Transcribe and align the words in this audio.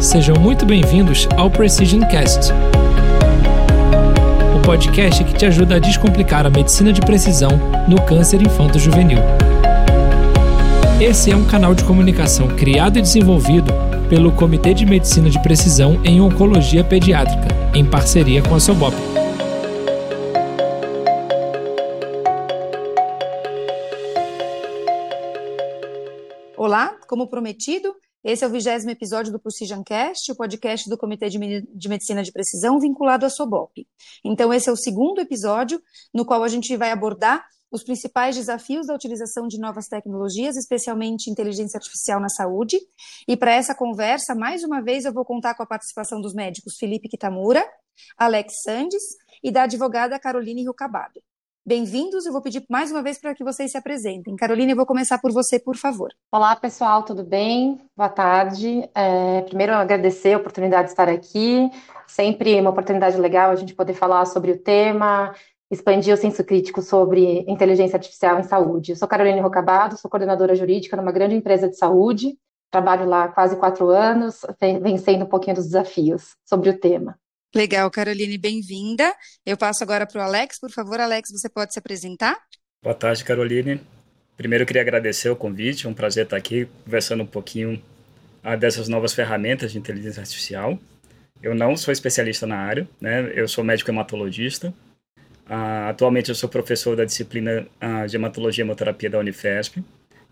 Sejam 0.00 0.34
muito 0.40 0.64
bem-vindos 0.64 1.28
ao 1.36 1.50
Precision 1.50 2.00
Cast, 2.08 2.50
o 4.56 4.62
podcast 4.64 5.22
que 5.22 5.34
te 5.34 5.44
ajuda 5.44 5.76
a 5.76 5.78
descomplicar 5.78 6.46
a 6.46 6.50
medicina 6.50 6.90
de 6.90 7.02
precisão 7.02 7.50
no 7.86 8.00
câncer 8.06 8.40
infanto-juvenil. 8.40 9.18
Esse 10.98 11.30
é 11.30 11.36
um 11.36 11.44
canal 11.44 11.74
de 11.74 11.84
comunicação 11.84 12.48
criado 12.48 12.98
e 12.98 13.02
desenvolvido 13.02 13.70
pelo 14.08 14.32
Comitê 14.32 14.72
de 14.72 14.86
Medicina 14.86 15.28
de 15.28 15.40
Precisão 15.42 16.00
em 16.02 16.18
Oncologia 16.18 16.82
Pediátrica, 16.82 17.48
em 17.74 17.84
parceria 17.84 18.42
com 18.42 18.54
a 18.54 18.60
Sobop. 18.60 18.96
Olá, 26.56 26.96
como 27.06 27.26
prometido, 27.26 27.94
esse 28.22 28.44
é 28.44 28.46
o 28.46 28.50
vigésimo 28.50 28.90
episódio 28.90 29.32
do 29.32 29.38
Precision 29.38 29.82
Cast, 29.82 30.30
o 30.30 30.36
podcast 30.36 30.88
do 30.88 30.98
Comitê 30.98 31.28
de 31.28 31.88
Medicina 31.88 32.22
de 32.22 32.30
Precisão 32.30 32.78
vinculado 32.78 33.24
à 33.24 33.30
SOBOP. 33.30 33.86
Então, 34.24 34.52
esse 34.52 34.68
é 34.68 34.72
o 34.72 34.76
segundo 34.76 35.20
episódio 35.20 35.82
no 36.12 36.24
qual 36.24 36.44
a 36.44 36.48
gente 36.48 36.76
vai 36.76 36.90
abordar 36.90 37.44
os 37.70 37.84
principais 37.84 38.36
desafios 38.36 38.88
da 38.88 38.94
utilização 38.94 39.46
de 39.46 39.58
novas 39.58 39.86
tecnologias, 39.86 40.56
especialmente 40.56 41.30
inteligência 41.30 41.78
artificial 41.78 42.20
na 42.20 42.28
saúde. 42.28 42.78
E 43.28 43.36
para 43.36 43.54
essa 43.54 43.74
conversa, 43.74 44.34
mais 44.34 44.64
uma 44.64 44.82
vez, 44.82 45.04
eu 45.04 45.12
vou 45.12 45.24
contar 45.24 45.54
com 45.54 45.62
a 45.62 45.66
participação 45.66 46.20
dos 46.20 46.34
médicos 46.34 46.76
Felipe 46.78 47.08
Kitamura, 47.08 47.64
Alex 48.18 48.62
Sandes 48.64 49.02
e 49.42 49.50
da 49.50 49.62
advogada 49.62 50.18
Caroline 50.18 50.66
Rucabado. 50.66 51.22
Bem-vindos, 51.64 52.24
eu 52.24 52.32
vou 52.32 52.40
pedir 52.40 52.64
mais 52.70 52.90
uma 52.90 53.02
vez 53.02 53.20
para 53.20 53.34
que 53.34 53.44
vocês 53.44 53.70
se 53.70 53.76
apresentem. 53.76 54.34
Carolina, 54.34 54.72
eu 54.72 54.76
vou 54.76 54.86
começar 54.86 55.18
por 55.18 55.30
você, 55.30 55.58
por 55.58 55.76
favor. 55.76 56.08
Olá, 56.32 56.56
pessoal, 56.56 57.02
tudo 57.02 57.22
bem? 57.22 57.78
Boa 57.94 58.08
tarde. 58.08 58.88
É, 58.94 59.42
primeiro, 59.42 59.74
agradecer 59.74 60.32
a 60.32 60.38
oportunidade 60.38 60.84
de 60.84 60.92
estar 60.92 61.06
aqui. 61.06 61.70
Sempre 62.08 62.58
uma 62.58 62.70
oportunidade 62.70 63.18
legal 63.18 63.50
a 63.50 63.56
gente 63.56 63.74
poder 63.74 63.92
falar 63.92 64.24
sobre 64.24 64.52
o 64.52 64.58
tema, 64.58 65.34
expandir 65.70 66.14
o 66.14 66.16
senso 66.16 66.42
crítico 66.42 66.80
sobre 66.80 67.44
inteligência 67.46 67.96
artificial 67.96 68.40
em 68.40 68.44
saúde. 68.44 68.92
Eu 68.92 68.96
sou 68.96 69.06
Carolina 69.06 69.42
Rocabado, 69.42 69.98
sou 69.98 70.10
coordenadora 70.10 70.54
jurídica 70.54 70.96
numa 70.96 71.12
grande 71.12 71.34
empresa 71.34 71.68
de 71.68 71.76
saúde. 71.76 72.38
Trabalho 72.70 73.06
lá 73.06 73.24
há 73.24 73.28
quase 73.28 73.56
quatro 73.56 73.90
anos, 73.90 74.46
vencendo 74.80 75.24
um 75.24 75.28
pouquinho 75.28 75.56
dos 75.56 75.66
desafios 75.66 76.36
sobre 76.46 76.70
o 76.70 76.78
tema. 76.78 77.18
Legal, 77.52 77.90
Caroline, 77.90 78.38
bem-vinda. 78.38 79.12
Eu 79.44 79.56
passo 79.56 79.82
agora 79.82 80.06
para 80.06 80.20
o 80.20 80.24
Alex. 80.24 80.58
Por 80.60 80.70
favor, 80.70 81.00
Alex, 81.00 81.32
você 81.32 81.48
pode 81.48 81.72
se 81.72 81.80
apresentar? 81.80 82.36
Boa 82.80 82.94
tarde, 82.94 83.24
Caroline. 83.24 83.80
Primeiro, 84.36 84.64
queria 84.64 84.82
agradecer 84.82 85.28
o 85.30 85.36
convite. 85.36 85.84
É 85.84 85.90
um 85.90 85.94
prazer 85.94 86.24
estar 86.24 86.36
aqui 86.36 86.68
conversando 86.84 87.24
um 87.24 87.26
pouquinho 87.26 87.82
ah, 88.42 88.54
dessas 88.54 88.86
novas 88.88 89.12
ferramentas 89.12 89.72
de 89.72 89.78
inteligência 89.78 90.20
artificial. 90.20 90.78
Eu 91.42 91.52
não 91.52 91.76
sou 91.76 91.90
especialista 91.90 92.46
na 92.46 92.56
área, 92.56 92.88
né? 93.00 93.32
Eu 93.34 93.48
sou 93.48 93.64
médico 93.64 93.90
hematologista. 93.90 94.72
Uh, 95.48 95.88
atualmente, 95.88 96.28
eu 96.28 96.34
sou 96.36 96.48
professor 96.48 96.94
da 96.94 97.04
disciplina 97.04 97.66
uh, 97.82 98.06
de 98.06 98.14
hematologia 98.14 98.62
e 98.62 98.64
hemoterapia 98.64 99.10
da 99.10 99.18
Unifesp. 99.18 99.82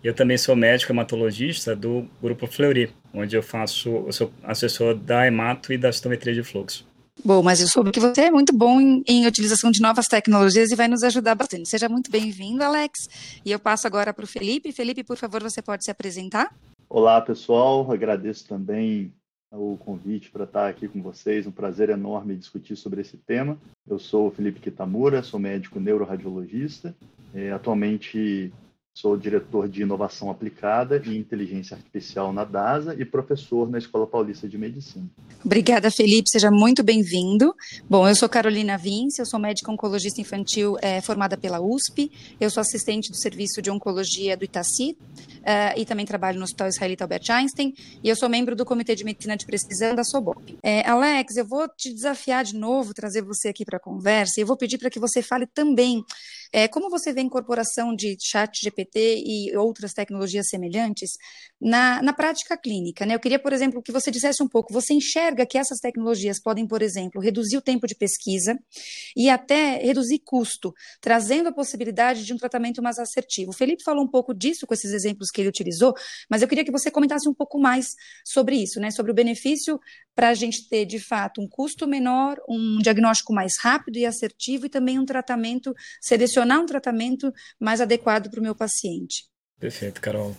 Eu 0.05 0.14
também 0.14 0.39
sou 0.39 0.55
médico 0.55 0.92
hematologista 0.92 1.74
do 1.74 2.08
Grupo 2.22 2.46
Fleury, 2.46 2.91
onde 3.12 3.36
eu 3.36 3.42
faço, 3.42 4.05
eu 4.06 4.12
sou 4.12 4.33
assessor 4.44 4.94
da 4.94 5.27
hemato 5.27 5.72
e 5.72 5.77
da 5.77 5.92
citometria 5.92 6.33
de 6.33 6.44
fluxo. 6.44 6.88
Bom, 7.24 7.42
mas 7.42 7.61
eu 7.61 7.66
soube 7.66 7.91
que 7.91 8.00
você 8.00 8.22
é 8.22 8.30
muito 8.30 8.56
bom 8.56 8.80
em, 8.80 9.02
em, 9.06 9.27
utilização 9.27 9.70
de 9.70 9.80
novas 9.80 10.06
tecnologias 10.06 10.70
e 10.70 10.77
vai 10.77 10.88
nos 10.88 11.02
ajudar 11.02 11.34
bastante. 11.34 11.69
Seja 11.69 11.88
muito 11.88 12.11
bem-vindo, 12.11 12.62
Alex. 12.62 13.41
E 13.44 13.50
eu 13.50 13.58
passo 13.58 13.86
agora 13.86 14.14
para 14.14 14.24
o 14.24 14.28
Felipe. 14.28 14.72
Felipe, 14.72 15.02
por 15.02 15.16
favor, 15.16 15.42
você 15.42 15.61
pode 15.61 15.84
se 15.84 15.91
apresentar? 15.91 16.55
Olá, 16.89 17.20
pessoal. 17.20 17.91
Agradeço 17.91 18.46
também 18.46 19.12
o 19.50 19.77
convite 19.78 20.30
para 20.30 20.44
estar 20.44 20.69
aqui 20.69 20.86
com 20.86 21.02
vocês. 21.02 21.46
Um 21.46 21.50
prazer 21.50 21.91
enorme 21.91 22.36
discutir 22.36 22.77
sobre 22.77 23.01
esse 23.01 23.17
tema. 23.17 23.58
Eu 23.89 23.98
sou 23.98 24.28
o 24.28 24.30
Felipe 24.30 24.61
Kitamura, 24.61 25.23
sou 25.23 25.40
médico 25.40 25.80
neuroradiologista. 25.80 26.95
É, 27.34 27.51
atualmente 27.51 28.52
Sou 29.01 29.17
diretor 29.17 29.69
de 29.69 29.83
inovação 29.83 30.29
aplicada 30.29 31.01
e 31.07 31.17
inteligência 31.17 31.77
artificial 31.77 32.33
na 32.33 32.42
DASA 32.42 32.97
e 32.98 33.05
professor 33.05 33.70
na 33.70 33.79
Escola 33.79 34.09
Paulista 34.09 34.48
de 34.48 34.59
Medicina. 34.59 35.07
Obrigada, 35.45 35.89
Felipe. 35.89 36.29
Seja 36.29 36.51
muito 36.51 36.83
bem-vindo. 36.83 37.55
Bom, 37.89 38.08
eu 38.08 38.17
sou 38.17 38.29
Carolina 38.29 38.77
Vince, 38.77 39.20
eu 39.20 39.25
sou 39.25 39.39
médica 39.39 39.70
oncologista 39.70 40.20
infantil 40.20 40.77
é, 40.83 41.01
formada 41.01 41.37
pela 41.37 41.61
USP. 41.61 42.11
Eu 42.41 42.51
sou 42.51 42.61
assistente 42.61 43.08
do 43.08 43.17
Serviço 43.17 43.63
de 43.63 43.70
Oncologia 43.70 44.37
do 44.37 44.45
Itaci 44.45 44.97
uh, 44.98 45.79
e 45.79 45.87
também 45.87 46.05
trabalho 46.05 46.39
no 46.39 46.42
Hospital 46.42 46.67
Israelita 46.67 47.05
Albert 47.05 47.31
Einstein. 47.31 47.75
E 48.03 48.08
eu 48.08 48.17
sou 48.17 48.29
membro 48.29 48.57
do 48.57 48.64
Comitê 48.64 48.97
de 48.97 49.05
Medicina 49.05 49.37
de 49.37 49.47
Precisão 49.47 49.95
da 49.95 50.03
SOBOP. 50.03 50.58
É, 50.61 50.85
Alex, 50.85 51.37
eu 51.37 51.47
vou 51.47 51.69
te 51.69 51.95
desafiar 51.95 52.42
de 52.42 52.57
novo, 52.57 52.92
trazer 52.92 53.23
você 53.23 53.47
aqui 53.47 53.64
para 53.64 53.77
a 53.77 53.81
conversa 53.81 54.41
e 54.41 54.42
eu 54.42 54.47
vou 54.48 54.57
pedir 54.57 54.77
para 54.77 54.91
que 54.91 54.98
você 54.98 55.23
fale 55.23 55.47
também 55.47 56.05
é, 56.53 56.69
como 56.69 56.91
você 56.91 57.13
vê 57.13 57.20
a 57.20 57.25
incorporação 57.25 57.95
de 57.95 58.17
chat 58.20 58.61
GPT 58.63 59.23
e 59.25 59.57
outras 59.57 59.92
tecnologias 59.92 60.48
semelhantes 60.48 61.13
na, 61.61 62.03
na 62.03 62.13
prática 62.13 62.57
clínica? 62.57 63.05
Né? 63.07 63.14
Eu 63.14 63.20
queria, 63.20 63.39
por 63.39 63.53
exemplo, 63.53 63.83
que 63.83 63.92
você 63.92 64.11
dissesse 64.11 64.42
um 64.42 64.48
pouco, 64.48 64.73
você 64.73 64.95
enxerga 64.95 65.47
que 65.47 65.58
essas 65.58 65.79
tecnologias 65.79 66.41
podem, 66.41 66.67
por 66.67 66.83
exemplo, 66.83 67.20
reduzir 67.20 67.57
o 67.57 67.63
tempo 67.63 67.87
de 67.87 67.95
pesquisa 67.95 68.58
e 69.17 69.29
até 69.31 69.79
reduzir 69.79 70.20
custo, 70.25 70.73
trazendo 71.01 71.48
a 71.48 71.53
possibilidade 71.53 72.25
de 72.25 72.33
um 72.33 72.37
tratamento 72.37 72.83
mais 72.83 72.98
assertivo. 72.98 73.51
O 73.51 73.55
Felipe 73.55 73.83
falou 73.83 74.05
um 74.05 74.08
pouco 74.08 74.35
disso 74.35 74.67
com 74.67 74.75
esses 74.75 74.92
exemplos 74.92 75.31
que 75.31 75.41
ele 75.41 75.48
utilizou, 75.48 75.95
mas 76.31 76.42
eu 76.42 76.48
queria 76.48 76.64
que 76.64 76.73
você 76.73 76.91
comentasse 76.91 77.29
um 77.29 77.35
pouco 77.35 77.58
mais 77.58 77.95
sobre 78.25 78.57
isso, 78.57 78.81
né? 78.81 78.91
sobre 78.91 79.13
o 79.13 79.14
benefício 79.14 79.79
para 80.14 80.31
a 80.31 80.35
gente 80.35 80.69
ter, 80.69 80.85
de 80.85 80.98
fato, 80.98 81.41
um 81.41 81.48
custo 81.48 81.87
menor, 81.87 82.39
um 82.48 82.79
diagnóstico 82.79 83.33
mais 83.33 83.57
rápido 83.58 83.98
e 83.98 84.05
assertivo 84.05 84.67
e 84.67 84.69
também 84.69 84.98
um 84.98 85.05
tratamento, 85.05 85.73
selecionar 86.39 86.61
um 86.61 86.67
tratamento 86.67 87.33
mais 87.61 87.81
adequado 87.81 88.31
para 88.31 88.41
o 88.41 88.43
meu 88.43 88.55
paciente. 88.55 89.25
Perfeito, 89.59 90.01
Carol. 90.01 90.37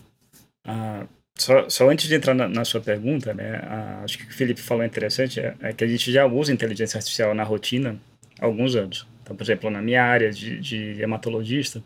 Ah, 0.63 1.05
só, 1.37 1.69
só, 1.69 1.89
antes 1.89 2.07
de 2.07 2.15
entrar 2.15 2.33
na, 2.33 2.47
na 2.47 2.65
sua 2.65 2.81
pergunta, 2.81 3.33
né, 3.33 3.59
ah, 3.63 4.01
acho 4.03 4.17
que 4.17 4.25
o 4.25 4.33
Felipe 4.33 4.61
falou 4.61 4.83
interessante 4.83 5.39
é, 5.39 5.55
é, 5.61 5.73
que 5.73 5.83
a 5.83 5.87
gente 5.87 6.11
já 6.11 6.25
usa 6.25 6.53
inteligência 6.53 6.97
artificial 6.97 7.33
na 7.33 7.43
rotina 7.43 7.99
há 8.39 8.45
alguns 8.45 8.75
anos. 8.75 9.07
Então, 9.23 9.35
por 9.35 9.43
exemplo, 9.43 9.69
na 9.69 9.81
minha 9.81 10.03
área 10.03 10.31
de, 10.31 10.59
de 10.59 11.01
hematologista, 11.01 11.83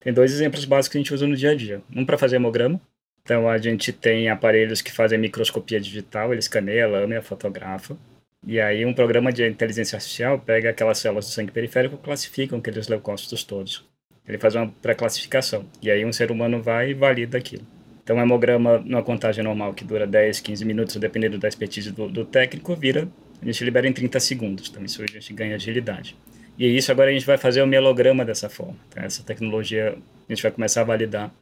tem 0.00 0.12
dois 0.12 0.32
exemplos 0.32 0.64
básicos 0.64 0.92
que 0.92 0.98
a 0.98 1.00
gente 1.00 1.14
usa 1.14 1.26
no 1.26 1.36
dia 1.36 1.50
a 1.50 1.54
dia. 1.54 1.82
Um 1.94 2.04
para 2.04 2.18
fazer 2.18 2.36
hemograma, 2.36 2.80
então 3.22 3.48
a 3.48 3.56
gente 3.58 3.92
tem 3.92 4.28
aparelhos 4.28 4.82
que 4.82 4.92
fazem 4.92 5.18
microscopia 5.18 5.80
digital, 5.80 6.32
ele 6.32 6.40
escaneia 6.40 6.84
a 6.84 6.88
lâmina, 6.88 7.22
fotografa. 7.22 7.96
E 8.44 8.60
aí 8.60 8.84
um 8.84 8.92
programa 8.92 9.32
de 9.32 9.48
inteligência 9.48 9.96
artificial 9.96 10.38
pega 10.38 10.70
aquelas 10.70 10.98
células 10.98 11.26
do 11.26 11.30
sangue 11.30 11.52
periférico 11.52 11.94
e 11.94 11.98
classifica 11.98 12.56
aqueles 12.56 12.88
leucócitos 12.88 13.44
todos. 13.44 13.84
Ele 14.26 14.38
faz 14.38 14.54
uma 14.54 14.68
pré-classificação. 14.68 15.64
E 15.80 15.90
aí 15.90 16.04
um 16.04 16.12
ser 16.12 16.30
humano 16.30 16.62
vai 16.62 16.90
e 16.90 16.94
valida 16.94 17.38
aquilo. 17.38 17.64
Então, 18.02 18.16
um 18.16 18.20
hemograma 18.20 18.78
numa 18.78 19.02
contagem 19.02 19.44
normal 19.44 19.74
que 19.74 19.84
dura 19.84 20.06
10, 20.06 20.40
15 20.40 20.64
minutos, 20.64 20.96
dependendo 20.96 21.38
da 21.38 21.46
expertise 21.46 21.92
do, 21.92 22.08
do 22.08 22.24
técnico, 22.24 22.74
vira, 22.74 23.08
a 23.40 23.44
gente 23.44 23.64
libera 23.64 23.86
em 23.86 23.92
30 23.92 24.18
segundos. 24.18 24.68
Então, 24.68 24.84
isso 24.84 25.02
a 25.02 25.06
gente 25.06 25.32
ganha 25.32 25.54
agilidade. 25.54 26.16
E 26.58 26.66
isso 26.76 26.90
agora 26.90 27.10
a 27.10 27.12
gente 27.12 27.24
vai 27.24 27.38
fazer 27.38 27.62
o 27.62 27.66
mielograma 27.66 28.24
dessa 28.24 28.48
forma. 28.48 28.76
Então, 28.88 29.04
essa 29.04 29.22
tecnologia 29.22 29.96
a 30.28 30.32
gente 30.32 30.42
vai 30.42 30.50
começar 30.50 30.80
a 30.80 30.84
validar 30.84 31.32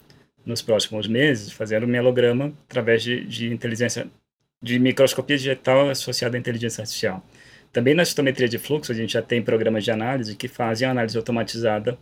nos 0.44 0.60
próximos 0.62 1.06
meses, 1.06 1.50
fazendo 1.50 1.86
mielograma 1.86 2.52
através 2.68 3.02
de, 3.02 3.24
de 3.24 3.52
inteligência, 3.52 4.06
de 4.62 4.78
microscopia 4.78 5.36
digital 5.36 5.88
associada 5.90 6.36
à 6.36 6.40
inteligência 6.40 6.82
artificial. 6.82 7.24
Também 7.72 7.94
na 7.94 8.04
citometria 8.04 8.48
de 8.48 8.58
fluxo, 8.58 8.92
a 8.92 8.94
gente 8.94 9.12
já 9.12 9.22
tem 9.22 9.40
programas 9.40 9.84
de 9.84 9.90
análise 9.90 10.34
que 10.34 10.48
fazem 10.48 10.86
a 10.86 10.90
análise 10.90 11.16
automatizada 11.16 11.96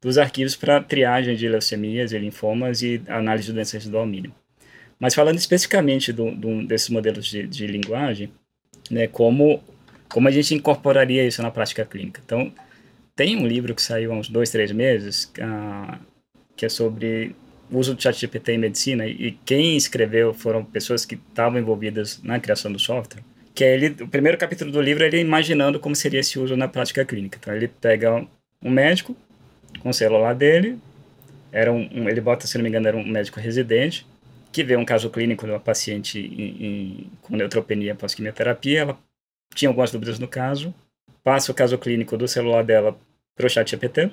dos 0.00 0.18
arquivos 0.18 0.54
para 0.54 0.80
triagem 0.82 1.34
de 1.34 1.48
leucemias 1.48 2.12
e 2.12 2.18
linfomas 2.18 2.82
e 2.82 3.02
análise 3.08 3.46
de 3.46 3.54
doenças 3.54 3.86
do 3.88 3.96
alumínio. 3.96 4.32
Mas 4.98 5.14
falando 5.14 5.38
especificamente 5.38 6.12
do, 6.12 6.30
do, 6.30 6.66
desses 6.66 6.90
modelos 6.90 7.26
de, 7.26 7.46
de 7.46 7.66
linguagem, 7.66 8.30
né, 8.90 9.06
como, 9.06 9.62
como 10.08 10.28
a 10.28 10.30
gente 10.30 10.54
incorporaria 10.54 11.26
isso 11.26 11.42
na 11.42 11.50
prática 11.50 11.84
clínica. 11.84 12.20
Então, 12.24 12.52
tem 13.14 13.36
um 13.36 13.46
livro 13.46 13.74
que 13.74 13.82
saiu 13.82 14.12
há 14.12 14.16
uns 14.16 14.28
dois, 14.28 14.50
três 14.50 14.70
meses, 14.70 15.32
uh, 15.38 15.98
que 16.54 16.66
é 16.66 16.68
sobre 16.68 17.34
uso 17.70 17.94
do 17.94 18.02
ChatGPT 18.02 18.52
em 18.52 18.58
medicina, 18.58 19.06
e 19.06 19.38
quem 19.44 19.76
escreveu 19.76 20.32
foram 20.32 20.64
pessoas 20.64 21.04
que 21.04 21.14
estavam 21.14 21.58
envolvidas 21.58 22.22
na 22.22 22.38
criação 22.38 22.72
do 22.72 22.78
software, 22.78 23.22
que 23.54 23.64
é 23.64 23.74
ele, 23.74 24.02
o 24.02 24.08
primeiro 24.08 24.36
capítulo 24.36 24.70
do 24.70 24.80
livro 24.80 25.02
é 25.02 25.06
ele 25.06 25.18
imaginando 25.18 25.80
como 25.80 25.96
seria 25.96 26.20
esse 26.20 26.38
uso 26.38 26.56
na 26.56 26.68
prática 26.68 27.04
clínica. 27.04 27.38
Então, 27.40 27.54
ele 27.54 27.68
pega 27.68 28.26
um 28.62 28.70
médico 28.70 29.16
com 29.80 29.90
o 29.90 29.94
celular 29.94 30.34
dele, 30.34 30.78
era 31.50 31.72
um, 31.72 31.88
um, 31.92 32.08
ele 32.08 32.20
bota, 32.20 32.46
se 32.46 32.56
não 32.58 32.62
me 32.62 32.68
engano, 32.68 32.88
era 32.88 32.96
um 32.96 33.06
médico 33.06 33.40
residente, 33.40 34.06
que 34.52 34.62
vê 34.62 34.76
um 34.76 34.84
caso 34.84 35.10
clínico 35.10 35.46
de 35.46 35.52
uma 35.52 35.60
paciente 35.60 36.18
em, 36.18 36.66
em, 36.66 37.10
com 37.22 37.36
neutropenia 37.36 37.94
pós-quimioterapia, 37.94 38.80
ela 38.80 38.98
tinha 39.54 39.68
algumas 39.68 39.90
dúvidas 39.90 40.18
no 40.18 40.28
caso, 40.28 40.74
passa 41.24 41.50
o 41.50 41.54
caso 41.54 41.78
clínico 41.78 42.16
do 42.16 42.28
celular 42.28 42.62
dela 42.62 42.96
para 43.34 43.46
o 43.46 43.50
chat 43.50 43.70
GPT, 43.70 44.10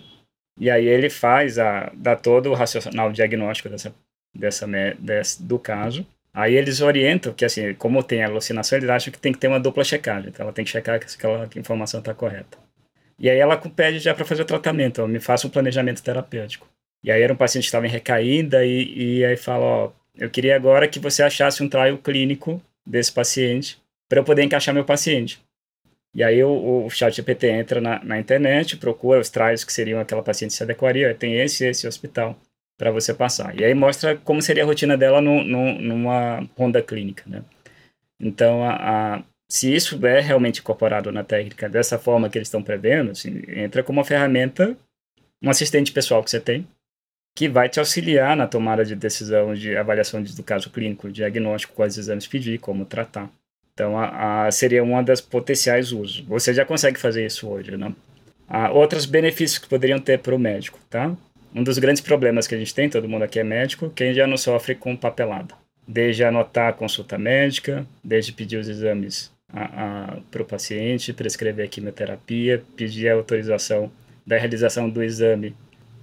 e 0.59 0.69
aí 0.69 0.87
ele 0.87 1.09
faz, 1.09 1.57
a, 1.59 1.91
dá 1.95 2.15
todo 2.15 2.49
o 2.49 2.53
racional 2.53 3.11
diagnóstico 3.11 3.69
dessa, 3.69 3.93
dessa, 4.33 5.43
do 5.43 5.59
caso, 5.59 6.05
Aí 6.33 6.55
eles 6.55 6.81
orientam 6.81 7.31
que, 7.31 7.45
assim, 7.45 7.75
como 7.75 8.01
tem 8.01 8.23
alucinação, 8.23 8.79
eles 8.79 8.89
acham 8.89 9.13
que 9.13 9.19
tem 9.19 9.31
que 9.31 9.37
ter 9.37 9.47
uma 9.47 9.59
dupla 9.59 9.83
checagem. 9.83 10.29
Então 10.29 10.43
ela 10.43 10.53
tem 10.53 10.65
que 10.65 10.71
checar 10.71 10.99
que 10.99 11.05
aquela 11.05 11.47
informação 11.55 11.99
está 11.99 12.13
correta. 12.13 12.57
E 13.19 13.29
aí 13.29 13.37
ela 13.37 13.55
pede 13.55 13.99
já 13.99 14.15
para 14.15 14.25
fazer 14.25 14.41
o 14.41 14.45
tratamento, 14.45 15.07
me 15.07 15.19
faça 15.19 15.45
um 15.45 15.49
planejamento 15.49 16.01
terapêutico. 16.01 16.67
E 17.03 17.11
aí 17.11 17.21
era 17.21 17.31
um 17.31 17.35
paciente 17.35 17.65
que 17.65 17.67
estava 17.67 17.85
em 17.85 17.89
recaída 17.89 18.65
e, 18.65 19.19
e 19.19 19.25
aí 19.25 19.37
fala, 19.37 19.63
ó, 19.63 19.91
eu 20.17 20.29
queria 20.29 20.55
agora 20.55 20.87
que 20.87 20.99
você 20.99 21.21
achasse 21.21 21.61
um 21.61 21.69
trial 21.69 21.97
clínico 21.99 22.61
desse 22.85 23.11
paciente 23.11 23.77
para 24.09 24.19
eu 24.19 24.23
poder 24.23 24.41
encaixar 24.41 24.73
meu 24.73 24.85
paciente. 24.85 25.39
E 26.15 26.23
aí 26.23 26.43
o, 26.43 26.85
o 26.85 26.89
chat 26.89 27.15
GPT 27.15 27.47
entra 27.47 27.81
na, 27.81 28.03
na, 28.03 28.19
internet, 28.19 28.77
procura 28.77 29.19
os 29.19 29.29
trials 29.29 29.63
que 29.63 29.73
seriam 29.73 29.99
aquela 29.99 30.21
paciente 30.21 30.53
se 30.53 30.61
adequaria, 30.61 31.15
tem 31.15 31.39
esse 31.39 31.65
esse 31.65 31.87
hospital 31.87 32.37
para 32.77 32.91
você 32.91 33.13
passar. 33.13 33.59
E 33.59 33.63
aí 33.63 33.73
mostra 33.73 34.15
como 34.17 34.41
seria 34.41 34.63
a 34.63 34.65
rotina 34.65 34.97
dela 34.97 35.21
no, 35.21 35.43
no, 35.43 35.73
numa 35.79 36.47
ronda 36.57 36.81
clínica, 36.81 37.23
né? 37.27 37.43
Então, 38.19 38.63
a, 38.63 39.15
a, 39.15 39.23
se 39.49 39.73
isso 39.73 40.03
é 40.05 40.19
realmente 40.19 40.59
incorporado 40.61 41.11
na 41.11 41.23
técnica 41.23 41.67
dessa 41.67 41.97
forma 41.97 42.29
que 42.29 42.37
eles 42.37 42.47
estão 42.47 42.63
prevendo, 42.63 43.11
assim, 43.11 43.41
entra 43.47 43.83
como 43.83 43.99
uma 43.99 44.05
ferramenta, 44.05 44.77
um 45.41 45.49
assistente 45.49 45.91
pessoal 45.91 46.23
que 46.23 46.29
você 46.29 46.39
tem, 46.39 46.67
que 47.35 47.49
vai 47.49 47.67
te 47.67 47.79
auxiliar 47.79 48.37
na 48.37 48.47
tomada 48.47 48.85
de 48.85 48.95
decisão 48.95 49.53
de 49.53 49.75
avaliação 49.75 50.21
de, 50.21 50.35
do 50.35 50.43
caso 50.43 50.69
clínico, 50.69 51.11
diagnóstico, 51.11 51.73
quais 51.73 51.97
exames 51.97 52.27
pedir, 52.27 52.59
como 52.59 52.85
tratar. 52.85 53.29
Então, 53.73 53.97
a, 53.97 54.45
a, 54.45 54.51
seria 54.51 54.83
uma 54.83 55.01
das 55.01 55.19
potenciais 55.19 55.91
usos. 55.91 56.21
Você 56.21 56.53
já 56.53 56.63
consegue 56.63 56.99
fazer 56.99 57.25
isso 57.25 57.47
hoje, 57.47 57.75
né? 57.75 57.93
Há 58.47 58.71
outros 58.71 59.05
benefícios 59.05 59.57
que 59.57 59.67
poderiam 59.67 59.99
ter 59.99 60.19
para 60.19 60.35
o 60.35 60.39
médico, 60.39 60.79
tá? 60.89 61.15
Um 61.55 61.63
dos 61.63 61.77
grandes 61.77 62.01
problemas 62.01 62.47
que 62.47 62.55
a 62.55 62.57
gente 62.57 62.73
tem, 62.73 62.89
todo 62.89 63.09
mundo 63.09 63.23
aqui 63.23 63.39
é 63.39 63.43
médico, 63.43 63.89
quem 63.89 64.13
já 64.13 64.27
não 64.27 64.37
sofre 64.37 64.75
com 64.75 64.95
papelada. 64.95 65.55
Desde 65.87 66.23
anotar 66.23 66.69
a 66.69 66.73
consulta 66.73 67.17
médica, 67.17 67.85
desde 68.03 68.31
pedir 68.31 68.57
os 68.57 68.69
exames 68.69 69.31
para 70.31 70.41
o 70.41 70.45
paciente, 70.45 71.13
prescrever 71.13 71.65
a 71.65 71.67
quimioterapia, 71.67 72.63
pedir 72.75 73.09
a 73.09 73.13
autorização 73.13 73.91
da 74.25 74.37
realização 74.37 74.89
do 74.89 75.03
exame 75.03 75.55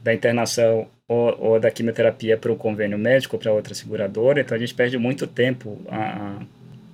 da 0.03 0.15
internação 0.15 0.87
ou, 1.09 1.37
ou 1.39 1.61
da 1.61 1.71
quimioterapia 1.71 2.37
para 2.37 2.53
um 2.53 2.57
convênio 2.57 2.99
médico 2.99 3.37
ou 3.37 3.41
para 3.41 3.53
outra 3.53 3.75
seguradora, 3.75 4.41
então 4.41 4.57
a 4.57 4.61
gente 4.61 4.75
perde 4.75 4.97
muito 4.97 5.27
tempo 5.27 5.81
a, 5.89 5.97
a, 5.99 6.39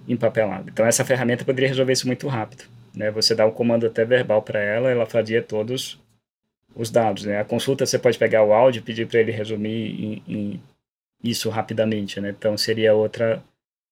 empapelado. 0.08 0.70
Então 0.70 0.86
essa 0.86 1.04
ferramenta 1.04 1.44
poderia 1.44 1.68
resolver 1.68 1.92
isso 1.92 2.06
muito 2.06 2.26
rápido. 2.28 2.64
Né? 2.94 3.10
Você 3.10 3.34
dá 3.34 3.46
um 3.46 3.50
comando 3.50 3.86
até 3.86 4.04
verbal 4.04 4.42
para 4.42 4.60
ela, 4.60 4.90
ela 4.90 5.06
fazia 5.06 5.42
todos 5.42 5.98
os 6.74 6.90
dados. 6.90 7.24
Né? 7.24 7.40
A 7.40 7.44
consulta 7.44 7.84
você 7.84 7.98
pode 7.98 8.18
pegar 8.18 8.42
o 8.42 8.52
áudio 8.52 8.80
e 8.80 8.82
pedir 8.82 9.06
para 9.06 9.20
ele 9.20 9.32
resumir 9.32 10.04
em, 10.04 10.22
em 10.28 10.62
isso 11.22 11.50
rapidamente. 11.50 12.20
Né? 12.20 12.30
Então 12.30 12.56
seria 12.56 12.94
outra 12.94 13.42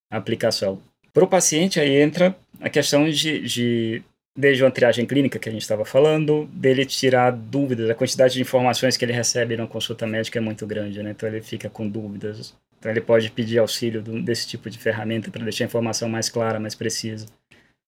aplicação. 0.09 0.79
Para 1.13 1.23
o 1.23 1.27
paciente 1.27 1.79
aí 1.79 1.95
entra 1.95 2.35
a 2.59 2.69
questão 2.69 3.09
de, 3.09 3.41
de 3.41 4.03
desde 4.35 4.63
uma 4.63 4.71
triagem 4.71 5.05
clínica 5.05 5.39
que 5.39 5.47
a 5.47 5.51
gente 5.51 5.61
estava 5.61 5.85
falando, 5.85 6.45
dele 6.51 6.85
tirar 6.85 7.31
dúvidas, 7.31 7.89
a 7.89 7.95
quantidade 7.95 8.33
de 8.33 8.41
informações 8.41 8.97
que 8.97 9.05
ele 9.05 9.13
recebe 9.13 9.55
na 9.55 9.65
consulta 9.65 10.05
médica 10.05 10.39
é 10.39 10.41
muito 10.41 10.67
grande, 10.67 11.01
né? 11.01 11.11
Então 11.11 11.29
ele 11.29 11.41
fica 11.41 11.69
com 11.69 11.87
dúvidas. 11.87 12.53
Então 12.77 12.91
ele 12.91 13.01
pode 13.01 13.31
pedir 13.31 13.59
auxílio 13.59 14.01
desse 14.01 14.47
tipo 14.47 14.69
de 14.69 14.77
ferramenta 14.77 15.31
para 15.31 15.43
deixar 15.43 15.63
a 15.63 15.67
informação 15.67 16.09
mais 16.09 16.29
clara, 16.29 16.59
mais 16.59 16.75
precisa. 16.75 17.25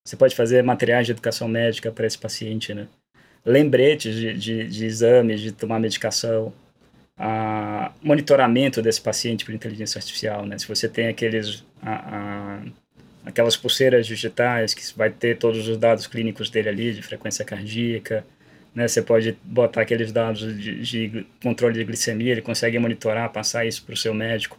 Você 0.05 0.15
pode 0.15 0.35
fazer 0.35 0.63
materiais 0.63 1.05
de 1.05 1.11
educação 1.11 1.49
médica 1.49 1.91
para 1.91 2.07
esse 2.07 2.17
paciente, 2.17 2.73
né? 2.73 2.87
Lembretes 3.45 4.15
de, 4.15 4.33
de, 4.33 4.67
de 4.67 4.85
exames, 4.85 5.41
de 5.41 5.51
tomar 5.51 5.79
medicação, 5.79 6.53
monitoramento 8.01 8.81
desse 8.81 9.01
paciente 9.01 9.43
por 9.43 9.53
inteligência 9.53 9.99
artificial, 9.99 10.45
né? 10.45 10.57
Se 10.57 10.67
você 10.67 10.87
tem 10.87 11.07
aqueles 11.07 11.65
a 11.81 12.61
aquelas 13.27 13.57
pulseiras 13.57 14.07
digitais 14.07 14.73
que 14.73 14.81
vai 14.97 15.09
ter 15.09 15.37
todos 15.37 15.67
os 15.67 15.77
dados 15.77 16.07
clínicos 16.07 16.49
dele 16.49 16.69
ali, 16.69 16.93
de 16.93 17.01
frequência 17.01 17.43
cardíaca, 17.43 18.25
né? 18.73 18.87
Você 18.87 19.01
pode 19.01 19.37
botar 19.43 19.81
aqueles 19.81 20.13
dados 20.13 20.39
de, 20.57 20.81
de 20.81 21.27
controle 21.43 21.73
de 21.73 21.83
glicemia, 21.83 22.31
ele 22.31 22.41
consegue 22.41 22.79
monitorar, 22.79 23.31
passar 23.31 23.65
isso 23.65 23.83
para 23.83 23.93
o 23.93 23.97
seu 23.97 24.13
médico. 24.13 24.57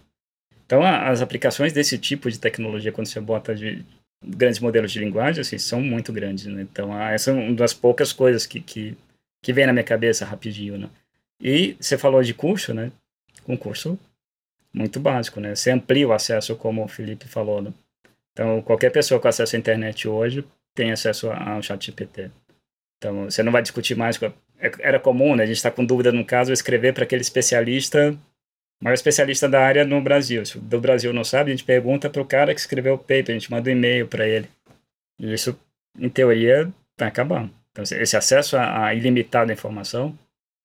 Então, 0.66 0.82
as 0.84 1.22
aplicações 1.22 1.72
desse 1.72 1.96
tipo 1.96 2.30
de 2.30 2.38
tecnologia, 2.38 2.92
quando 2.92 3.06
você 3.06 3.18
bota 3.20 3.54
de 3.54 3.82
grandes 4.22 4.60
modelos 4.60 4.92
de 4.92 4.98
linguagem, 4.98 5.40
assim, 5.40 5.56
são 5.56 5.80
muito 5.80 6.12
grandes, 6.12 6.44
né? 6.44 6.60
Então, 6.60 6.96
essa 7.00 7.30
é 7.30 7.34
uma 7.34 7.54
das 7.54 7.72
poucas 7.72 8.12
coisas 8.12 8.44
que, 8.44 8.60
que, 8.60 8.94
que 9.42 9.52
vem 9.52 9.66
na 9.66 9.72
minha 9.72 9.84
cabeça 9.84 10.26
rapidinho, 10.26 10.76
né? 10.76 10.90
E 11.40 11.74
você 11.80 11.96
falou 11.96 12.22
de 12.22 12.34
curso, 12.34 12.74
né? 12.74 12.92
Um 13.46 13.56
curso 13.56 13.98
muito 14.74 15.00
básico, 15.00 15.40
né? 15.40 15.54
Você 15.54 15.70
amplia 15.70 16.06
o 16.06 16.12
acesso, 16.12 16.54
como 16.54 16.84
o 16.84 16.88
Felipe 16.88 17.26
falou, 17.26 17.62
né? 17.62 17.72
Então, 18.38 18.62
qualquer 18.62 18.92
pessoa 18.92 19.18
com 19.18 19.26
acesso 19.26 19.56
à 19.56 19.58
internet 19.58 20.06
hoje 20.06 20.44
tem 20.72 20.92
acesso 20.92 21.28
ao 21.28 21.60
chat 21.60 21.86
GPT. 21.86 22.30
Então, 22.96 23.24
você 23.24 23.42
não 23.42 23.50
vai 23.50 23.60
discutir 23.60 23.96
mais. 23.96 24.16
É, 24.60 24.70
era 24.78 25.00
comum, 25.00 25.34
né? 25.34 25.42
A 25.42 25.46
gente 25.46 25.56
está 25.56 25.72
com 25.72 25.84
dúvida 25.84 26.12
no 26.12 26.24
caso, 26.24 26.52
escrever 26.52 26.94
para 26.94 27.02
aquele 27.02 27.20
especialista, 27.20 28.16
maior 28.80 28.94
especialista 28.94 29.48
da 29.48 29.60
área 29.60 29.84
no 29.84 30.00
Brasil. 30.00 30.46
Se 30.46 30.56
do 30.56 30.80
Brasil 30.80 31.12
não 31.12 31.24
sabe, 31.24 31.50
a 31.50 31.54
gente 31.54 31.64
pergunta 31.64 32.08
para 32.08 32.22
o 32.22 32.24
cara 32.24 32.54
que 32.54 32.60
escreveu 32.60 32.94
o 32.94 32.98
paper, 32.98 33.30
a 33.30 33.32
gente 33.32 33.50
manda 33.50 33.68
um 33.68 33.72
e-mail 33.72 34.06
para 34.06 34.28
ele. 34.28 34.48
E 35.18 35.34
isso, 35.34 35.58
em 35.98 36.08
teoria, 36.08 36.72
vai 36.96 37.08
acabar. 37.08 37.50
Então, 37.72 37.82
esse 37.82 38.16
acesso 38.16 38.56
a, 38.56 38.94
ilimitado 38.94 39.50
informação, 39.50 40.16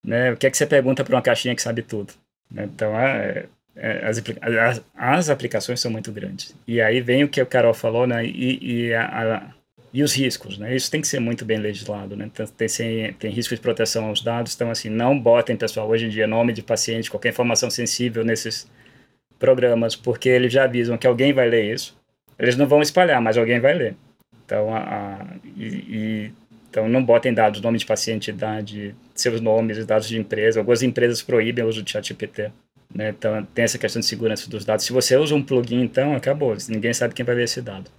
né? 0.06 0.31
O 0.31 0.38
que 0.38 0.46
é 0.46 0.52
que 0.52 0.58
você 0.58 0.68
pergunta 0.68 1.04
para 1.04 1.16
uma 1.16 1.24
caixinha 1.24 1.56
que 1.56 1.62
sabe 1.62 1.81
tudo? 1.81 2.14
Então, 2.56 2.96
é, 3.00 3.48
as, 3.75 4.22
as, 4.42 4.84
as, 4.96 5.30
aplicações 5.30 5.80
são 5.80 5.92
muito 5.92 6.12
grandes. 6.12 6.56
E 6.68 6.80
aí 6.80 7.02
vem 7.02 7.24
o 7.24 7.28
que 7.28 7.42
o 7.42 7.46
Carol 7.46 7.74
falou, 7.74 8.06
né? 8.06 8.25
E, 8.25 8.60
e, 8.62 8.94
a, 8.94 9.06
a, 9.06 9.54
e 9.92 10.04
os 10.04 10.14
riscos, 10.14 10.58
né? 10.58 10.75
Isso 10.75 10.92
tem 10.92 11.02
que 11.02 11.08
ser 11.08 11.20
muito 11.20 11.44
bem 11.44 11.58
legislado, 11.58 12.16
né? 12.16 12.25
Então, 12.25 12.46
tem, 12.46 13.14
tem 13.14 13.31
risco 13.31 13.56
de 13.56 13.62
proteção 13.62 14.06
aos 14.06 14.22
dados, 14.22 14.54
então, 14.54 14.70
assim, 14.70 14.90
não 14.90 15.20
botem, 15.20 15.58
pessoal, 15.58 15.90
hoje 15.90 16.06
em 16.06 16.10
dia, 16.10 16.28
nome 16.28 16.54
de 16.54 16.62
paciente, 16.62 17.10
qualquer 17.10 17.30
informação 17.30 17.70
sensível 17.70 18.24
nesses 18.24 18.70
programas, 19.40 19.96
porque 19.96 20.30
eles 20.30 20.54
já 20.54 20.66
avisam 20.66 20.98
que 20.98 21.08
alguém 21.08 21.34
vai 21.34 21.50
ler 21.50 21.74
isso. 21.74 21.98
Eles 22.38 22.56
não 22.56 22.68
vão 22.68 22.81
espalhar, 22.81 23.22
mas 23.22 23.38
alguém 23.38 23.60
vai 23.60 23.74
ler. 23.74 23.96
Então, 24.46 24.74
a, 24.75 25.25
e, 25.56 25.66
e, 25.66 26.34
então 26.70 26.88
não 26.88 27.04
botem 27.04 27.34
dados, 27.34 27.62
nome 27.62 27.78
de 27.78 27.86
paciente, 27.86 28.30
idade, 28.30 28.96
seus 29.14 29.42
nomes, 29.42 29.86
dados 29.86 30.08
de 30.08 30.18
empresa. 30.18 30.60
Algumas 30.60 30.84
empresas 30.84 31.22
proíbem 31.22 31.64
o 31.64 31.68
uso 31.68 31.84
de 31.84 31.92
ChatGPT. 31.92 32.52
Né? 32.94 33.09
Então, 33.09 33.45
tem 33.53 33.63
essa 33.63 33.77
questão 33.77 34.00
de 34.00 34.06
segurança 34.06 34.50
dos 34.50 34.65
dados. 34.65 34.85
Se 34.85 34.94
você 34.94 35.15
usa 35.18 35.35
um 35.35 35.44
plugin, 35.44 35.81
então, 35.81 36.15
acabou. 36.15 36.55
Ninguém 36.67 36.93
sabe 36.93 37.13
quem 37.13 37.25
vai 37.25 37.36
ver 37.36 37.43
esse 37.43 37.62
dado. 37.62 37.89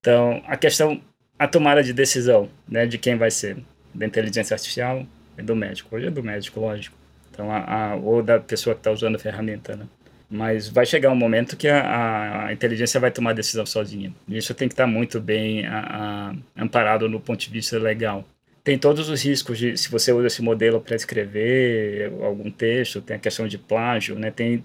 Então, 0.00 0.42
a 0.46 0.56
questão, 0.56 1.00
a 1.38 1.46
tomada 1.46 1.82
de 1.82 1.92
decisão 1.92 2.48
né, 2.68 2.86
de 2.86 2.98
quem 2.98 3.16
vai 3.16 3.30
ser, 3.30 3.56
da 3.94 4.06
inteligência 4.06 4.54
artificial 4.54 5.06
é 5.36 5.42
do 5.42 5.54
médico. 5.54 5.94
Hoje 5.94 6.06
é 6.06 6.10
do 6.10 6.22
médico, 6.22 6.60
lógico. 6.60 6.96
Então, 7.30 7.50
a, 7.50 7.92
a 7.92 7.96
ou 7.96 8.22
da 8.22 8.38
pessoa 8.38 8.74
que 8.74 8.80
está 8.80 8.90
usando 8.90 9.16
a 9.16 9.18
ferramenta, 9.18 9.76
né? 9.76 9.86
Mas 10.32 10.68
vai 10.68 10.86
chegar 10.86 11.10
um 11.10 11.16
momento 11.16 11.56
que 11.56 11.66
a, 11.66 12.46
a, 12.46 12.52
inteligência 12.52 13.00
vai 13.00 13.10
tomar 13.10 13.30
a 13.30 13.34
decisão 13.34 13.66
sozinha. 13.66 14.12
E 14.28 14.36
isso 14.36 14.54
tem 14.54 14.68
que 14.68 14.74
estar 14.74 14.84
tá 14.84 14.90
muito 14.90 15.20
bem 15.20 15.66
a, 15.66 16.32
amparado 16.56 17.08
no 17.08 17.18
ponto 17.18 17.40
de 17.40 17.50
vista 17.50 17.76
legal 17.78 18.24
tem 18.62 18.78
todos 18.78 19.08
os 19.08 19.22
riscos 19.22 19.58
de 19.58 19.76
se 19.76 19.90
você 19.90 20.12
usa 20.12 20.26
esse 20.26 20.42
modelo 20.42 20.80
para 20.80 20.96
escrever 20.96 22.12
algum 22.22 22.50
texto, 22.50 23.00
tem 23.00 23.16
a 23.16 23.20
questão 23.20 23.48
de 23.48 23.58
plágio, 23.58 24.18
né? 24.18 24.30
Tem 24.30 24.64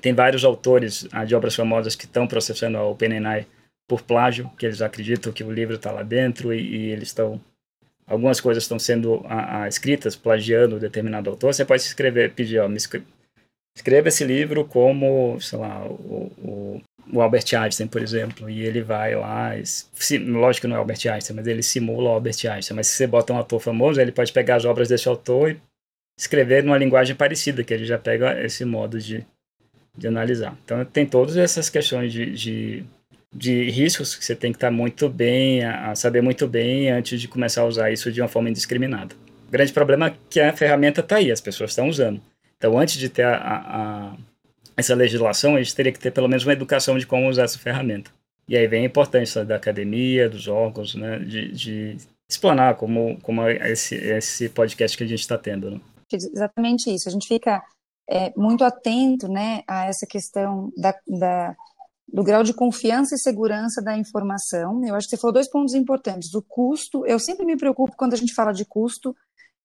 tem 0.00 0.14
vários 0.14 0.44
autores 0.44 1.06
ah, 1.12 1.26
de 1.26 1.34
obras 1.34 1.54
famosas 1.54 1.94
que 1.94 2.06
estão 2.06 2.26
processando 2.26 2.78
a 2.78 2.86
OpenAI 2.86 3.46
por 3.86 4.00
plágio, 4.00 4.50
que 4.58 4.64
eles 4.64 4.80
acreditam 4.80 5.32
que 5.32 5.44
o 5.44 5.52
livro 5.52 5.74
está 5.74 5.92
lá 5.92 6.02
dentro 6.02 6.54
e, 6.54 6.60
e 6.60 6.90
eles 6.90 7.08
estão 7.08 7.40
algumas 8.06 8.40
coisas 8.40 8.64
estão 8.64 8.78
sendo 8.78 9.24
a, 9.26 9.62
a, 9.62 9.68
escritas 9.68 10.16
plagiando 10.16 10.80
determinado 10.80 11.30
autor. 11.30 11.54
Você 11.54 11.64
pode 11.64 11.82
escrever, 11.82 12.32
pedir, 12.32 12.58
ó, 12.58 12.68
me 12.68 12.78
escreva 13.76 14.08
esse 14.08 14.24
livro 14.24 14.64
como, 14.64 15.40
sei 15.40 15.58
lá, 15.58 15.86
o, 15.86 16.32
o 16.38 16.82
o 17.12 17.20
Albert 17.20 17.44
Einstein, 17.58 17.86
por 17.86 18.02
exemplo, 18.02 18.48
e 18.48 18.62
ele 18.62 18.82
vai 18.82 19.14
lá, 19.14 19.52
lógico 20.26 20.62
que 20.62 20.68
não 20.68 20.76
é 20.76 20.78
Albert 20.78 21.06
Einstein, 21.10 21.36
mas 21.36 21.46
ele 21.46 21.62
simula 21.62 22.10
o 22.10 22.12
Albert 22.12 22.36
Einstein, 22.50 22.76
mas 22.76 22.86
se 22.86 22.96
você 22.96 23.06
bota 23.06 23.32
um 23.32 23.38
ator 23.38 23.60
famoso, 23.60 24.00
ele 24.00 24.12
pode 24.12 24.32
pegar 24.32 24.56
as 24.56 24.64
obras 24.64 24.88
desse 24.88 25.08
autor 25.08 25.50
e 25.50 25.60
escrever 26.18 26.62
numa 26.62 26.78
linguagem 26.78 27.16
parecida, 27.16 27.64
que 27.64 27.72
ele 27.72 27.84
já 27.84 27.98
pega 27.98 28.42
esse 28.44 28.64
modo 28.64 28.98
de, 28.98 29.24
de 29.96 30.06
analisar. 30.06 30.56
Então 30.64 30.84
tem 30.84 31.06
todas 31.06 31.36
essas 31.36 31.68
questões 31.68 32.12
de, 32.12 32.32
de, 32.32 32.84
de 33.34 33.70
riscos 33.70 34.14
que 34.14 34.24
você 34.24 34.36
tem 34.36 34.52
que 34.52 34.56
estar 34.56 34.70
muito 34.70 35.08
bem, 35.08 35.64
a, 35.64 35.90
a 35.90 35.94
saber 35.94 36.22
muito 36.22 36.46
bem 36.46 36.90
antes 36.90 37.20
de 37.20 37.28
começar 37.28 37.62
a 37.62 37.66
usar 37.66 37.90
isso 37.90 38.12
de 38.12 38.20
uma 38.20 38.28
forma 38.28 38.50
indiscriminada. 38.50 39.14
O 39.48 39.50
grande 39.50 39.72
problema 39.72 40.08
é 40.08 40.14
que 40.28 40.40
a 40.40 40.52
ferramenta 40.52 41.00
está 41.00 41.16
aí, 41.16 41.30
as 41.30 41.40
pessoas 41.40 41.70
estão 41.70 41.88
usando. 41.88 42.20
Então 42.56 42.78
antes 42.78 42.98
de 42.98 43.08
ter 43.08 43.24
a, 43.24 43.36
a 43.36 44.16
essa 44.80 44.94
legislação, 44.94 45.56
a 45.56 45.62
gente 45.62 45.74
teria 45.74 45.92
que 45.92 45.98
ter 45.98 46.10
pelo 46.10 46.28
menos 46.28 46.44
uma 46.44 46.52
educação 46.52 46.98
de 46.98 47.06
como 47.06 47.28
usar 47.28 47.44
essa 47.44 47.58
ferramenta. 47.58 48.10
E 48.48 48.56
aí 48.56 48.66
vem 48.66 48.82
a 48.82 48.86
importância 48.86 49.44
da 49.44 49.56
academia, 49.56 50.28
dos 50.28 50.48
órgãos, 50.48 50.94
né, 50.94 51.20
de, 51.20 51.52
de 51.52 51.96
explanar 52.28 52.76
como, 52.76 53.20
como 53.22 53.48
esse, 53.48 53.94
esse 53.94 54.48
podcast 54.48 54.96
que 54.96 55.04
a 55.04 55.06
gente 55.06 55.20
está 55.20 55.38
tendo. 55.38 55.70
Né? 55.70 55.80
Exatamente 56.12 56.92
isso. 56.92 57.08
A 57.08 57.12
gente 57.12 57.28
fica 57.28 57.62
é, 58.08 58.32
muito 58.36 58.64
atento 58.64 59.28
né, 59.28 59.62
a 59.68 59.86
essa 59.86 60.04
questão 60.04 60.72
da, 60.76 60.92
da, 61.06 61.56
do 62.12 62.24
grau 62.24 62.42
de 62.42 62.52
confiança 62.52 63.14
e 63.14 63.18
segurança 63.18 63.80
da 63.80 63.96
informação. 63.96 64.84
Eu 64.84 64.96
acho 64.96 65.06
que 65.06 65.16
você 65.16 65.20
falou 65.20 65.34
dois 65.34 65.48
pontos 65.48 65.74
importantes. 65.74 66.34
O 66.34 66.42
custo, 66.42 67.06
eu 67.06 67.18
sempre 67.18 67.46
me 67.46 67.56
preocupo 67.56 67.96
quando 67.96 68.14
a 68.14 68.16
gente 68.16 68.34
fala 68.34 68.52
de 68.52 68.64
custo, 68.64 69.14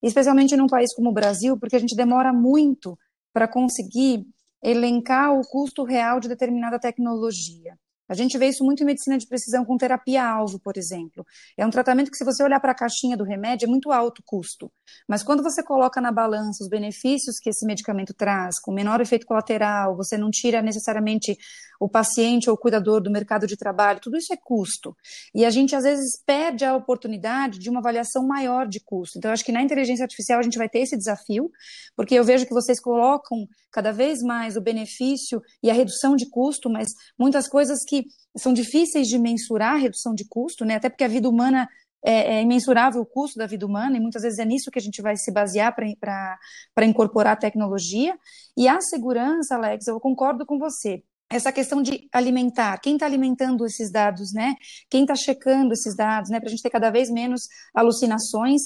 especialmente 0.04 0.56
num 0.56 0.68
país 0.68 0.94
como 0.94 1.10
o 1.10 1.14
Brasil, 1.14 1.58
porque 1.60 1.76
a 1.76 1.80
gente 1.80 1.96
demora 1.96 2.32
muito 2.32 2.98
para 3.34 3.48
conseguir 3.48 4.26
elencar 4.72 5.32
o 5.32 5.42
custo 5.42 5.86
real 5.86 6.20
de 6.20 6.28
determinada 6.28 6.80
tecnologia. 6.80 7.78
A 8.08 8.14
gente 8.14 8.38
vê 8.38 8.48
isso 8.48 8.64
muito 8.64 8.84
em 8.84 8.86
medicina 8.86 9.18
de 9.18 9.28
precisão 9.28 9.66
com 9.66 9.78
terapia-alvo, 9.78 10.60
por 10.60 10.78
exemplo. 10.78 11.26
É 11.58 11.66
um 11.66 11.70
tratamento 11.70 12.12
que, 12.12 12.18
se 12.18 12.24
você 12.24 12.44
olhar 12.44 12.60
para 12.60 12.72
a 12.72 12.76
caixinha 12.76 13.18
do 13.18 13.24
remédio, 13.24 13.66
é 13.66 13.70
muito 13.70 13.92
alto 13.92 14.22
custo. 14.26 14.72
Mas 15.08 15.24
quando 15.24 15.42
você 15.42 15.64
coloca 15.64 16.00
na 16.00 16.12
balança 16.12 16.64
os 16.64 16.70
benefícios 16.70 17.40
que 17.40 17.50
esse 17.50 17.66
medicamento 17.66 18.14
traz, 18.14 18.60
com 18.60 18.72
menor 18.72 19.02
efeito 19.02 19.26
colateral, 19.26 19.96
você 19.96 20.18
não 20.18 20.30
tira 20.30 20.62
necessariamente 20.62 21.38
o 21.80 21.90
paciente 21.90 22.50
ou 22.50 22.56
o 22.56 22.60
cuidador 22.60 23.02
do 23.02 23.12
mercado 23.12 23.46
de 23.46 23.58
trabalho, 23.58 24.00
tudo 24.00 24.18
isso 24.18 24.34
é 24.34 24.38
custo. 24.38 24.96
E 25.34 25.46
a 25.46 25.50
gente, 25.50 25.76
às 25.76 25.84
vezes, 25.84 26.22
perde 26.26 26.64
a 26.64 26.76
oportunidade 26.76 27.60
de 27.60 27.70
uma 27.70 27.80
avaliação 27.80 28.26
maior 28.26 28.68
de 28.68 28.80
custo. 28.80 29.18
Então, 29.18 29.32
acho 29.32 29.44
que 29.44 29.52
na 29.52 29.62
inteligência 29.62 30.04
artificial 30.04 30.40
a 30.40 30.44
gente 30.44 30.58
vai 30.58 30.70
ter 30.70 30.80
esse 30.80 30.98
desafio, 30.98 31.50
porque 31.96 32.16
eu 32.16 32.24
vejo 32.24 32.46
que 32.46 32.54
vocês 32.54 32.80
colocam 32.80 33.48
cada 33.72 33.92
vez 33.92 34.22
mais 34.22 34.56
o 34.56 34.62
benefício 34.62 35.42
e 35.62 35.70
a 35.70 35.74
redução 35.74 36.16
de 36.16 36.30
custo, 36.30 36.70
mas 36.70 36.94
muitas 37.20 37.48
coisas 37.48 37.84
que 37.84 37.95
são 38.38 38.54
difíceis 38.54 39.08
de 39.08 39.18
mensurar 39.18 39.74
a 39.74 39.78
redução 39.78 40.14
de 40.14 40.26
custo, 40.28 40.66
né? 40.66 40.76
Até 40.76 40.90
porque 40.90 41.04
a 41.04 41.08
vida 41.08 41.30
humana 41.30 41.68
é, 42.06 42.36
é, 42.36 42.42
imensurável 42.44 43.02
o 43.02 43.06
custo 43.06 43.40
da 43.40 43.48
vida 43.48 43.66
humana, 43.66 43.98
e 43.98 44.00
muitas 44.00 44.22
vezes 44.22 44.38
é 44.38 44.46
nisso 44.46 44.70
que 44.70 44.78
a 44.78 44.82
gente 44.82 45.02
vai 45.02 45.18
se 45.18 45.32
basear 45.32 45.76
para 45.76 46.86
incorporar 46.86 47.34
a 47.34 47.38
tecnologia. 47.38 48.18
E 48.56 48.68
a 48.68 48.80
segurança, 48.80 49.56
Alex, 49.56 49.88
eu 49.88 50.00
concordo 50.00 50.46
com 50.46 50.60
você. 50.60 51.04
Essa 51.28 51.52
questão 51.52 51.82
de 51.82 52.08
alimentar, 52.14 52.80
quem 52.80 52.94
está 52.94 53.08
alimentando 53.08 53.66
esses 53.66 53.92
dados, 53.92 54.32
né? 54.32 54.56
Quem 54.90 55.02
está 55.02 55.16
checando 55.16 55.74
esses 55.74 55.96
dados, 55.96 56.30
né? 56.30 56.40
Para 56.40 56.48
a 56.48 56.52
gente 56.52 56.62
ter 56.62 56.70
cada 56.70 56.92
vez 56.92 57.10
menos 57.10 57.42
alucinações. 57.74 58.62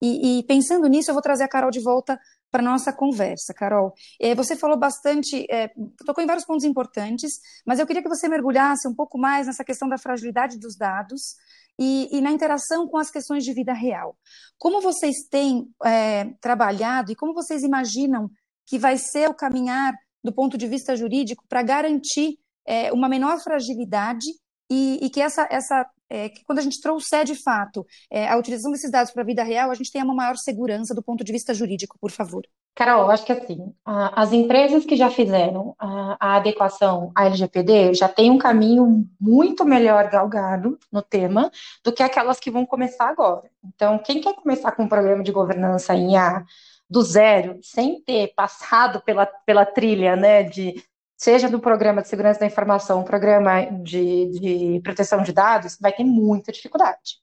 E, 0.00 0.38
e 0.38 0.42
pensando 0.44 0.86
nisso, 0.86 1.10
eu 1.10 1.14
vou 1.14 1.22
trazer 1.22 1.42
a 1.42 1.48
Carol 1.48 1.72
de 1.72 1.80
volta 1.80 2.18
para 2.54 2.62
nossa 2.62 2.92
conversa, 2.92 3.52
Carol. 3.52 3.92
É, 4.20 4.32
você 4.32 4.54
falou 4.54 4.78
bastante, 4.78 5.44
é, 5.50 5.72
tocou 6.06 6.22
em 6.22 6.26
vários 6.26 6.46
pontos 6.46 6.62
importantes, 6.62 7.32
mas 7.66 7.80
eu 7.80 7.86
queria 7.86 8.00
que 8.00 8.08
você 8.08 8.28
mergulhasse 8.28 8.86
um 8.86 8.94
pouco 8.94 9.18
mais 9.18 9.48
nessa 9.48 9.64
questão 9.64 9.88
da 9.88 9.98
fragilidade 9.98 10.56
dos 10.56 10.76
dados 10.76 11.34
e, 11.76 12.16
e 12.16 12.20
na 12.20 12.30
interação 12.30 12.86
com 12.86 12.96
as 12.96 13.10
questões 13.10 13.42
de 13.42 13.52
vida 13.52 13.72
real. 13.72 14.16
Como 14.56 14.80
vocês 14.80 15.26
têm 15.28 15.68
é, 15.84 16.26
trabalhado 16.40 17.10
e 17.10 17.16
como 17.16 17.34
vocês 17.34 17.64
imaginam 17.64 18.30
que 18.64 18.78
vai 18.78 18.98
ser 18.98 19.28
o 19.28 19.34
caminhar 19.34 19.92
do 20.22 20.32
ponto 20.32 20.56
de 20.56 20.68
vista 20.68 20.94
jurídico 20.94 21.42
para 21.48 21.60
garantir 21.60 22.38
é, 22.64 22.92
uma 22.92 23.08
menor 23.08 23.40
fragilidade 23.40 24.26
e, 24.70 25.00
e 25.02 25.10
que 25.10 25.20
essa, 25.20 25.48
essa 25.50 25.84
é, 26.08 26.28
que 26.28 26.44
quando 26.44 26.58
a 26.58 26.62
gente 26.62 26.80
trouxer 26.80 27.24
de 27.24 27.34
fato 27.34 27.86
é, 28.10 28.28
a 28.28 28.36
utilização 28.36 28.70
desses 28.70 28.90
dados 28.90 29.12
para 29.12 29.22
a 29.22 29.26
vida 29.26 29.42
real, 29.42 29.70
a 29.70 29.74
gente 29.74 29.90
tenha 29.90 30.04
uma 30.04 30.14
maior 30.14 30.36
segurança 30.36 30.94
do 30.94 31.02
ponto 31.02 31.24
de 31.24 31.32
vista 31.32 31.54
jurídico, 31.54 31.96
por 32.00 32.10
favor. 32.10 32.44
Carol, 32.74 33.08
acho 33.08 33.24
que 33.24 33.32
assim, 33.32 33.72
as 33.84 34.32
empresas 34.32 34.84
que 34.84 34.96
já 34.96 35.08
fizeram 35.08 35.76
a, 35.78 36.36
adequação 36.36 37.12
à 37.14 37.26
LGPD 37.26 37.94
já 37.94 38.08
têm 38.08 38.32
um 38.32 38.38
caminho 38.38 39.08
muito 39.20 39.64
melhor 39.64 40.10
galgado 40.10 40.76
no 40.90 41.00
tema 41.00 41.52
do 41.84 41.92
que 41.92 42.02
aquelas 42.02 42.40
que 42.40 42.50
vão 42.50 42.66
começar 42.66 43.08
agora. 43.08 43.48
Então, 43.64 43.98
quem 43.98 44.20
quer 44.20 44.34
começar 44.34 44.72
com 44.72 44.82
um 44.82 44.88
programa 44.88 45.22
de 45.22 45.30
governança 45.30 45.94
em 45.94 46.16
A 46.16 46.44
do 46.90 47.00
zero, 47.02 47.58
sem 47.62 48.00
ter 48.02 48.34
passado 48.34 49.00
pela, 49.02 49.24
pela 49.24 49.64
trilha 49.64 50.16
né, 50.16 50.42
de 50.42 50.82
seja 51.24 51.48
do 51.48 51.58
programa 51.58 52.02
de 52.02 52.08
segurança 52.08 52.40
da 52.40 52.46
informação, 52.46 53.02
programa 53.02 53.64
de, 53.82 54.26
de 54.28 54.80
proteção 54.82 55.22
de 55.22 55.32
dados, 55.32 55.78
vai 55.80 55.90
ter 55.90 56.04
muita 56.04 56.52
dificuldade. 56.52 57.18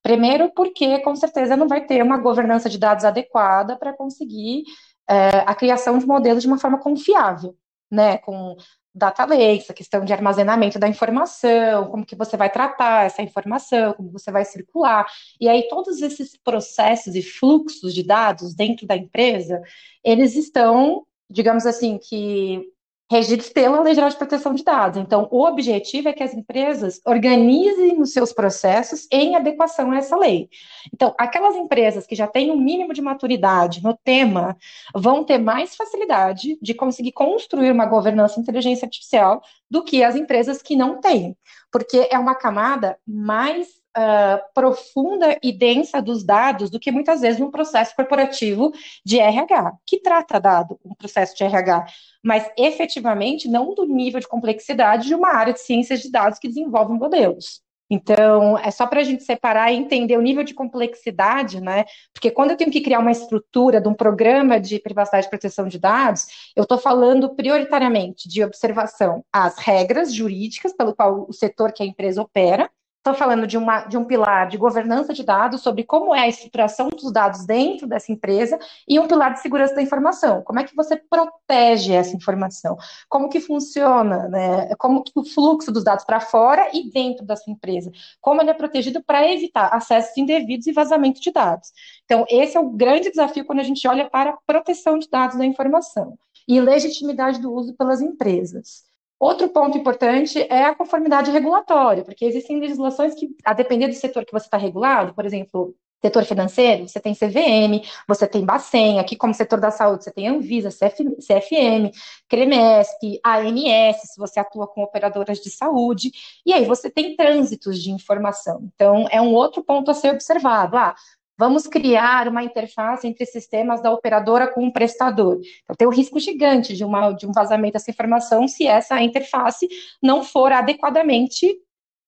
Primeiro, 0.00 0.52
porque 0.54 1.00
com 1.00 1.16
certeza 1.16 1.56
não 1.56 1.66
vai 1.66 1.84
ter 1.84 2.00
uma 2.00 2.16
governança 2.16 2.70
de 2.70 2.78
dados 2.78 3.04
adequada 3.04 3.76
para 3.76 3.92
conseguir 3.92 4.62
é, 5.08 5.42
a 5.44 5.52
criação 5.52 5.98
de 5.98 6.06
modelos 6.06 6.42
de 6.42 6.46
uma 6.48 6.60
forma 6.60 6.78
confiável, 6.78 7.56
né? 7.90 8.18
Com 8.18 8.56
data 8.94 9.24
lakes, 9.24 9.68
a 9.68 9.74
questão 9.74 10.04
de 10.04 10.12
armazenamento 10.12 10.78
da 10.78 10.88
informação, 10.88 11.90
como 11.90 12.06
que 12.06 12.14
você 12.14 12.36
vai 12.36 12.50
tratar 12.50 13.06
essa 13.06 13.20
informação, 13.20 13.94
como 13.94 14.12
você 14.12 14.30
vai 14.30 14.44
circular. 14.44 15.06
E 15.40 15.48
aí 15.48 15.66
todos 15.68 16.00
esses 16.02 16.36
processos 16.36 17.16
e 17.16 17.22
fluxos 17.22 17.92
de 17.92 18.04
dados 18.04 18.54
dentro 18.54 18.86
da 18.86 18.96
empresa, 18.96 19.60
eles 20.04 20.36
estão, 20.36 21.04
digamos 21.28 21.66
assim, 21.66 21.98
que 21.98 22.64
regidos 23.10 23.48
pela 23.48 23.80
Lei 23.80 23.92
Geral 23.92 24.08
de 24.08 24.16
Proteção 24.16 24.54
de 24.54 24.62
Dados. 24.62 25.00
Então, 25.00 25.26
o 25.32 25.44
objetivo 25.44 26.08
é 26.08 26.12
que 26.12 26.22
as 26.22 26.32
empresas 26.32 27.00
organizem 27.04 28.00
os 28.00 28.12
seus 28.12 28.32
processos 28.32 29.08
em 29.10 29.34
adequação 29.34 29.90
a 29.90 29.96
essa 29.96 30.16
lei. 30.16 30.48
Então, 30.94 31.12
aquelas 31.18 31.56
empresas 31.56 32.06
que 32.06 32.14
já 32.14 32.28
têm 32.28 32.52
um 32.52 32.56
mínimo 32.56 32.94
de 32.94 33.02
maturidade 33.02 33.82
no 33.82 33.98
tema 34.04 34.56
vão 34.94 35.24
ter 35.24 35.38
mais 35.38 35.74
facilidade 35.74 36.56
de 36.62 36.72
conseguir 36.72 37.10
construir 37.10 37.72
uma 37.72 37.84
governança 37.84 38.38
inteligência 38.38 38.86
artificial 38.86 39.42
do 39.68 39.82
que 39.82 40.04
as 40.04 40.14
empresas 40.14 40.62
que 40.62 40.76
não 40.76 41.00
têm, 41.00 41.36
porque 41.72 42.08
é 42.12 42.18
uma 42.18 42.36
camada 42.36 42.96
mais 43.04 43.79
uh, 43.96 44.40
profunda 44.54 45.38
e 45.42 45.52
densa 45.52 46.00
dos 46.00 46.24
dados 46.24 46.70
do 46.70 46.80
que 46.80 46.90
muitas 46.90 47.20
vezes 47.20 47.40
um 47.40 47.50
processo 47.50 47.94
corporativo 47.94 48.72
de 49.04 49.18
RH, 49.18 49.72
que 49.86 50.00
trata 50.00 50.40
dado, 50.40 50.78
um 50.84 50.94
processo 50.94 51.36
de 51.36 51.44
RH, 51.44 51.86
mas 52.22 52.50
efetivamente 52.56 53.48
não 53.48 53.74
do 53.74 53.84
nível 53.84 54.20
de 54.20 54.28
complexidade 54.28 55.08
de 55.08 55.14
uma 55.14 55.30
área 55.34 55.52
de 55.52 55.60
ciências 55.60 56.00
de 56.00 56.10
dados 56.10 56.38
que 56.38 56.48
desenvolve 56.48 56.92
modelos. 56.92 57.62
Então, 57.92 58.56
é 58.56 58.70
só 58.70 58.86
para 58.86 59.00
a 59.00 59.02
gente 59.02 59.24
separar 59.24 59.72
e 59.72 59.76
entender 59.76 60.16
o 60.16 60.22
nível 60.22 60.44
de 60.44 60.54
complexidade, 60.54 61.60
né? 61.60 61.84
Porque 62.12 62.30
quando 62.30 62.52
eu 62.52 62.56
tenho 62.56 62.70
que 62.70 62.80
criar 62.80 63.00
uma 63.00 63.10
estrutura 63.10 63.80
de 63.80 63.88
um 63.88 63.94
programa 63.94 64.60
de 64.60 64.78
privacidade 64.78 65.26
e 65.26 65.30
proteção 65.30 65.66
de 65.66 65.76
dados, 65.76 66.52
eu 66.54 66.62
estou 66.62 66.78
falando 66.78 67.34
prioritariamente 67.34 68.28
de 68.28 68.44
observação 68.44 69.24
às 69.32 69.58
regras 69.58 70.14
jurídicas 70.14 70.72
pelo 70.72 70.94
qual 70.94 71.26
o 71.28 71.32
setor 71.32 71.72
que 71.72 71.82
a 71.82 71.86
empresa 71.86 72.22
opera, 72.22 72.70
Estou 73.00 73.14
falando 73.14 73.46
de, 73.46 73.56
uma, 73.56 73.80
de 73.86 73.96
um 73.96 74.04
pilar 74.04 74.46
de 74.46 74.58
governança 74.58 75.14
de 75.14 75.22
dados, 75.22 75.62
sobre 75.62 75.84
como 75.84 76.14
é 76.14 76.20
a 76.20 76.28
estruturação 76.28 76.90
dos 76.90 77.10
dados 77.10 77.46
dentro 77.46 77.86
dessa 77.86 78.12
empresa, 78.12 78.58
e 78.86 79.00
um 79.00 79.08
pilar 79.08 79.32
de 79.32 79.40
segurança 79.40 79.74
da 79.74 79.80
informação. 79.80 80.42
Como 80.42 80.60
é 80.60 80.64
que 80.64 80.76
você 80.76 80.96
protege 80.96 81.94
essa 81.94 82.14
informação? 82.14 82.76
Como 83.08 83.30
que 83.30 83.40
funciona, 83.40 84.28
né? 84.28 84.74
Como 84.76 85.02
que 85.02 85.12
o 85.16 85.24
fluxo 85.24 85.72
dos 85.72 85.82
dados 85.82 86.04
para 86.04 86.20
fora 86.20 86.68
e 86.74 86.90
dentro 86.90 87.24
da 87.24 87.36
sua 87.36 87.50
empresa? 87.50 87.90
Como 88.20 88.42
ele 88.42 88.50
é 88.50 88.54
protegido 88.54 89.02
para 89.02 89.26
evitar 89.32 89.68
acessos 89.74 90.14
indevidos 90.18 90.66
e 90.66 90.72
vazamento 90.72 91.22
de 91.22 91.32
dados? 91.32 91.72
Então, 92.04 92.26
esse 92.28 92.54
é 92.54 92.60
o 92.60 92.68
grande 92.68 93.08
desafio 93.08 93.46
quando 93.46 93.60
a 93.60 93.64
gente 93.64 93.88
olha 93.88 94.10
para 94.10 94.32
a 94.32 94.38
proteção 94.46 94.98
de 94.98 95.08
dados 95.08 95.38
da 95.38 95.46
informação 95.46 96.18
e 96.46 96.60
legitimidade 96.60 97.40
do 97.40 97.50
uso 97.50 97.74
pelas 97.74 98.02
empresas. 98.02 98.89
Outro 99.20 99.50
ponto 99.50 99.76
importante 99.76 100.40
é 100.48 100.64
a 100.64 100.74
conformidade 100.74 101.30
regulatória, 101.30 102.02
porque 102.02 102.24
existem 102.24 102.58
legislações 102.58 103.14
que, 103.14 103.28
a 103.44 103.52
depender 103.52 103.86
do 103.86 103.94
setor 103.94 104.24
que 104.24 104.32
você 104.32 104.46
está 104.46 104.56
regulado, 104.56 105.12
por 105.12 105.26
exemplo, 105.26 105.76
setor 106.02 106.24
financeiro, 106.24 106.88
você 106.88 106.98
tem 106.98 107.14
CVM, 107.14 107.86
você 108.08 108.26
tem 108.26 108.44
Bacen, 108.44 108.98
aqui 108.98 109.16
como 109.16 109.34
setor 109.34 109.60
da 109.60 109.70
saúde, 109.70 110.04
você 110.04 110.10
tem 110.10 110.26
Anvisa, 110.26 110.70
CF, 110.70 111.04
CFM, 111.16 111.92
CREMESP, 112.28 113.20
ANS, 113.22 113.96
se 114.04 114.18
você 114.18 114.40
atua 114.40 114.66
com 114.66 114.82
operadoras 114.82 115.38
de 115.38 115.50
saúde, 115.50 116.10
e 116.46 116.54
aí 116.54 116.64
você 116.64 116.90
tem 116.90 117.14
trânsitos 117.14 117.78
de 117.82 117.90
informação. 117.90 118.70
Então, 118.74 119.06
é 119.10 119.20
um 119.20 119.34
outro 119.34 119.62
ponto 119.62 119.90
a 119.90 119.94
ser 119.94 120.14
observado. 120.14 120.78
Ah, 120.78 120.94
Vamos 121.40 121.66
criar 121.66 122.28
uma 122.28 122.44
interface 122.44 123.08
entre 123.08 123.24
sistemas 123.24 123.82
da 123.82 123.90
operadora 123.90 124.46
com 124.46 124.66
o 124.66 124.70
prestador. 124.70 125.40
Então, 125.62 125.74
tem 125.74 125.88
o 125.88 125.90
um 125.90 125.94
risco 125.94 126.20
gigante 126.20 126.76
de, 126.76 126.84
uma, 126.84 127.12
de 127.12 127.26
um 127.26 127.32
vazamento 127.32 127.72
dessa 127.72 127.90
informação 127.90 128.46
se 128.46 128.66
essa 128.66 129.00
interface 129.00 129.66
não 130.02 130.22
for 130.22 130.52
adequadamente 130.52 131.58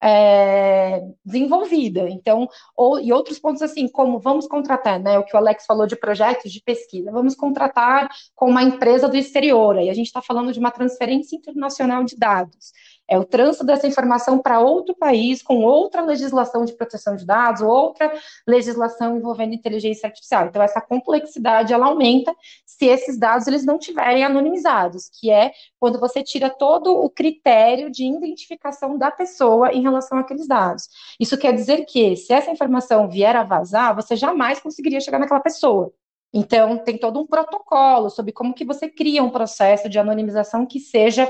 é, 0.02 1.00
desenvolvida. 1.24 2.10
Então, 2.10 2.46
ou, 2.76 3.00
e 3.00 3.10
outros 3.10 3.38
pontos 3.38 3.62
assim, 3.62 3.88
como 3.88 4.18
vamos 4.18 4.46
contratar, 4.46 5.00
né? 5.00 5.18
O 5.18 5.24
que 5.24 5.34
o 5.34 5.38
Alex 5.38 5.64
falou 5.64 5.86
de 5.86 5.96
projetos 5.96 6.52
de 6.52 6.60
pesquisa, 6.60 7.10
vamos 7.10 7.34
contratar 7.34 8.10
com 8.34 8.50
uma 8.50 8.62
empresa 8.62 9.08
do 9.08 9.16
exterior, 9.16 9.78
aí 9.78 9.88
a 9.88 9.94
gente 9.94 10.08
está 10.08 10.20
falando 10.20 10.52
de 10.52 10.58
uma 10.58 10.70
transferência 10.70 11.36
internacional 11.36 12.04
de 12.04 12.18
dados 12.18 12.72
é 13.08 13.18
o 13.18 13.24
trânsito 13.24 13.64
dessa 13.64 13.86
informação 13.86 14.38
para 14.38 14.60
outro 14.60 14.94
país 14.94 15.42
com 15.42 15.62
outra 15.62 16.02
legislação 16.02 16.64
de 16.64 16.72
proteção 16.72 17.16
de 17.16 17.26
dados, 17.26 17.60
outra 17.60 18.12
legislação 18.46 19.16
envolvendo 19.16 19.54
inteligência 19.54 20.06
artificial. 20.06 20.46
Então 20.46 20.62
essa 20.62 20.80
complexidade 20.80 21.72
ela 21.72 21.86
aumenta 21.86 22.34
se 22.64 22.86
esses 22.86 23.18
dados 23.18 23.46
eles 23.46 23.64
não 23.64 23.78
tiverem 23.78 24.24
anonimizados, 24.24 25.10
que 25.12 25.30
é 25.30 25.52
quando 25.78 26.00
você 26.00 26.22
tira 26.22 26.48
todo 26.48 26.92
o 26.92 27.10
critério 27.10 27.90
de 27.90 28.04
identificação 28.04 28.96
da 28.96 29.10
pessoa 29.10 29.72
em 29.72 29.82
relação 29.82 30.18
àqueles 30.18 30.46
dados. 30.46 30.88
Isso 31.20 31.36
quer 31.36 31.52
dizer 31.52 31.84
que 31.84 32.16
se 32.16 32.32
essa 32.32 32.50
informação 32.50 33.08
vier 33.08 33.36
a 33.36 33.42
vazar, 33.42 33.94
você 33.94 34.16
jamais 34.16 34.60
conseguiria 34.60 35.00
chegar 35.00 35.18
naquela 35.18 35.40
pessoa. 35.40 35.92
Então, 36.34 36.78
tem 36.78 36.96
todo 36.96 37.20
um 37.20 37.26
protocolo 37.26 38.08
sobre 38.08 38.32
como 38.32 38.54
que 38.54 38.64
você 38.64 38.88
cria 38.88 39.22
um 39.22 39.28
processo 39.28 39.88
de 39.88 39.98
anonimização 39.98 40.64
que 40.64 40.80
seja 40.80 41.28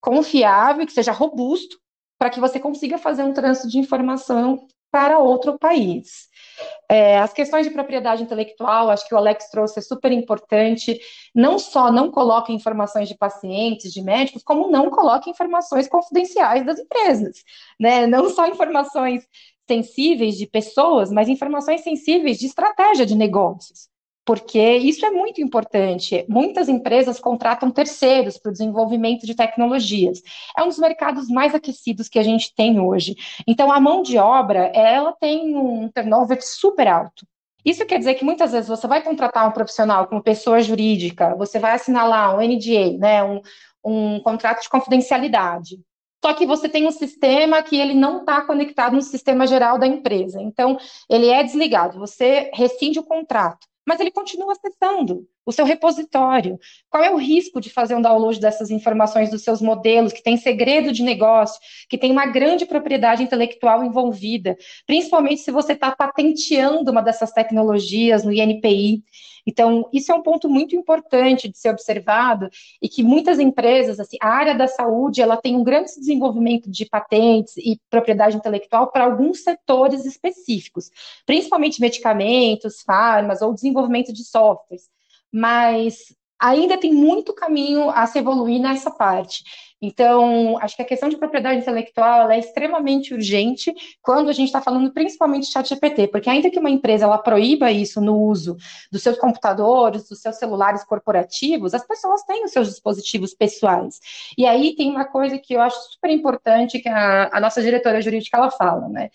confiável, 0.00 0.86
que 0.86 0.92
seja 0.92 1.12
robusto, 1.12 1.78
para 2.18 2.30
que 2.30 2.40
você 2.40 2.58
consiga 2.60 2.98
fazer 2.98 3.22
um 3.22 3.32
trânsito 3.32 3.68
de 3.68 3.78
informação 3.78 4.66
para 4.90 5.18
outro 5.18 5.58
país. 5.58 6.28
É, 6.88 7.18
as 7.18 7.32
questões 7.32 7.66
de 7.66 7.72
propriedade 7.72 8.22
intelectual, 8.22 8.90
acho 8.90 9.06
que 9.06 9.14
o 9.14 9.18
Alex 9.18 9.48
trouxe, 9.50 9.78
é 9.78 9.82
super 9.82 10.10
importante. 10.10 11.00
Não 11.34 11.58
só 11.58 11.92
não 11.92 12.10
coloca 12.10 12.52
informações 12.52 13.08
de 13.08 13.16
pacientes, 13.16 13.92
de 13.92 14.02
médicos, 14.02 14.42
como 14.42 14.70
não 14.70 14.90
coloca 14.90 15.30
informações 15.30 15.88
confidenciais 15.88 16.66
das 16.66 16.78
empresas. 16.78 17.44
Né? 17.78 18.06
Não 18.06 18.28
só 18.28 18.46
informações 18.46 19.24
sensíveis 19.68 20.36
de 20.36 20.46
pessoas, 20.46 21.12
mas 21.12 21.28
informações 21.28 21.82
sensíveis 21.82 22.38
de 22.38 22.46
estratégia 22.46 23.06
de 23.06 23.14
negócios 23.14 23.89
porque 24.30 24.76
isso 24.76 25.04
é 25.04 25.10
muito 25.10 25.40
importante. 25.40 26.24
Muitas 26.28 26.68
empresas 26.68 27.18
contratam 27.18 27.68
terceiros 27.68 28.38
para 28.38 28.50
o 28.50 28.52
desenvolvimento 28.52 29.26
de 29.26 29.34
tecnologias. 29.34 30.22
É 30.56 30.62
um 30.62 30.68
dos 30.68 30.78
mercados 30.78 31.28
mais 31.28 31.52
aquecidos 31.52 32.08
que 32.08 32.16
a 32.16 32.22
gente 32.22 32.54
tem 32.54 32.78
hoje. 32.78 33.16
Então, 33.44 33.72
a 33.72 33.80
mão 33.80 34.02
de 34.02 34.18
obra, 34.18 34.70
ela 34.72 35.12
tem 35.14 35.56
um 35.56 35.88
turnover 35.88 36.38
super 36.46 36.86
alto. 36.86 37.26
Isso 37.64 37.84
quer 37.84 37.98
dizer 37.98 38.14
que 38.14 38.24
muitas 38.24 38.52
vezes 38.52 38.68
você 38.68 38.86
vai 38.86 39.02
contratar 39.02 39.48
um 39.48 39.50
profissional 39.50 40.06
como 40.06 40.22
pessoa 40.22 40.60
jurídica, 40.60 41.34
você 41.34 41.58
vai 41.58 41.72
assinar 41.72 42.08
lá 42.08 42.32
um 42.32 42.40
NDA, 42.40 42.98
né, 43.00 43.24
um, 43.24 43.40
um 43.84 44.20
contrato 44.20 44.62
de 44.62 44.68
confidencialidade. 44.68 45.80
Só 46.24 46.34
que 46.34 46.46
você 46.46 46.68
tem 46.68 46.86
um 46.86 46.92
sistema 46.92 47.64
que 47.64 47.76
ele 47.80 47.94
não 47.94 48.20
está 48.20 48.42
conectado 48.42 48.94
no 48.94 49.02
sistema 49.02 49.44
geral 49.44 49.76
da 49.76 49.88
empresa. 49.88 50.40
Então, 50.40 50.78
ele 51.08 51.26
é 51.26 51.42
desligado. 51.42 51.98
Você 51.98 52.48
rescinde 52.54 53.00
o 53.00 53.02
contrato 53.02 53.69
mas 53.86 54.00
ele 54.00 54.10
continua 54.10 54.52
acessando 54.52 55.26
o 55.44 55.52
seu 55.52 55.64
repositório. 55.64 56.58
Qual 56.88 57.02
é 57.02 57.10
o 57.10 57.16
risco 57.16 57.60
de 57.60 57.70
fazer 57.70 57.94
um 57.94 58.02
download 58.02 58.38
dessas 58.38 58.70
informações 58.70 59.30
dos 59.30 59.42
seus 59.42 59.60
modelos, 59.60 60.12
que 60.12 60.22
tem 60.22 60.36
segredo 60.36 60.92
de 60.92 61.02
negócio, 61.02 61.60
que 61.88 61.98
tem 61.98 62.12
uma 62.12 62.26
grande 62.26 62.66
propriedade 62.66 63.22
intelectual 63.22 63.84
envolvida, 63.84 64.56
principalmente 64.86 65.40
se 65.40 65.50
você 65.50 65.72
está 65.72 65.90
patenteando 65.94 66.90
uma 66.90 67.02
dessas 67.02 67.32
tecnologias 67.32 68.24
no 68.24 68.32
INPI. 68.32 69.02
Então, 69.46 69.88
isso 69.92 70.12
é 70.12 70.14
um 70.14 70.22
ponto 70.22 70.48
muito 70.48 70.76
importante 70.76 71.48
de 71.48 71.58
ser 71.58 71.70
observado 71.70 72.48
e 72.80 72.88
que 72.88 73.02
muitas 73.02 73.38
empresas, 73.38 73.98
assim, 73.98 74.16
a 74.20 74.28
área 74.28 74.54
da 74.54 74.66
saúde, 74.66 75.20
ela 75.22 75.36
tem 75.36 75.56
um 75.56 75.64
grande 75.64 75.94
desenvolvimento 75.96 76.70
de 76.70 76.86
patentes 76.86 77.56
e 77.56 77.80
propriedade 77.88 78.36
intelectual 78.36 78.90
para 78.90 79.04
alguns 79.04 79.42
setores 79.42 80.04
específicos, 80.04 80.90
principalmente 81.26 81.80
medicamentos, 81.80 82.82
farmas 82.82 83.42
ou 83.42 83.54
desenvolvimento 83.54 84.12
de 84.12 84.24
softwares. 84.24 84.88
Mas 85.32 86.14
ainda 86.40 86.78
tem 86.78 86.92
muito 86.92 87.34
caminho 87.34 87.90
a 87.90 88.06
se 88.06 88.18
evoluir 88.18 88.60
nessa 88.60 88.90
parte. 88.90 89.44
Então, 89.82 90.58
acho 90.58 90.76
que 90.76 90.82
a 90.82 90.86
questão 90.86 91.08
de 91.08 91.16
propriedade 91.16 91.60
intelectual 91.60 92.30
é 92.30 92.38
extremamente 92.38 93.14
urgente 93.14 93.72
quando 94.02 94.28
a 94.28 94.32
gente 94.32 94.48
está 94.48 94.60
falando 94.60 94.92
principalmente 94.92 95.46
de 95.46 95.52
chat 95.52 95.68
GPT, 95.68 96.08
porque 96.08 96.28
ainda 96.28 96.50
que 96.50 96.58
uma 96.58 96.68
empresa 96.68 97.04
ela 97.06 97.16
proíba 97.16 97.70
isso 97.70 98.00
no 98.00 98.20
uso 98.20 98.56
dos 98.92 99.02
seus 99.02 99.16
computadores, 99.16 100.08
dos 100.08 100.20
seus 100.20 100.36
celulares 100.36 100.84
corporativos, 100.84 101.72
as 101.72 101.86
pessoas 101.86 102.22
têm 102.24 102.44
os 102.44 102.52
seus 102.52 102.68
dispositivos 102.68 103.34
pessoais. 103.34 104.00
E 104.36 104.46
aí 104.46 104.74
tem 104.76 104.90
uma 104.90 105.06
coisa 105.06 105.38
que 105.38 105.54
eu 105.54 105.60
acho 105.62 105.92
super 105.92 106.10
importante 106.10 106.78
que 106.78 106.88
a, 106.88 107.30
a 107.32 107.40
nossa 107.40 107.62
diretora 107.62 108.02
jurídica 108.02 108.36
ela 108.36 108.50
fala, 108.50 108.88
né? 108.88 109.10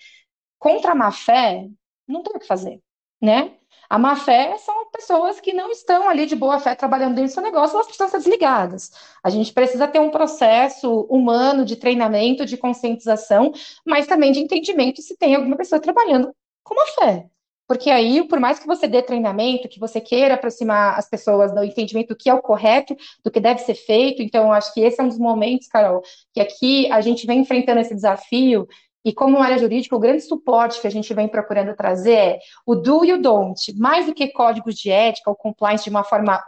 Contra 0.57 0.93
a 0.93 0.95
má 0.95 1.11
fé, 1.11 1.67
não 2.07 2.23
tem 2.23 2.33
o 2.35 2.39
que 2.39 2.47
fazer, 2.47 2.81
né? 3.21 3.51
A 3.89 3.97
má 3.97 4.15
fé 4.15 4.57
são 4.57 4.89
pessoas 4.91 5.39
que 5.39 5.53
não 5.53 5.69
estão 5.71 6.09
ali 6.09 6.25
de 6.25 6.35
boa 6.35 6.59
fé 6.59 6.75
trabalhando 6.75 7.15
dentro 7.15 7.31
do 7.31 7.33
seu 7.33 7.43
negócio, 7.43 7.75
elas 7.75 7.87
precisam 7.87 8.09
ser 8.09 8.17
desligadas. 8.17 8.91
A 9.23 9.29
gente 9.29 9.53
precisa 9.53 9.87
ter 9.87 9.99
um 9.99 10.09
processo 10.09 11.01
humano 11.09 11.65
de 11.65 11.75
treinamento, 11.75 12.45
de 12.45 12.57
conscientização, 12.57 13.51
mas 13.85 14.07
também 14.07 14.31
de 14.31 14.39
entendimento 14.39 15.01
se 15.01 15.15
tem 15.17 15.35
alguma 15.35 15.57
pessoa 15.57 15.79
trabalhando 15.79 16.33
com 16.63 16.75
má 16.75 16.85
fé. 16.99 17.27
Porque 17.67 17.89
aí, 17.89 18.27
por 18.27 18.39
mais 18.39 18.59
que 18.59 18.67
você 18.67 18.87
dê 18.87 19.01
treinamento, 19.01 19.67
que 19.67 19.79
você 19.79 19.99
queira 19.99 20.35
aproximar 20.35 20.99
as 20.99 21.09
pessoas 21.09 21.51
do 21.51 21.63
entendimento 21.63 22.09
do 22.09 22.15
que 22.15 22.29
é 22.29 22.33
o 22.33 22.41
correto, 22.41 22.95
do 23.23 23.31
que 23.31 23.39
deve 23.39 23.59
ser 23.61 23.73
feito, 23.73 24.21
então 24.21 24.51
acho 24.51 24.71
que 24.71 24.81
esse 24.81 25.01
é 25.01 25.03
um 25.03 25.07
dos 25.07 25.17
momentos, 25.17 25.67
Carol, 25.67 26.03
que 26.31 26.39
aqui 26.39 26.91
a 26.91 27.01
gente 27.01 27.25
vem 27.25 27.39
enfrentando 27.39 27.79
esse 27.79 27.95
desafio 27.95 28.67
e 29.05 29.13
como 29.13 29.37
área 29.37 29.59
jurídica, 29.59 29.95
o 29.95 29.99
grande 29.99 30.21
suporte 30.21 30.81
que 30.81 30.87
a 30.87 30.89
gente 30.89 31.13
vem 31.13 31.27
procurando 31.27 31.75
trazer 31.75 32.13
é 32.15 32.39
o 32.65 32.73
do 32.73 33.05
e 33.05 33.13
o 33.13 33.21
don't, 33.21 33.71
mais 33.77 34.07
do 34.07 34.15
que 34.15 34.29
códigos 34.29 34.73
de 34.73 34.89
ética 34.89 35.29
ou 35.29 35.35
compliance 35.35 35.83
de 35.83 35.91
uma 35.91 36.03
forma 36.03 36.43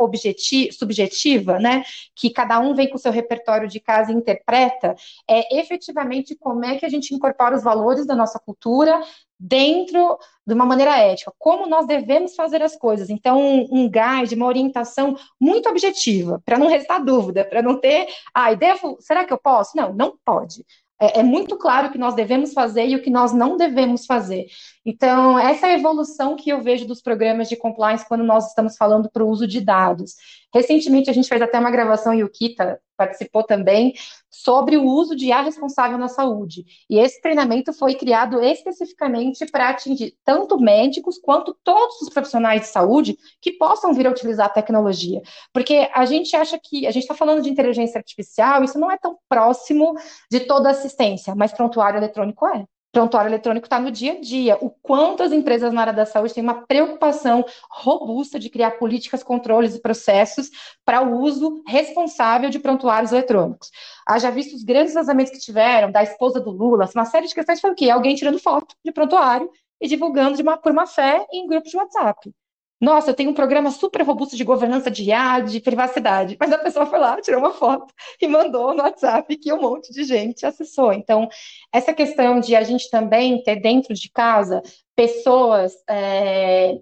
subjetiva, 0.72 1.60
né, 1.60 1.84
que 2.16 2.32
cada 2.32 2.60
um 2.60 2.74
vem 2.74 2.90
com 2.90 2.96
o 2.96 3.00
seu 3.00 3.12
repertório 3.12 3.68
de 3.68 3.80
casa 3.80 4.12
e 4.12 4.16
interpreta, 4.16 4.96
é 5.30 5.60
efetivamente 5.60 6.36
como 6.36 6.66
é 6.66 6.78
que 6.78 6.86
a 6.86 6.90
gente 6.90 7.14
incorpora 7.14 7.56
os 7.56 7.64
valores 7.64 8.08
da 8.08 8.16
nossa 8.16 8.40
cultura 8.40 9.00
dentro 9.40 10.18
de 10.44 10.56
uma 10.56 10.66
maneira 10.66 10.98
ética, 10.98 11.32
como 11.38 11.68
nós 11.68 11.86
devemos 11.86 12.34
fazer 12.34 12.64
as 12.64 12.76
coisas. 12.76 13.12
Então, 13.12 13.40
um, 13.40 13.68
um 13.70 13.88
guide, 13.88 14.34
uma 14.34 14.48
orientação 14.48 15.16
muito 15.40 15.70
objetiva, 15.70 16.42
para 16.44 16.58
não 16.58 16.68
restar 16.68 17.06
dúvida, 17.06 17.46
para 17.46 17.62
não 17.62 17.80
ter, 17.80 18.08
ai, 18.34 18.54
ah, 18.54 18.56
devo, 18.56 18.98
será 19.00 19.26
que 19.26 19.34
eu 19.34 19.38
posso? 19.38 19.78
Não, 19.78 19.94
não 19.94 20.18
pode 20.26 20.66
é, 21.00 21.20
é, 21.20 21.24
muito 21.24 21.58
claro 21.58 21.88
o 21.88 21.92
que 21.92 21.98
nós 21.98 22.16
devemos 22.16 22.54
fazer 22.54 22.88
e 22.88 22.96
o 22.96 23.02
que 23.02 23.10
nós 23.10 23.34
não 23.34 23.56
devemos 23.56 24.06
fazer. 24.06 24.48
Então, 24.90 25.38
essa 25.38 25.68
é 25.68 25.72
a 25.72 25.78
evolução 25.78 26.38
que 26.38 26.50
eu 26.50 26.62
vejo 26.62 26.88
dos 26.88 27.02
programas 27.02 27.50
de 27.50 27.58
compliance 27.58 28.08
quando 28.08 28.24
nós 28.24 28.48
estamos 28.48 28.78
falando 28.78 29.10
para 29.12 29.22
o 29.22 29.28
uso 29.28 29.46
de 29.46 29.60
dados. 29.60 30.16
Recentemente, 30.56 31.10
a 31.10 31.14
gente 31.14 31.28
fez 31.28 31.42
até 31.42 31.60
uma 31.60 31.70
gravação, 31.70 32.14
e 32.14 32.24
o 32.24 32.30
Kita 32.30 32.80
participou 32.96 33.44
também, 33.44 33.96
sobre 34.32 34.78
o 34.78 34.86
uso 34.86 35.14
de 35.14 35.26
IA 35.26 35.42
responsável 35.42 35.98
na 35.98 36.08
saúde. 36.08 36.64
E 36.90 36.98
esse 37.00 37.22
treinamento 37.22 37.74
foi 37.74 37.96
criado 37.96 38.42
especificamente 38.42 39.46
para 39.48 39.72
atingir 39.72 40.16
tanto 40.24 40.58
médicos 40.58 41.18
quanto 41.18 41.54
todos 41.66 42.02
os 42.02 42.10
profissionais 42.10 42.62
de 42.62 42.68
saúde 42.68 43.18
que 43.42 43.52
possam 43.52 43.94
vir 43.94 44.08
a 44.08 44.12
utilizar 44.12 44.46
a 44.46 44.54
tecnologia. 44.54 45.22
Porque 45.52 45.90
a 45.94 46.06
gente 46.06 46.34
acha 46.34 46.58
que, 46.58 46.88
a 46.88 46.92
gente 46.92 47.04
está 47.04 47.14
falando 47.14 47.42
de 47.42 47.50
inteligência 47.50 47.98
artificial, 47.98 48.64
isso 48.64 48.80
não 48.80 48.90
é 48.90 48.98
tão 48.98 49.18
próximo 49.28 49.96
de 50.32 50.40
toda 50.40 50.70
assistência, 50.70 51.36
mas 51.36 51.52
prontuário 51.52 51.98
eletrônico 51.98 52.48
é 52.48 52.66
prontuário 52.92 53.30
eletrônico 53.30 53.66
está 53.66 53.80
no 53.80 53.92
dia 53.92 54.14
a 54.14 54.22
dia. 54.22 54.58
O 54.62 54.70
quanto 54.70 55.24
as 55.24 55.32
empresas 55.32 55.72
na 55.74 55.82
área 55.82 55.94
da 55.94 56.06
saúde 56.06 56.34
têm 56.34 56.44
uma 56.44 56.66
preocupação 56.66 57.46
robusta 57.70 58.40
de 58.40 58.50
criar 58.50 58.72
políticas, 58.72 59.24
controles 59.24 59.76
e 59.76 59.82
processos 59.82 60.50
para 60.86 61.02
o 61.02 61.20
uso 61.20 61.62
responsável 61.68 62.50
de 62.50 62.60
prontuários 62.60 63.12
eletrônicos. 63.12 63.70
Haja 64.08 64.32
visto 64.32 64.56
os 64.56 64.64
grandes 64.64 64.94
vazamentos 64.94 65.32
que 65.32 65.40
tiveram 65.40 65.92
da 65.92 66.04
esposa 66.04 66.40
do 66.40 66.52
Lula, 66.52 66.90
uma 66.96 67.06
série 67.06 67.28
de 67.28 67.36
questões 67.36 67.60
foi 67.60 67.72
o 67.72 67.76
quê? 67.76 67.90
Alguém 67.90 68.16
tirando 68.16 68.40
foto 68.40 68.76
de 68.84 68.92
prontuário 68.92 69.50
e 69.80 69.88
divulgando 69.88 70.36
de 70.36 70.42
uma, 70.42 70.58
por 70.58 70.74
má 70.74 70.88
fé 70.88 71.26
em 71.32 71.48
grupos 71.48 71.72
de 71.72 71.78
WhatsApp. 71.78 72.34
Nossa, 72.80 73.10
eu 73.10 73.16
tenho 73.16 73.32
um 73.32 73.34
programa 73.34 73.72
super 73.72 74.04
robusto 74.04 74.38
de 74.38 74.44
governança 74.44 74.92
de 74.92 75.06
IA, 75.06 75.40
de 75.40 75.60
privacidade. 75.60 76.38
Mas 76.40 76.52
a 76.52 76.60
pessoa 76.60 76.86
foi 76.86 77.00
lá, 77.00 77.20
tirou 77.20 77.40
uma 77.40 77.52
foto 77.52 77.92
e 78.22 78.28
mandou 78.28 78.74
no 78.76 78.84
WhatsApp 78.84 79.36
que 79.38 79.52
um 79.52 79.62
monte 79.62 79.92
de 79.92 80.04
gente 80.04 80.46
acessou. 80.46 80.94
Então, 80.94 81.28
essa 81.74 81.92
questão 81.92 82.40
de 82.40 82.56
a 82.56 82.62
gente 82.62 82.90
também 82.92 83.42
ter 83.42 83.56
dentro 83.56 83.96
de 83.96 84.12
casa 84.12 84.62
pessoas 84.96 85.74
é, 85.90 86.78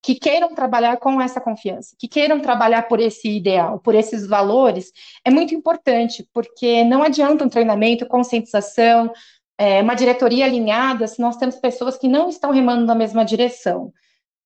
que 0.00 0.14
queiram 0.14 0.54
trabalhar 0.54 0.96
com 0.98 1.20
essa 1.20 1.40
confiança, 1.40 1.96
que 1.98 2.06
queiram 2.06 2.38
trabalhar 2.40 2.86
por 2.86 3.00
esse 3.00 3.28
ideal, 3.28 3.80
por 3.80 3.96
esses 3.96 4.28
valores, 4.28 4.92
é 5.24 5.30
muito 5.30 5.52
importante, 5.52 6.28
porque 6.32 6.84
não 6.84 7.02
adianta 7.02 7.44
um 7.44 7.48
treinamento, 7.48 8.06
conscientização, 8.06 9.12
é, 9.58 9.82
uma 9.82 9.94
diretoria 9.94 10.44
alinhada 10.44 11.08
se 11.08 11.20
nós 11.20 11.36
temos 11.36 11.56
pessoas 11.56 11.98
que 11.98 12.06
não 12.06 12.28
estão 12.28 12.52
remando 12.52 12.86
na 12.86 12.94
mesma 12.94 13.24
direção 13.24 13.92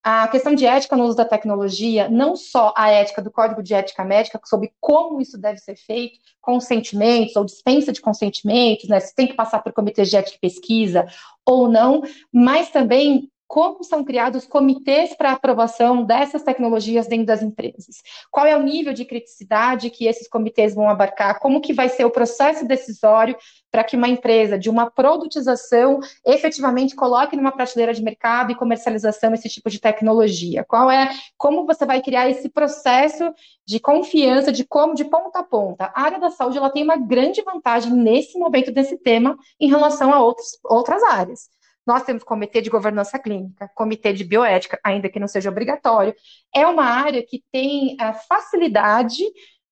a 0.04 0.28
questão 0.28 0.54
de 0.54 0.66
ética 0.66 0.94
no 0.98 1.04
uso 1.04 1.16
da 1.16 1.24
tecnologia, 1.24 2.10
não 2.10 2.36
só 2.36 2.74
a 2.76 2.90
ética 2.90 3.22
do 3.22 3.30
Código 3.30 3.62
de 3.62 3.72
Ética 3.72 4.04
Médica, 4.04 4.38
sobre 4.44 4.70
como 4.78 5.18
isso 5.18 5.38
deve 5.38 5.58
ser 5.58 5.76
feito, 5.76 6.18
consentimentos 6.42 7.34
ou 7.36 7.44
dispensa 7.44 7.90
de 7.90 8.02
consentimentos, 8.02 8.86
né, 8.86 9.00
se 9.00 9.14
tem 9.14 9.26
que 9.26 9.32
passar 9.32 9.62
por 9.62 9.72
comitês 9.72 10.10
de 10.10 10.16
ética 10.18 10.36
e 10.36 10.40
pesquisa 10.40 11.06
ou 11.46 11.68
não, 11.70 12.02
mas 12.30 12.68
também 12.68 13.30
como 13.46 13.84
são 13.84 14.02
criados 14.02 14.46
comitês 14.46 15.14
para 15.14 15.32
aprovação 15.32 16.02
dessas 16.04 16.42
tecnologias 16.42 17.06
dentro 17.06 17.26
das 17.26 17.42
empresas? 17.42 18.02
Qual 18.30 18.46
é 18.46 18.56
o 18.56 18.62
nível 18.62 18.92
de 18.92 19.04
criticidade 19.04 19.90
que 19.90 20.06
esses 20.06 20.28
comitês 20.28 20.74
vão 20.74 20.88
abarcar? 20.88 21.38
Como 21.38 21.60
que 21.60 21.72
vai 21.72 21.88
ser 21.88 22.04
o 22.04 22.10
processo 22.10 22.66
decisório 22.66 23.36
para 23.70 23.84
que 23.84 23.96
uma 23.96 24.08
empresa 24.08 24.58
de 24.58 24.70
uma 24.70 24.90
produtização 24.90 26.00
efetivamente 26.24 26.94
coloque 26.94 27.36
numa 27.36 27.52
prateleira 27.52 27.92
de 27.92 28.02
mercado 28.02 28.52
e 28.52 28.54
comercialização 28.54 29.34
esse 29.34 29.48
tipo 29.48 29.68
de 29.68 29.80
tecnologia? 29.80 30.64
Qual 30.64 30.90
é 30.90 31.10
como 31.36 31.66
você 31.66 31.84
vai 31.84 32.00
criar 32.00 32.28
esse 32.28 32.48
processo 32.48 33.32
de 33.66 33.78
confiança 33.78 34.50
de 34.52 34.64
como 34.64 34.94
de 34.94 35.04
ponta 35.04 35.40
a 35.40 35.42
ponta? 35.42 35.92
A 35.94 36.02
área 36.02 36.18
da 36.18 36.30
saúde 36.30 36.58
ela 36.58 36.70
tem 36.70 36.82
uma 36.82 36.96
grande 36.96 37.42
vantagem 37.42 37.92
nesse 37.92 38.38
momento 38.38 38.72
desse 38.72 38.96
tema 38.96 39.36
em 39.60 39.68
relação 39.68 40.12
a 40.12 40.20
outros, 40.22 40.58
outras 40.64 41.02
áreas. 41.02 41.48
Nós 41.86 42.02
temos 42.02 42.24
comitê 42.24 42.60
de 42.60 42.70
governança 42.70 43.18
clínica, 43.18 43.70
comitê 43.74 44.12
de 44.12 44.24
bioética, 44.24 44.80
ainda 44.82 45.08
que 45.08 45.20
não 45.20 45.28
seja 45.28 45.50
obrigatório. 45.50 46.14
É 46.54 46.66
uma 46.66 46.84
área 46.84 47.24
que 47.24 47.42
tem 47.52 47.96
a 48.00 48.14
facilidade 48.14 49.22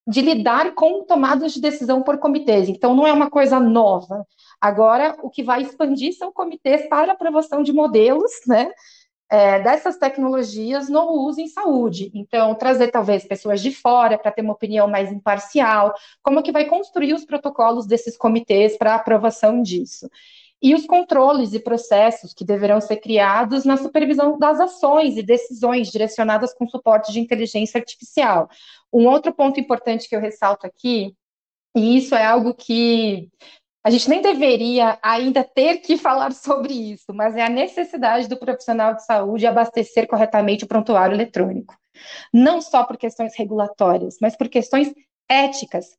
de 0.07 0.21
lidar 0.21 0.75
com 0.75 1.05
tomadas 1.05 1.53
de 1.53 1.61
decisão 1.61 2.03
por 2.03 2.19
comitês. 2.19 2.69
Então, 2.69 2.95
não 2.95 3.07
é 3.07 3.13
uma 3.13 3.31
coisa 3.31 3.61
nova. 3.61 4.27
Agora, 4.61 5.17
o 5.23 5.31
que 5.31 5.43
vai 5.43 5.63
expandir 5.63 6.17
são 6.17 6.33
comitês 6.33 6.89
para 6.89 7.13
aprovação 7.13 7.63
de 7.63 7.73
modelos, 7.73 8.33
né? 8.47 8.71
É, 9.31 9.61
dessas 9.61 9.97
tecnologias 9.97 10.91
no 10.91 11.11
uso 11.27 11.41
em 11.41 11.49
saúde. 11.49 12.11
Então, 12.13 12.55
trazer 12.55 12.91
talvez 12.91 13.25
pessoas 13.25 13.63
de 13.63 13.73
fora 13.73 14.19
para 14.19 14.31
ter 14.31 14.43
uma 14.43 14.53
opinião 14.53 14.87
mais 14.87 15.11
imparcial, 15.11 15.95
como 16.23 16.43
que 16.43 16.53
vai 16.53 16.67
construir 16.67 17.15
os 17.15 17.25
protocolos 17.25 17.87
desses 17.87 18.15
comitês 18.15 18.77
para 18.77 18.95
aprovação 18.95 19.63
disso. 19.63 20.07
E 20.63 20.75
os 20.75 20.87
controles 20.87 21.53
e 21.53 21.59
processos 21.59 22.33
que 22.33 22.45
deverão 22.45 22.81
ser 22.81 22.99
criados 22.99 23.65
na 23.65 23.77
supervisão 23.77 24.39
das 24.39 24.61
ações 24.61 25.17
e 25.17 25.23
decisões 25.23 25.91
direcionadas 25.91 26.55
com 26.55 26.69
suporte 26.69 27.13
de 27.13 27.19
inteligência 27.19 27.79
artificial. 27.79 28.49
Um 28.93 29.07
outro 29.07 29.33
ponto 29.33 29.59
importante 29.59 30.09
que 30.09 30.15
eu 30.15 30.21
ressalto 30.21 30.67
aqui, 30.67 31.15
e 31.75 31.97
isso 31.97 32.15
é 32.15 32.25
algo 32.25 32.55
que 32.55 33.29
a 33.85 33.91
gente 33.91 34.09
nem 34.09 34.23
deveria 34.23 34.99
ainda 35.03 35.43
ter 35.43 35.79
que 35.79 35.97
falar 35.99 36.33
sobre 36.33 36.73
isso, 36.73 37.13
mas 37.13 37.35
é 37.37 37.43
a 37.43 37.51
necessidade 37.51 38.29
do 38.29 38.39
profissional 38.39 38.95
de 38.95 39.05
saúde 39.05 39.47
abastecer 39.47 40.07
corretamente 40.07 40.65
o 40.65 40.69
prontuário 40.69 41.15
eletrônico. 41.15 41.77
Não 42.33 42.61
só 42.61 42.85
por 42.85 42.97
questões 42.97 43.37
regulatórias, 43.37 44.17
mas 44.21 44.37
por 44.37 44.49
questões 44.49 44.93
éticas, 45.29 45.97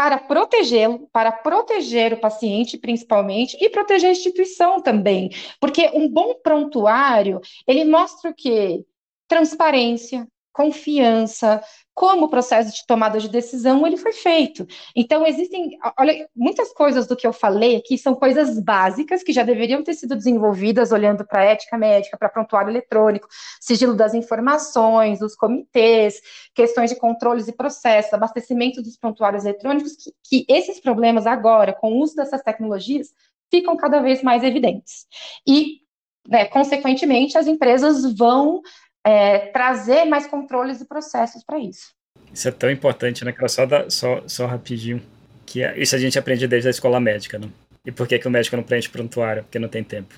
para 0.00 0.16
protegê-lo, 0.16 1.10
para 1.12 1.30
proteger 1.30 2.14
o 2.14 2.16
paciente 2.16 2.78
principalmente 2.78 3.54
e 3.60 3.68
proteger 3.68 4.08
a 4.08 4.12
instituição 4.12 4.80
também, 4.80 5.28
porque 5.60 5.90
um 5.92 6.08
bom 6.08 6.36
prontuário, 6.42 7.38
ele 7.66 7.84
mostra 7.84 8.30
o 8.30 8.34
quê? 8.34 8.82
Transparência, 9.28 10.26
confiança, 10.60 11.62
como 11.94 12.26
o 12.26 12.28
processo 12.28 12.74
de 12.74 12.86
tomada 12.86 13.18
de 13.18 13.30
decisão 13.30 13.86
ele 13.86 13.96
foi 13.96 14.12
feito. 14.12 14.66
Então, 14.94 15.26
existem, 15.26 15.78
olha, 15.98 16.28
muitas 16.36 16.70
coisas 16.72 17.06
do 17.06 17.16
que 17.16 17.26
eu 17.26 17.32
falei 17.32 17.76
aqui 17.76 17.96
são 17.96 18.14
coisas 18.14 18.60
básicas 18.60 19.22
que 19.22 19.32
já 19.32 19.42
deveriam 19.42 19.82
ter 19.82 19.94
sido 19.94 20.14
desenvolvidas 20.14 20.92
olhando 20.92 21.26
para 21.26 21.40
a 21.40 21.44
ética 21.44 21.78
médica, 21.78 22.18
para 22.18 22.28
prontuário 22.28 22.70
eletrônico, 22.70 23.26
sigilo 23.58 23.94
das 23.94 24.12
informações, 24.12 25.22
os 25.22 25.34
comitês, 25.34 26.20
questões 26.54 26.90
de 26.90 26.96
controles 26.96 27.48
e 27.48 27.52
processos, 27.52 28.12
abastecimento 28.12 28.82
dos 28.82 28.98
prontuários 28.98 29.46
eletrônicos, 29.46 29.96
que, 29.96 30.12
que 30.22 30.52
esses 30.52 30.78
problemas 30.78 31.26
agora, 31.26 31.72
com 31.72 31.92
o 31.92 32.02
uso 32.02 32.14
dessas 32.16 32.42
tecnologias, 32.42 33.08
ficam 33.50 33.78
cada 33.78 34.00
vez 34.00 34.22
mais 34.22 34.44
evidentes. 34.44 35.06
E, 35.46 35.80
né, 36.28 36.44
consequentemente, 36.44 37.38
as 37.38 37.46
empresas 37.46 38.14
vão 38.14 38.60
é, 39.04 39.38
trazer 39.38 40.04
mais 40.04 40.26
controles 40.26 40.80
e 40.80 40.84
processos 40.84 41.42
para 41.44 41.58
isso. 41.58 41.94
Isso 42.32 42.48
é 42.48 42.52
tão 42.52 42.70
importante, 42.70 43.24
né, 43.24 43.34
Só, 43.48 43.66
da, 43.66 43.90
só, 43.90 44.22
só 44.26 44.46
rapidinho. 44.46 45.02
Que 45.46 45.62
é, 45.64 45.78
isso 45.78 45.96
a 45.96 45.98
gente 45.98 46.18
aprende 46.18 46.46
desde 46.46 46.68
a 46.68 46.70
escola 46.70 47.00
médica, 47.00 47.38
né? 47.38 47.48
E 47.84 47.90
por 47.90 48.06
que, 48.06 48.18
que 48.18 48.28
o 48.28 48.30
médico 48.30 48.56
não 48.56 48.62
preenche 48.62 48.88
prontuário? 48.88 49.42
Porque 49.42 49.58
não 49.58 49.68
tem 49.68 49.82
tempo. 49.82 50.14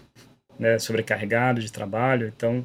Né? 0.58 0.78
Sobrecarregado 0.78 1.60
de 1.60 1.72
trabalho, 1.72 2.32
então 2.36 2.64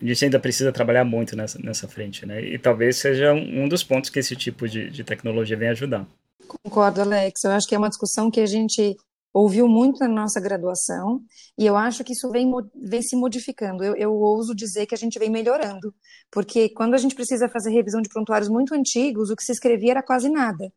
a 0.00 0.04
gente 0.04 0.24
ainda 0.24 0.38
precisa 0.38 0.70
trabalhar 0.70 1.04
muito 1.04 1.36
nessa, 1.36 1.58
nessa 1.58 1.88
frente, 1.88 2.24
né? 2.24 2.40
E 2.42 2.58
talvez 2.58 2.96
seja 2.96 3.32
um, 3.32 3.64
um 3.64 3.68
dos 3.68 3.82
pontos 3.82 4.10
que 4.10 4.18
esse 4.18 4.36
tipo 4.36 4.68
de, 4.68 4.90
de 4.90 5.02
tecnologia 5.02 5.56
vem 5.56 5.68
ajudar. 5.68 6.06
Concordo, 6.46 7.00
Alex. 7.00 7.42
Eu 7.44 7.52
acho 7.52 7.66
que 7.66 7.74
é 7.74 7.78
uma 7.78 7.88
discussão 7.88 8.30
que 8.30 8.40
a 8.40 8.46
gente 8.46 8.96
ouviu 9.34 9.66
muito 9.66 9.98
na 9.98 10.08
nossa 10.08 10.40
graduação, 10.40 11.20
e 11.58 11.66
eu 11.66 11.76
acho 11.76 12.04
que 12.04 12.12
isso 12.12 12.30
vem, 12.30 12.48
vem 12.76 13.02
se 13.02 13.16
modificando. 13.16 13.82
Eu, 13.82 13.96
eu 13.96 14.14
ouso 14.14 14.54
dizer 14.54 14.86
que 14.86 14.94
a 14.94 14.98
gente 14.98 15.18
vem 15.18 15.28
melhorando, 15.28 15.92
porque 16.30 16.68
quando 16.68 16.94
a 16.94 16.98
gente 16.98 17.16
precisa 17.16 17.48
fazer 17.48 17.70
revisão 17.70 18.00
de 18.00 18.08
prontuários 18.08 18.48
muito 18.48 18.72
antigos, 18.72 19.30
o 19.30 19.36
que 19.36 19.42
se 19.42 19.50
escrevia 19.50 19.90
era 19.90 20.02
quase 20.04 20.30
nada. 20.30 20.72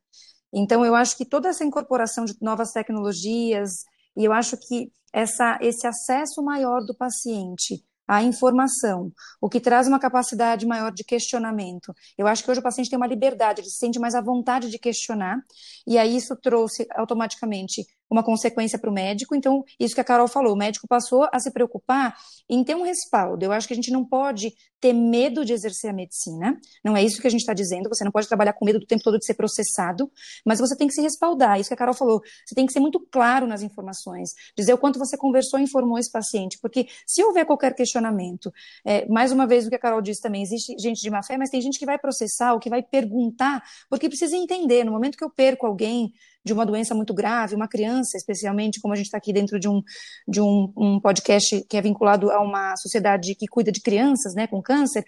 Então, 0.52 0.84
eu 0.84 0.96
acho 0.96 1.15
que 1.15 1.24
toda 1.24 1.50
essa 1.50 1.63
incorporação 1.63 2.26
de 2.26 2.34
novas 2.41 2.72
tecnologias, 2.72 3.84
e 4.15 4.26
eu 4.26 4.34
acho 4.34 4.58
que 4.58 4.91
essa, 5.13 5.60
esse 5.62 5.86
acesso 5.86 6.41
maior 6.41 6.84
do 6.84 6.96
paciente 6.96 7.84
à 8.08 8.24
informação, 8.24 9.12
o 9.39 9.50
que 9.50 9.60
traz 9.60 9.88
uma 9.88 10.00
capacidade 10.00 10.65
maior 10.65 10.91
de 10.91 11.04
questionamento. 11.04 11.93
Eu 12.17 12.26
acho 12.26 12.43
que 12.43 12.50
hoje 12.50 12.62
o 12.62 12.63
paciente 12.63 12.89
tem 12.89 12.98
uma 12.98 13.06
liberdade, 13.06 13.62
ele 13.62 13.70
se 13.70 13.78
sente 13.78 14.00
mais 14.00 14.15
à 14.15 14.22
vontade 14.22 14.72
de 14.72 14.80
questionar, 14.80 15.38
e 15.86 15.98
aí 15.98 16.15
isso 16.15 16.36
trouxe 16.38 16.88
automaticamente 16.96 17.86
uma 18.10 18.24
consequência 18.24 18.80
para 18.80 18.89
o 18.89 18.93
médico. 18.93 19.36
Então, 19.36 19.63
isso 19.80 19.96
que 19.96 20.02
a 20.02 20.04
Carol 20.04 20.28
falou, 20.28 20.54
o 20.54 20.58
médico 20.58 20.88
passou 20.88 21.28
a 21.32 21.39
se 21.39 21.52
preocupar 21.52 22.15
em 22.50 22.63
ter 22.63 22.76
um 22.76 22.84
respaldo. 22.84 23.43
Eu 23.43 23.52
acho 23.52 23.67
que 23.67 23.74
a 23.74 23.76
gente 23.76 23.91
não 23.91 24.06
pode 24.06 24.54
ter 24.80 24.93
medo 24.93 25.43
de 25.43 25.54
exercer 25.54 25.89
a 25.89 25.93
medicina, 25.93 26.60
não 26.84 26.96
é 26.96 27.04
isso 27.04 27.20
que 27.20 27.28
a 27.28 27.30
gente 27.30 27.41
está 27.41 27.54
dizendo. 27.54 27.89
Você 27.89 28.04
não 28.04 28.12
pode 28.12 28.28
trabalhar 28.28 28.54
com 28.54 28.65
medo 28.65 28.80
do 28.80 28.86
tempo 28.86 29.04
todo 29.04 29.17
de 29.17 29.26
ser 29.26 29.34
processado, 29.34 30.10
mas 30.46 30.60
você 30.60 30.76
tem 30.76 30.88
que 30.88 30.93
se 30.93 31.02
respaldar. 31.02 31.60
Isso 31.60 31.70
que 31.70 31.74
a 31.74 31.78
Carol 31.78 31.96
falou, 31.96 32.22
você 32.46 32.54
tem 32.54 32.65
que 32.65 32.74
ser 32.74 32.80
muito 32.80 33.00
claro 33.12 33.48
nas 33.48 33.62
informações, 33.62 34.32
dizer 34.56 34.74
o 34.74 34.78
quanto 34.78 35.00
você 35.00 35.17
conversou 35.17 35.60
e 35.60 35.63
informou 35.63 35.98
esse 35.98 36.12
paciente, 36.12 36.60
porque 36.62 36.88
se 37.06 37.24
houver 37.24 37.46
qualquer 37.46 37.74
questionamento, 37.74 38.52
é, 38.86 39.08
mais 39.08 39.32
uma 39.32 39.48
vez 39.48 39.65
o 39.65 39.70
que 39.70 39.76
a 39.76 39.80
Carol 39.80 40.02
disse 40.02 40.22
também, 40.22 40.43
existe 40.43 40.76
gente 40.80 41.02
de 41.02 41.10
má 41.10 41.24
fé, 41.24 41.38
mas 41.38 41.50
tem 41.50 41.62
gente 41.62 41.80
que 41.80 41.86
vai 41.86 41.98
processar 41.98 42.54
ou 42.54 42.60
que 42.60 42.70
vai 42.70 42.84
perguntar, 42.84 43.63
porque 43.89 44.08
precisa 44.08 44.36
entender. 44.36 44.84
No 44.84 44.91
momento 44.91 45.17
que 45.17 45.24
eu 45.24 45.30
perco 45.30 45.65
alguém 45.65 46.13
de 46.47 46.53
uma 46.53 46.65
doença 46.65 46.95
muito 46.95 47.13
grave, 47.13 47.55
uma 47.55 47.67
criança, 47.67 48.17
especialmente, 48.17 48.79
como 48.79 48.93
a 48.93 48.97
gente 48.97 49.05
está 49.05 49.17
aqui 49.17 49.31
dentro 49.31 49.60
de, 49.60 49.67
um, 49.67 49.81
de 50.27 50.41
um, 50.41 50.73
um, 50.75 50.99
podcast 50.99 51.63
que 51.69 51.77
é 51.77 51.81
vinculado 51.81 52.31
a 52.31 52.41
uma 52.41 52.75
sociedade 52.77 53.36
que 53.36 53.45
cuida 53.47 53.71
de 53.71 53.81
crianças 53.81 54.33
né, 54.33 54.47
com 54.47 54.62
câncer, 54.62 55.03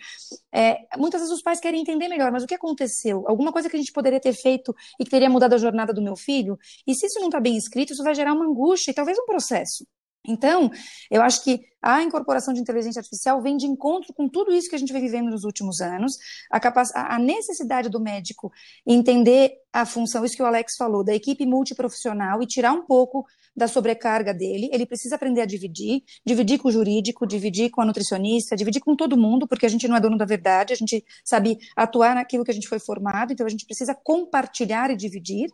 é, 0.53 0.77
muitas 0.97 1.21
vezes 1.21 1.33
os 1.33 1.41
pais 1.41 1.59
querem 1.59 1.81
entender 1.81 2.07
melhor, 2.07 2.31
mas 2.31 2.43
o 2.43 2.47
que 2.47 2.53
aconteceu? 2.53 3.23
Alguma 3.27 3.51
coisa 3.51 3.69
que 3.69 3.75
a 3.75 3.79
gente 3.79 3.91
poderia 3.91 4.19
ter 4.19 4.33
feito 4.33 4.75
e 4.99 5.03
que 5.03 5.09
teria 5.09 5.29
mudado 5.29 5.53
a 5.53 5.57
jornada 5.57 5.93
do 5.93 6.01
meu 6.01 6.15
filho? 6.15 6.57
E 6.85 6.93
se 6.93 7.07
isso 7.07 7.19
não 7.19 7.27
está 7.27 7.39
bem 7.39 7.57
escrito, 7.57 7.93
isso 7.93 8.03
vai 8.03 8.13
gerar 8.13 8.33
uma 8.33 8.45
angústia 8.45 8.91
e 8.91 8.93
talvez 8.93 9.17
um 9.17 9.25
processo. 9.25 9.85
Então, 10.29 10.69
eu 11.09 11.21
acho 11.21 11.43
que 11.43 11.59
a 11.81 12.03
incorporação 12.03 12.53
de 12.53 12.59
inteligência 12.59 12.99
artificial 12.99 13.41
vem 13.41 13.57
de 13.57 13.65
encontro 13.65 14.13
com 14.13 14.27
tudo 14.27 14.53
isso 14.53 14.69
que 14.69 14.75
a 14.75 14.79
gente 14.79 14.91
vem 14.91 15.01
vivendo 15.01 15.29
nos 15.29 15.43
últimos 15.43 15.79
anos, 15.79 16.17
a, 16.51 17.15
a 17.15 17.19
necessidade 17.19 17.89
do 17.89 17.99
médico 17.99 18.51
entender 18.85 19.53
a 19.71 19.85
função, 19.85 20.25
isso 20.25 20.35
que 20.35 20.43
o 20.43 20.45
Alex 20.45 20.75
falou, 20.75 21.03
da 21.03 21.13
equipe 21.13 21.45
multiprofissional 21.45 22.41
e 22.41 22.47
tirar 22.47 22.73
um 22.73 22.85
pouco 22.85 23.25
da 23.55 23.67
sobrecarga 23.67 24.33
dele. 24.33 24.69
Ele 24.73 24.85
precisa 24.85 25.15
aprender 25.15 25.41
a 25.41 25.45
dividir, 25.45 26.03
dividir 26.25 26.59
com 26.59 26.67
o 26.69 26.71
jurídico, 26.71 27.25
dividir 27.25 27.69
com 27.69 27.81
a 27.81 27.85
nutricionista, 27.85 28.55
dividir 28.55 28.81
com 28.81 28.95
todo 28.95 29.17
mundo, 29.17 29.47
porque 29.47 29.65
a 29.65 29.69
gente 29.69 29.87
não 29.87 29.95
é 29.95 30.01
dono 30.01 30.17
da 30.17 30.25
verdade, 30.25 30.73
a 30.73 30.75
gente 30.75 31.03
sabe 31.23 31.57
atuar 31.75 32.15
naquilo 32.15 32.43
que 32.43 32.51
a 32.51 32.53
gente 32.53 32.67
foi 32.67 32.79
formado, 32.79 33.31
então 33.31 33.45
a 33.45 33.49
gente 33.49 33.65
precisa 33.65 33.95
compartilhar 33.95 34.89
e 34.91 34.95
dividir 34.95 35.49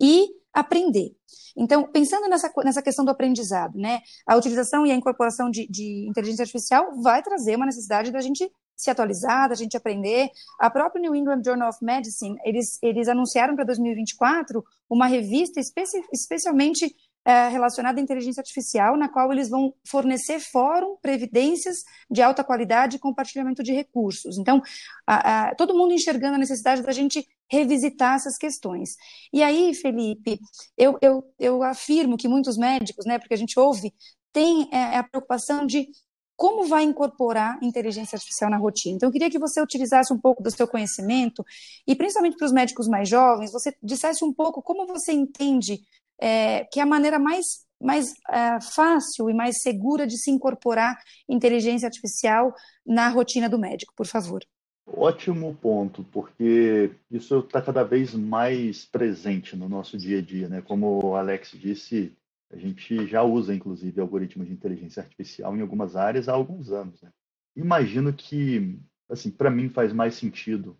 e 0.00 0.28
aprender. 0.58 1.12
Então, 1.56 1.90
pensando 1.90 2.28
nessa, 2.28 2.52
nessa 2.64 2.82
questão 2.82 3.04
do 3.04 3.10
aprendizado, 3.10 3.78
né, 3.78 4.00
a 4.26 4.36
utilização 4.36 4.86
e 4.86 4.90
a 4.90 4.94
incorporação 4.94 5.50
de, 5.50 5.66
de 5.68 6.06
inteligência 6.08 6.42
artificial 6.42 7.00
vai 7.00 7.22
trazer 7.22 7.56
uma 7.56 7.66
necessidade 7.66 8.10
da 8.10 8.20
gente 8.20 8.50
se 8.76 8.90
atualizar, 8.90 9.48
da 9.48 9.56
gente 9.56 9.76
aprender. 9.76 10.30
A 10.58 10.70
própria 10.70 11.00
New 11.00 11.14
England 11.14 11.42
Journal 11.44 11.68
of 11.68 11.78
Medicine, 11.82 12.36
eles, 12.44 12.78
eles 12.80 13.08
anunciaram 13.08 13.56
para 13.56 13.64
2024 13.64 14.64
uma 14.88 15.06
revista 15.06 15.58
especi 15.60 16.00
especialmente 16.12 16.94
é, 17.28 17.48
relacionada 17.48 18.00
à 18.00 18.02
inteligência 18.02 18.40
artificial, 18.40 18.96
na 18.96 19.06
qual 19.06 19.30
eles 19.30 19.50
vão 19.50 19.74
fornecer 19.84 20.40
fórum 20.40 20.96
para 20.96 21.12
evidências 21.12 21.84
de 22.10 22.22
alta 22.22 22.42
qualidade 22.42 22.96
e 22.96 22.98
compartilhamento 22.98 23.62
de 23.62 23.70
recursos. 23.70 24.38
Então, 24.38 24.62
a, 25.06 25.48
a, 25.48 25.54
todo 25.54 25.76
mundo 25.76 25.92
enxergando 25.92 26.36
a 26.36 26.38
necessidade 26.38 26.80
da 26.80 26.90
gente 26.90 27.28
revisitar 27.46 28.14
essas 28.14 28.38
questões. 28.38 28.96
E 29.30 29.42
aí, 29.42 29.74
Felipe, 29.74 30.40
eu, 30.74 30.96
eu, 31.02 31.22
eu 31.38 31.62
afirmo 31.62 32.16
que 32.16 32.26
muitos 32.26 32.56
médicos, 32.56 33.04
né, 33.04 33.18
porque 33.18 33.34
a 33.34 33.38
gente 33.38 33.60
ouve, 33.60 33.92
tem 34.32 34.66
é, 34.72 34.96
a 34.96 35.02
preocupação 35.02 35.66
de 35.66 35.86
como 36.34 36.64
vai 36.66 36.82
incorporar 36.82 37.58
inteligência 37.62 38.16
artificial 38.16 38.48
na 38.50 38.56
rotina. 38.56 38.96
Então, 38.96 39.10
eu 39.10 39.12
queria 39.12 39.28
que 39.28 39.38
você 39.38 39.60
utilizasse 39.60 40.14
um 40.14 40.18
pouco 40.18 40.42
do 40.42 40.50
seu 40.50 40.66
conhecimento, 40.66 41.44
e 41.86 41.94
principalmente 41.94 42.38
para 42.38 42.46
os 42.46 42.52
médicos 42.52 42.88
mais 42.88 43.06
jovens, 43.06 43.52
você 43.52 43.76
dissesse 43.82 44.24
um 44.24 44.32
pouco 44.32 44.62
como 44.62 44.86
você 44.86 45.12
entende 45.12 45.82
é, 46.20 46.64
que 46.64 46.80
é 46.80 46.82
a 46.82 46.86
maneira 46.86 47.18
mais, 47.18 47.44
mais 47.80 48.12
é, 48.30 48.60
fácil 48.60 49.30
e 49.30 49.34
mais 49.34 49.62
segura 49.62 50.06
de 50.06 50.16
se 50.18 50.30
incorporar 50.30 50.96
inteligência 51.28 51.86
artificial 51.86 52.54
na 52.86 53.08
rotina 53.08 53.48
do 53.48 53.58
médico, 53.58 53.92
por 53.96 54.06
favor. 54.06 54.42
Ótimo 54.86 55.54
ponto, 55.54 56.02
porque 56.04 56.90
isso 57.10 57.40
está 57.40 57.60
cada 57.60 57.84
vez 57.84 58.14
mais 58.14 58.86
presente 58.86 59.54
no 59.54 59.68
nosso 59.68 59.98
dia 59.98 60.18
a 60.18 60.22
dia, 60.22 60.48
né? 60.48 60.62
Como 60.62 61.04
o 61.04 61.14
Alex 61.14 61.50
disse, 61.52 62.16
a 62.50 62.56
gente 62.56 63.06
já 63.06 63.22
usa, 63.22 63.54
inclusive, 63.54 64.00
algoritmos 64.00 64.46
de 64.46 64.54
inteligência 64.54 65.02
artificial 65.02 65.54
em 65.54 65.60
algumas 65.60 65.94
áreas 65.94 66.28
há 66.28 66.32
alguns 66.32 66.72
anos. 66.72 67.00
Né? 67.02 67.10
Imagino 67.54 68.12
que, 68.12 68.78
assim, 69.08 69.30
para 69.30 69.50
mim 69.50 69.68
faz 69.68 69.92
mais 69.92 70.14
sentido 70.14 70.76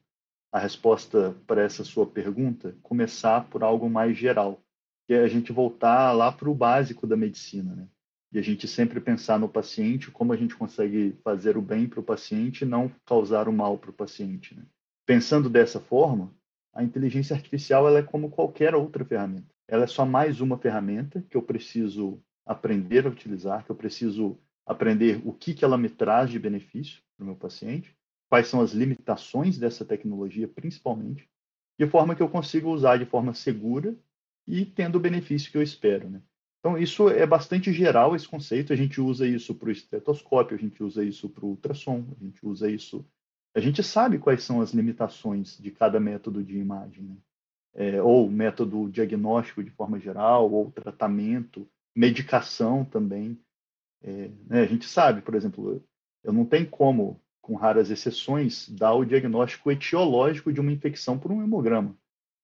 a 0.50 0.58
resposta 0.58 1.36
para 1.46 1.62
essa 1.62 1.84
sua 1.84 2.06
pergunta 2.06 2.74
começar 2.82 3.48
por 3.50 3.62
algo 3.62 3.90
mais 3.90 4.16
geral, 4.16 4.62
que 5.08 5.14
é 5.14 5.20
a 5.20 5.28
gente 5.28 5.52
voltar 5.52 6.12
lá 6.12 6.30
para 6.30 6.50
o 6.50 6.54
básico 6.54 7.06
da 7.06 7.16
medicina, 7.16 7.74
né? 7.74 7.88
e 8.30 8.38
a 8.38 8.42
gente 8.42 8.68
sempre 8.68 9.00
pensar 9.00 9.38
no 9.38 9.48
paciente, 9.48 10.10
como 10.10 10.34
a 10.34 10.36
gente 10.36 10.54
consegue 10.54 11.18
fazer 11.24 11.56
o 11.56 11.62
bem 11.62 11.88
para 11.88 12.00
o 12.00 12.02
paciente 12.02 12.60
e 12.60 12.68
não 12.68 12.92
causar 13.06 13.48
o 13.48 13.52
mal 13.52 13.78
para 13.78 13.88
o 13.88 13.94
paciente. 13.94 14.54
Né? 14.54 14.62
Pensando 15.06 15.48
dessa 15.48 15.80
forma, 15.80 16.30
a 16.74 16.84
inteligência 16.84 17.34
artificial 17.34 17.88
ela 17.88 18.00
é 18.00 18.02
como 18.02 18.28
qualquer 18.28 18.74
outra 18.74 19.02
ferramenta. 19.02 19.48
Ela 19.66 19.84
é 19.84 19.86
só 19.86 20.04
mais 20.04 20.42
uma 20.42 20.58
ferramenta 20.58 21.24
que 21.30 21.38
eu 21.38 21.42
preciso 21.42 22.22
aprender 22.44 23.06
a 23.06 23.10
utilizar, 23.10 23.64
que 23.64 23.70
eu 23.70 23.76
preciso 23.76 24.38
aprender 24.66 25.22
o 25.24 25.32
que, 25.32 25.54
que 25.54 25.64
ela 25.64 25.78
me 25.78 25.88
traz 25.88 26.28
de 26.28 26.38
benefício 26.38 27.00
para 27.16 27.24
o 27.24 27.26
meu 27.26 27.36
paciente, 27.36 27.96
quais 28.28 28.48
são 28.48 28.60
as 28.60 28.72
limitações 28.72 29.56
dessa 29.56 29.86
tecnologia, 29.86 30.46
principalmente, 30.46 31.26
de 31.78 31.86
forma 31.86 32.14
que 32.14 32.22
eu 32.22 32.28
consiga 32.28 32.68
usar 32.68 32.98
de 32.98 33.06
forma 33.06 33.32
segura 33.32 33.96
e 34.48 34.64
tendo 34.64 34.96
o 34.96 35.00
benefício 35.00 35.52
que 35.52 35.58
eu 35.58 35.62
espero. 35.62 36.08
Né? 36.08 36.22
Então, 36.58 36.78
isso 36.78 37.08
é 37.08 37.26
bastante 37.26 37.72
geral, 37.72 38.16
esse 38.16 38.26
conceito. 38.26 38.72
A 38.72 38.76
gente 38.76 39.00
usa 39.00 39.26
isso 39.26 39.54
para 39.54 39.68
o 39.68 39.72
estetoscópio, 39.72 40.56
a 40.56 40.60
gente 40.60 40.82
usa 40.82 41.04
isso 41.04 41.28
para 41.28 41.44
o 41.44 41.50
ultrassom, 41.50 42.04
a 42.18 42.24
gente 42.24 42.44
usa 42.44 42.70
isso. 42.70 43.06
A 43.54 43.60
gente 43.60 43.82
sabe 43.82 44.18
quais 44.18 44.42
são 44.42 44.60
as 44.60 44.72
limitações 44.72 45.58
de 45.58 45.70
cada 45.70 46.00
método 46.00 46.42
de 46.42 46.58
imagem, 46.58 47.04
né? 47.04 47.16
é, 47.74 48.02
ou 48.02 48.28
método 48.28 48.90
diagnóstico 48.90 49.62
de 49.62 49.70
forma 49.70 50.00
geral, 50.00 50.50
ou 50.50 50.70
tratamento, 50.70 51.68
medicação 51.94 52.84
também. 52.84 53.38
É, 54.02 54.30
né? 54.46 54.62
A 54.62 54.66
gente 54.66 54.86
sabe, 54.86 55.22
por 55.22 55.34
exemplo, 55.34 55.82
eu 56.24 56.32
não 56.32 56.44
tenho 56.44 56.68
como, 56.68 57.20
com 57.40 57.54
raras 57.54 57.90
exceções, 57.90 58.68
dar 58.68 58.94
o 58.94 59.04
diagnóstico 59.04 59.70
etiológico 59.70 60.52
de 60.52 60.60
uma 60.60 60.72
infecção 60.72 61.18
por 61.18 61.30
um 61.30 61.42
hemograma. 61.42 61.96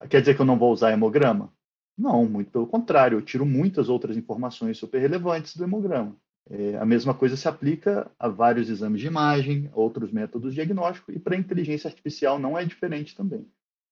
Quer 0.08 0.20
dizer 0.20 0.34
que 0.34 0.40
eu 0.40 0.46
não 0.46 0.58
vou 0.58 0.72
usar 0.72 0.92
hemograma? 0.92 1.52
Não, 1.96 2.26
muito 2.26 2.50
pelo 2.50 2.66
contrário, 2.66 3.18
eu 3.18 3.22
tiro 3.22 3.46
muitas 3.46 3.88
outras 3.88 4.16
informações 4.16 4.78
super 4.78 5.00
relevantes 5.00 5.56
do 5.56 5.64
hemograma. 5.64 6.16
É, 6.50 6.76
a 6.76 6.84
mesma 6.84 7.14
coisa 7.14 7.36
se 7.36 7.48
aplica 7.48 8.10
a 8.18 8.28
vários 8.28 8.68
exames 8.68 9.00
de 9.00 9.06
imagem, 9.06 9.70
outros 9.72 10.12
métodos 10.12 10.52
diagnósticos, 10.52 11.14
e 11.14 11.18
para 11.18 11.34
a 11.34 11.38
inteligência 11.38 11.88
artificial 11.88 12.38
não 12.38 12.58
é 12.58 12.64
diferente 12.64 13.14
também. 13.14 13.46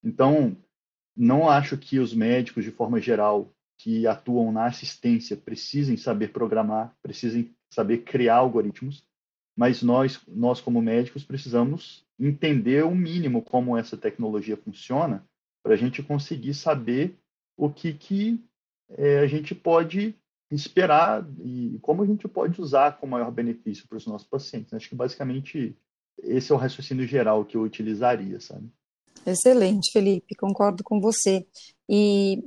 Então, 0.05 0.57
não 1.17 1.49
acho 1.49 1.79
que 1.79 1.99
os 1.99 2.13
médicos, 2.13 2.65
de 2.65 2.71
forma 2.71 3.01
geral, 3.01 3.51
que 3.79 4.07
atuam 4.07 4.53
na 4.53 4.67
assistência, 4.67 5.37
precisem 5.37 5.97
saber 5.97 6.33
programar, 6.33 6.95
precisem 7.03 7.55
saber 7.71 7.99
criar 7.99 8.37
algoritmos, 8.37 9.03
mas 9.57 9.83
nós, 9.83 10.21
nós 10.29 10.61
como 10.61 10.83
médicos, 10.83 11.25
precisamos 11.25 12.05
entender 12.19 12.85
o 12.85 12.95
mínimo 12.95 13.43
como 13.43 13.77
essa 13.77 13.97
tecnologia 13.97 14.57
funciona 14.57 15.25
para 15.63 15.75
a 15.75 15.77
gente 15.77 16.03
conseguir 16.03 16.55
saber 16.55 17.19
o 17.57 17.71
que, 17.71 17.93
que 17.93 18.45
é, 18.91 19.21
a 19.21 19.27
gente 19.27 19.55
pode 19.55 20.15
esperar 20.51 21.27
e 21.43 21.79
como 21.81 22.03
a 22.03 22.07
gente 22.07 22.29
pode 22.29 22.61
usar 22.61 22.99
com 22.99 23.07
maior 23.07 23.31
benefício 23.31 23.89
para 23.89 23.97
os 23.97 24.07
nossos 24.07 24.29
pacientes. 24.29 24.75
Acho 24.75 24.89
que 24.89 24.95
basicamente 24.95 25.77
esse 26.23 26.53
é 26.53 26.55
o 26.55 26.59
raciocínio 26.59 27.07
geral 27.07 27.45
que 27.45 27.57
eu 27.57 27.63
utilizaria, 27.63 28.39
sabe? 28.41 28.71
Excelente, 29.27 29.91
Felipe, 29.93 30.35
concordo 30.35 30.83
com 30.85 31.01
você. 31.01 31.47
E 31.89 32.45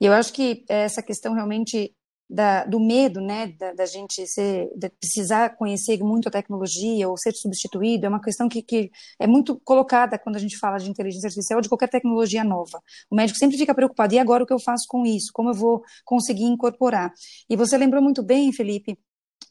eu 0.00 0.12
acho 0.12 0.32
que 0.32 0.64
essa 0.68 1.02
questão 1.02 1.34
realmente 1.34 1.94
da, 2.28 2.64
do 2.64 2.80
medo, 2.80 3.20
né, 3.20 3.48
da, 3.58 3.72
da 3.72 3.86
gente 3.86 4.26
ser, 4.26 4.68
precisar 4.98 5.56
conhecer 5.56 5.98
muito 6.00 6.28
a 6.28 6.30
tecnologia 6.30 7.08
ou 7.08 7.16
ser 7.16 7.32
substituído, 7.32 8.06
é 8.06 8.08
uma 8.08 8.20
questão 8.20 8.48
que, 8.48 8.62
que 8.62 8.90
é 9.18 9.26
muito 9.26 9.60
colocada 9.64 10.18
quando 10.18 10.36
a 10.36 10.40
gente 10.40 10.58
fala 10.58 10.78
de 10.78 10.90
inteligência 10.90 11.28
artificial 11.28 11.58
ou 11.58 11.62
de 11.62 11.68
qualquer 11.68 11.88
tecnologia 11.88 12.42
nova. 12.42 12.82
O 13.10 13.14
médico 13.14 13.38
sempre 13.38 13.56
fica 13.56 13.74
preocupado, 13.74 14.14
e 14.14 14.18
agora 14.18 14.42
o 14.42 14.46
que 14.46 14.52
eu 14.52 14.58
faço 14.58 14.86
com 14.88 15.06
isso? 15.06 15.30
Como 15.32 15.50
eu 15.50 15.54
vou 15.54 15.82
conseguir 16.04 16.44
incorporar? 16.44 17.12
E 17.48 17.56
você 17.56 17.78
lembrou 17.78 18.02
muito 18.02 18.22
bem, 18.22 18.52
Felipe, 18.52 18.98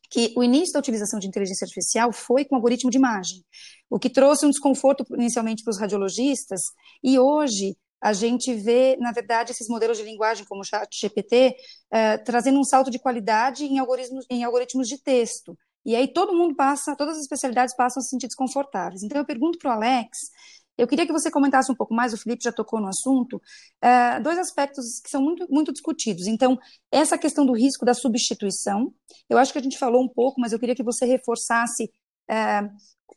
que 0.09 0.33
o 0.35 0.43
início 0.43 0.73
da 0.73 0.79
utilização 0.79 1.19
de 1.19 1.27
inteligência 1.27 1.65
artificial 1.65 2.11
foi 2.11 2.45
com 2.45 2.55
algoritmo 2.55 2.91
de 2.91 2.97
imagem, 2.97 3.43
o 3.89 3.97
que 3.97 4.09
trouxe 4.09 4.45
um 4.45 4.49
desconforto 4.49 5.05
inicialmente 5.15 5.63
para 5.63 5.71
os 5.71 5.79
radiologistas, 5.79 6.61
e 7.03 7.17
hoje 7.17 7.75
a 8.05 8.13
gente 8.13 8.53
vê, 8.53 8.95
na 8.97 9.11
verdade, 9.11 9.51
esses 9.51 9.67
modelos 9.67 9.97
de 9.97 10.03
linguagem 10.03 10.45
como 10.45 10.61
o 10.61 10.63
chat 10.63 10.87
GPT 10.95 11.55
eh, 11.91 12.19
trazendo 12.19 12.59
um 12.59 12.63
salto 12.63 12.91
de 12.91 12.99
qualidade 12.99 13.65
em 13.65 13.79
algoritmos, 13.79 14.27
em 14.29 14.43
algoritmos 14.43 14.87
de 14.87 15.01
texto. 15.01 15.57
E 15.83 15.95
aí 15.95 16.07
todo 16.07 16.31
mundo 16.31 16.55
passa, 16.55 16.95
todas 16.95 17.15
as 17.15 17.23
especialidades 17.23 17.75
passam 17.75 17.99
a 17.99 18.03
se 18.03 18.11
sentir 18.11 18.27
desconfortáveis. 18.27 19.01
Então 19.01 19.17
eu 19.17 19.25
pergunto 19.25 19.57
para 19.57 19.71
o 19.71 19.73
Alex, 19.73 20.19
eu 20.77 20.87
queria 20.87 21.07
que 21.07 21.11
você 21.11 21.31
comentasse 21.31 21.71
um 21.71 21.75
pouco 21.75 21.95
mais, 21.95 22.13
o 22.13 22.17
Felipe 22.17 22.43
já 22.43 22.51
tocou 22.51 22.79
no 22.79 22.89
assunto, 22.89 23.37
uh, 23.37 24.21
dois 24.21 24.37
aspectos 24.37 24.99
que 25.03 25.09
são 25.09 25.23
muito, 25.23 25.47
muito 25.49 25.73
discutidos. 25.73 26.27
Então, 26.27 26.59
essa 26.91 27.17
questão 27.17 27.43
do 27.43 27.53
risco 27.53 27.85
da 27.85 27.95
substituição, 27.95 28.93
eu 29.27 29.39
acho 29.39 29.51
que 29.51 29.57
a 29.57 29.63
gente 29.63 29.79
falou 29.79 30.03
um 30.03 30.07
pouco, 30.07 30.39
mas 30.39 30.53
eu 30.53 30.59
queria 30.59 30.75
que 30.75 30.83
você 30.83 31.07
reforçasse 31.07 31.85
uh, 32.29 32.69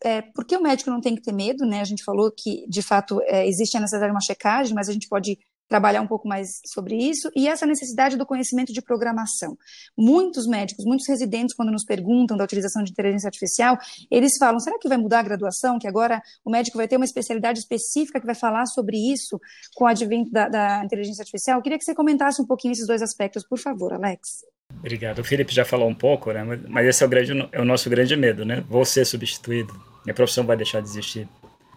é, 0.02 0.22
por 0.22 0.44
que 0.44 0.56
o 0.56 0.62
médico 0.62 0.90
não 0.90 1.00
tem 1.00 1.14
que 1.14 1.22
ter 1.22 1.32
medo, 1.32 1.66
né? 1.66 1.80
A 1.80 1.84
gente 1.84 2.04
falou 2.04 2.30
que, 2.30 2.66
de 2.68 2.82
fato, 2.82 3.20
é, 3.22 3.46
existe 3.46 3.76
a 3.76 3.80
necessidade 3.80 4.10
de 4.10 4.14
uma 4.14 4.20
checagem, 4.20 4.74
mas 4.74 4.88
a 4.88 4.92
gente 4.92 5.08
pode 5.08 5.38
trabalhar 5.68 6.00
um 6.00 6.06
pouco 6.06 6.26
mais 6.26 6.60
sobre 6.66 6.96
isso, 6.96 7.30
e 7.36 7.46
essa 7.46 7.66
necessidade 7.66 8.16
do 8.16 8.24
conhecimento 8.24 8.72
de 8.72 8.80
programação. 8.80 9.56
Muitos 9.96 10.46
médicos, 10.46 10.84
muitos 10.86 11.06
residentes, 11.06 11.54
quando 11.54 11.70
nos 11.70 11.84
perguntam 11.84 12.36
da 12.36 12.44
utilização 12.44 12.82
de 12.82 12.90
inteligência 12.90 13.28
artificial, 13.28 13.76
eles 14.10 14.38
falam, 14.38 14.58
será 14.58 14.78
que 14.78 14.88
vai 14.88 14.96
mudar 14.96 15.20
a 15.20 15.22
graduação, 15.22 15.78
que 15.78 15.86
agora 15.86 16.22
o 16.42 16.50
médico 16.50 16.78
vai 16.78 16.88
ter 16.88 16.96
uma 16.96 17.04
especialidade 17.04 17.58
específica 17.58 18.18
que 18.18 18.26
vai 18.26 18.34
falar 18.34 18.64
sobre 18.66 18.96
isso 18.96 19.38
com 19.74 19.84
o 19.84 19.86
advento 19.86 20.30
da, 20.30 20.48
da 20.48 20.84
inteligência 20.84 21.20
artificial? 21.20 21.58
Eu 21.58 21.62
queria 21.62 21.78
que 21.78 21.84
você 21.84 21.94
comentasse 21.94 22.40
um 22.40 22.46
pouquinho 22.46 22.72
esses 22.72 22.86
dois 22.86 23.02
aspectos, 23.02 23.46
por 23.46 23.58
favor, 23.58 23.92
Alex. 23.92 24.40
Obrigado. 24.76 25.18
O 25.20 25.24
Felipe 25.24 25.52
já 25.52 25.64
falou 25.64 25.88
um 25.88 25.94
pouco, 25.94 26.32
né? 26.32 26.44
Mas 26.68 26.86
esse 26.86 27.02
é 27.02 27.06
o, 27.06 27.08
grande, 27.08 27.48
é 27.52 27.60
o 27.60 27.64
nosso 27.64 27.88
grande 27.90 28.16
medo, 28.16 28.44
né? 28.44 28.62
Vou 28.68 28.84
ser 28.84 29.04
substituído, 29.04 29.72
minha 30.04 30.14
profissão 30.14 30.44
vai 30.44 30.56
deixar 30.56 30.80
de 30.80 30.88
existir. 30.88 31.28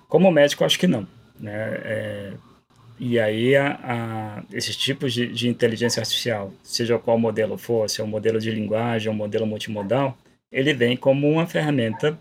Como 0.07 0.31
médico, 0.31 0.63
acho 0.63 0.77
que 0.77 0.87
não, 0.87 1.07
né? 1.39 1.53
É, 1.83 2.33
e 2.99 3.19
aí, 3.19 3.55
a, 3.55 3.79
a, 3.83 4.43
esses 4.53 4.75
tipos 4.75 5.13
de, 5.13 5.27
de, 5.27 5.49
inteligência 5.49 5.99
artificial, 5.99 6.53
seja 6.63 6.99
qual 6.99 7.17
modelo 7.17 7.57
for, 7.57 7.89
se 7.89 7.99
é 7.99 8.03
um 8.03 8.07
modelo 8.07 8.39
de 8.39 8.51
linguagem, 8.51 9.11
um 9.11 9.15
modelo 9.15 9.47
multimodal, 9.47 10.15
ele 10.51 10.73
vem 10.73 10.95
como 10.95 11.27
uma 11.27 11.47
ferramenta 11.47 12.17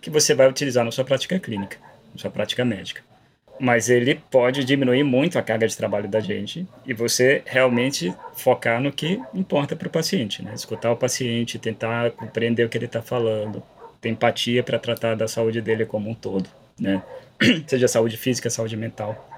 que 0.00 0.08
você 0.08 0.34
vai 0.34 0.48
utilizar 0.48 0.84
na 0.84 0.90
sua 0.90 1.04
prática 1.04 1.38
clínica, 1.38 1.76
na 2.14 2.18
sua 2.18 2.30
prática 2.30 2.64
médica 2.64 3.11
mas 3.60 3.88
ele 3.88 4.20
pode 4.30 4.64
diminuir 4.64 5.04
muito 5.04 5.38
a 5.38 5.42
carga 5.42 5.66
de 5.68 5.76
trabalho 5.76 6.08
da 6.08 6.20
gente 6.20 6.66
e 6.86 6.92
você 6.92 7.42
realmente 7.46 8.12
focar 8.34 8.80
no 8.80 8.92
que 8.92 9.20
importa 9.34 9.76
para 9.76 9.88
o 9.88 9.90
paciente, 9.90 10.42
né? 10.42 10.52
Escutar 10.54 10.90
o 10.90 10.96
paciente, 10.96 11.58
tentar 11.58 12.10
compreender 12.12 12.64
o 12.64 12.68
que 12.68 12.76
ele 12.76 12.86
está 12.86 13.00
falando, 13.00 13.62
ter 14.00 14.08
empatia 14.08 14.62
para 14.62 14.78
tratar 14.78 15.14
da 15.14 15.28
saúde 15.28 15.60
dele 15.60 15.86
como 15.86 16.10
um 16.10 16.14
todo, 16.14 16.48
né? 16.78 17.02
Seja 17.66 17.86
saúde 17.86 18.16
física, 18.16 18.50
saúde 18.50 18.76
mental. 18.76 19.28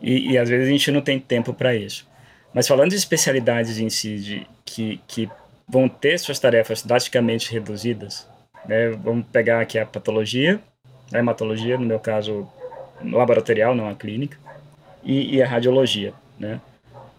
E, 0.00 0.32
e 0.32 0.38
às 0.38 0.48
vezes 0.48 0.68
a 0.68 0.70
gente 0.70 0.90
não 0.90 1.00
tem 1.00 1.18
tempo 1.18 1.54
para 1.54 1.74
isso. 1.74 2.06
Mas 2.52 2.68
falando 2.68 2.90
de 2.90 2.96
especialidades 2.96 3.78
em 3.78 3.88
si, 3.88 4.18
de, 4.18 4.46
que, 4.64 5.00
que 5.06 5.30
vão 5.68 5.88
ter 5.88 6.18
suas 6.18 6.38
tarefas 6.38 6.82
drasticamente 6.82 7.52
reduzidas, 7.52 8.28
né? 8.66 8.90
Vamos 8.90 9.26
pegar 9.32 9.60
aqui 9.60 9.78
a 9.78 9.86
patologia, 9.86 10.60
a 11.12 11.18
hematologia, 11.18 11.78
no 11.78 11.86
meu 11.86 11.98
caso, 11.98 12.48
laboratorial, 13.02 13.74
não 13.74 13.88
a 13.88 13.94
clínica, 13.94 14.38
e, 15.02 15.36
e 15.36 15.42
a 15.42 15.46
radiologia, 15.46 16.12
né? 16.38 16.60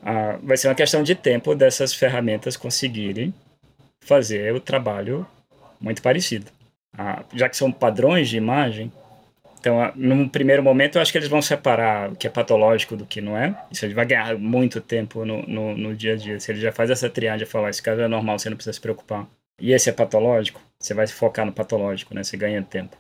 Ah, 0.03 0.37
vai 0.41 0.57
ser 0.57 0.67
uma 0.67 0.75
questão 0.75 1.03
de 1.03 1.15
tempo 1.15 1.55
dessas 1.55 1.93
ferramentas 1.93 2.55
conseguirem 2.55 3.33
fazer 4.01 4.53
o 4.53 4.59
trabalho 4.59 5.25
muito 5.79 6.01
parecido. 6.01 6.51
Ah, 6.97 7.23
já 7.33 7.49
que 7.49 7.57
são 7.57 7.71
padrões 7.71 8.29
de 8.29 8.37
imagem, 8.37 8.91
então, 9.59 9.91
num 9.95 10.29
primeiro 10.29 10.63
momento, 10.63 10.97
eu 10.97 11.01
acho 11.01 11.11
que 11.11 11.17
eles 11.17 11.27
vão 11.27 11.41
separar 11.41 12.11
o 12.11 12.15
que 12.15 12.27
é 12.27 12.29
patológico 12.29 12.95
do 12.95 13.05
que 13.05 13.19
não 13.19 13.35
é. 13.35 13.53
Isso 13.71 13.85
ele 13.85 13.93
vai 13.93 14.05
ganhar 14.05 14.37
muito 14.37 14.79
tempo 14.79 15.25
no, 15.25 15.41
no, 15.43 15.75
no 15.75 15.95
dia 15.95 16.13
a 16.13 16.15
dia. 16.15 16.39
Se 16.39 16.51
ele 16.51 16.61
já 16.61 16.71
faz 16.71 16.89
essa 16.89 17.09
triagem 17.09 17.45
e 17.45 17.49
falar, 17.49 17.69
esse 17.69 17.81
caso 17.81 18.01
é 18.01 18.07
normal, 18.07 18.37
você 18.37 18.49
não 18.49 18.55
precisa 18.55 18.73
se 18.73 18.79
preocupar. 18.79 19.27
E 19.59 19.73
esse 19.73 19.89
é 19.89 19.93
patológico, 19.93 20.61
você 20.79 20.93
vai 20.93 21.07
se 21.07 21.13
focar 21.13 21.45
no 21.45 21.51
patológico, 21.51 22.13
né? 22.13 22.23
Você 22.23 22.37
ganha 22.37 22.61
tempo. 22.61 22.95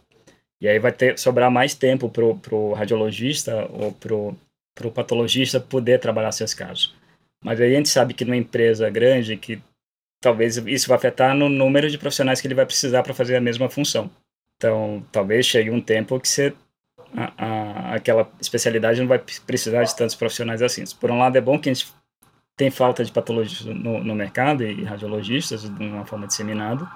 E 0.59 0.67
aí 0.67 0.79
vai 0.79 0.91
ter 0.91 1.17
sobrar 1.19 1.51
mais 1.51 1.75
tempo 1.75 2.09
pro, 2.09 2.35
pro 2.37 2.73
radiologista 2.73 3.67
ou 3.71 3.91
pro, 3.91 4.35
pro 4.73 4.91
patologista 4.91 5.59
poder 5.59 5.99
trabalhar 5.99 6.31
seus 6.31 6.53
casos. 6.53 6.95
Mas 7.43 7.61
aí 7.61 7.73
a 7.73 7.77
gente 7.77 7.89
sabe 7.89 8.13
que 8.13 8.25
numa 8.25 8.37
empresa 8.37 8.89
grande 8.89 9.37
que 9.37 9.61
talvez 10.19 10.57
isso 10.57 10.87
vai 10.87 10.97
afetar 10.97 11.35
no 11.35 11.47
número 11.47 11.89
de 11.89 11.97
profissionais 11.97 12.41
que 12.41 12.47
ele 12.47 12.55
vai 12.55 12.65
precisar 12.65 13.03
para 13.03 13.13
fazer 13.13 13.35
a 13.35 13.41
mesma 13.41 13.69
função. 13.69 14.09
Então, 14.57 15.05
talvez 15.11 15.45
chegue 15.45 15.69
um 15.69 15.79
tempo 15.79 16.19
que 16.19 16.27
você 16.27 16.53
a, 17.15 17.31
a, 17.37 17.95
aquela 17.95 18.29
especialidade 18.41 18.99
não 18.99 19.07
vai 19.07 19.19
precisar 19.45 19.83
de 19.83 19.95
tantos 19.95 20.15
profissionais 20.15 20.61
assim. 20.61 20.83
Por 20.99 21.11
um 21.11 21.19
lado, 21.19 21.37
é 21.37 21.41
bom 21.41 21.59
que 21.59 21.69
a 21.69 21.73
gente 21.73 21.87
tem 22.55 22.71
falta 22.71 23.05
de 23.05 23.11
patologistas 23.11 23.67
no, 23.67 24.03
no 24.03 24.15
mercado 24.15 24.63
e 24.63 24.83
radiologistas 24.83 25.61
de 25.61 25.83
uma 25.83 26.05
forma 26.05 26.25
disseminada, 26.25 26.87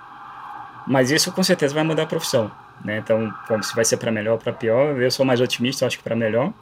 mas 0.88 1.12
isso 1.12 1.32
com 1.32 1.44
certeza 1.44 1.74
vai 1.74 1.84
mudar 1.84 2.04
a 2.04 2.08
profissão. 2.08 2.52
Né? 2.84 2.98
Então, 2.98 3.32
se 3.62 3.76
vai 3.76 3.86
ser 3.86 3.98
para 3.98 4.12
melhor 4.12 4.34
ou 4.34 4.38
para 4.38 4.54
pior, 4.54 5.00
eu 5.02 5.12
sou 5.12 5.26
mais 5.26 5.40
otimista, 5.40 5.84
eu 5.84 5.88
acho 5.88 5.98
que 5.98 6.04
para 6.04 6.16
melhor. 6.16 6.54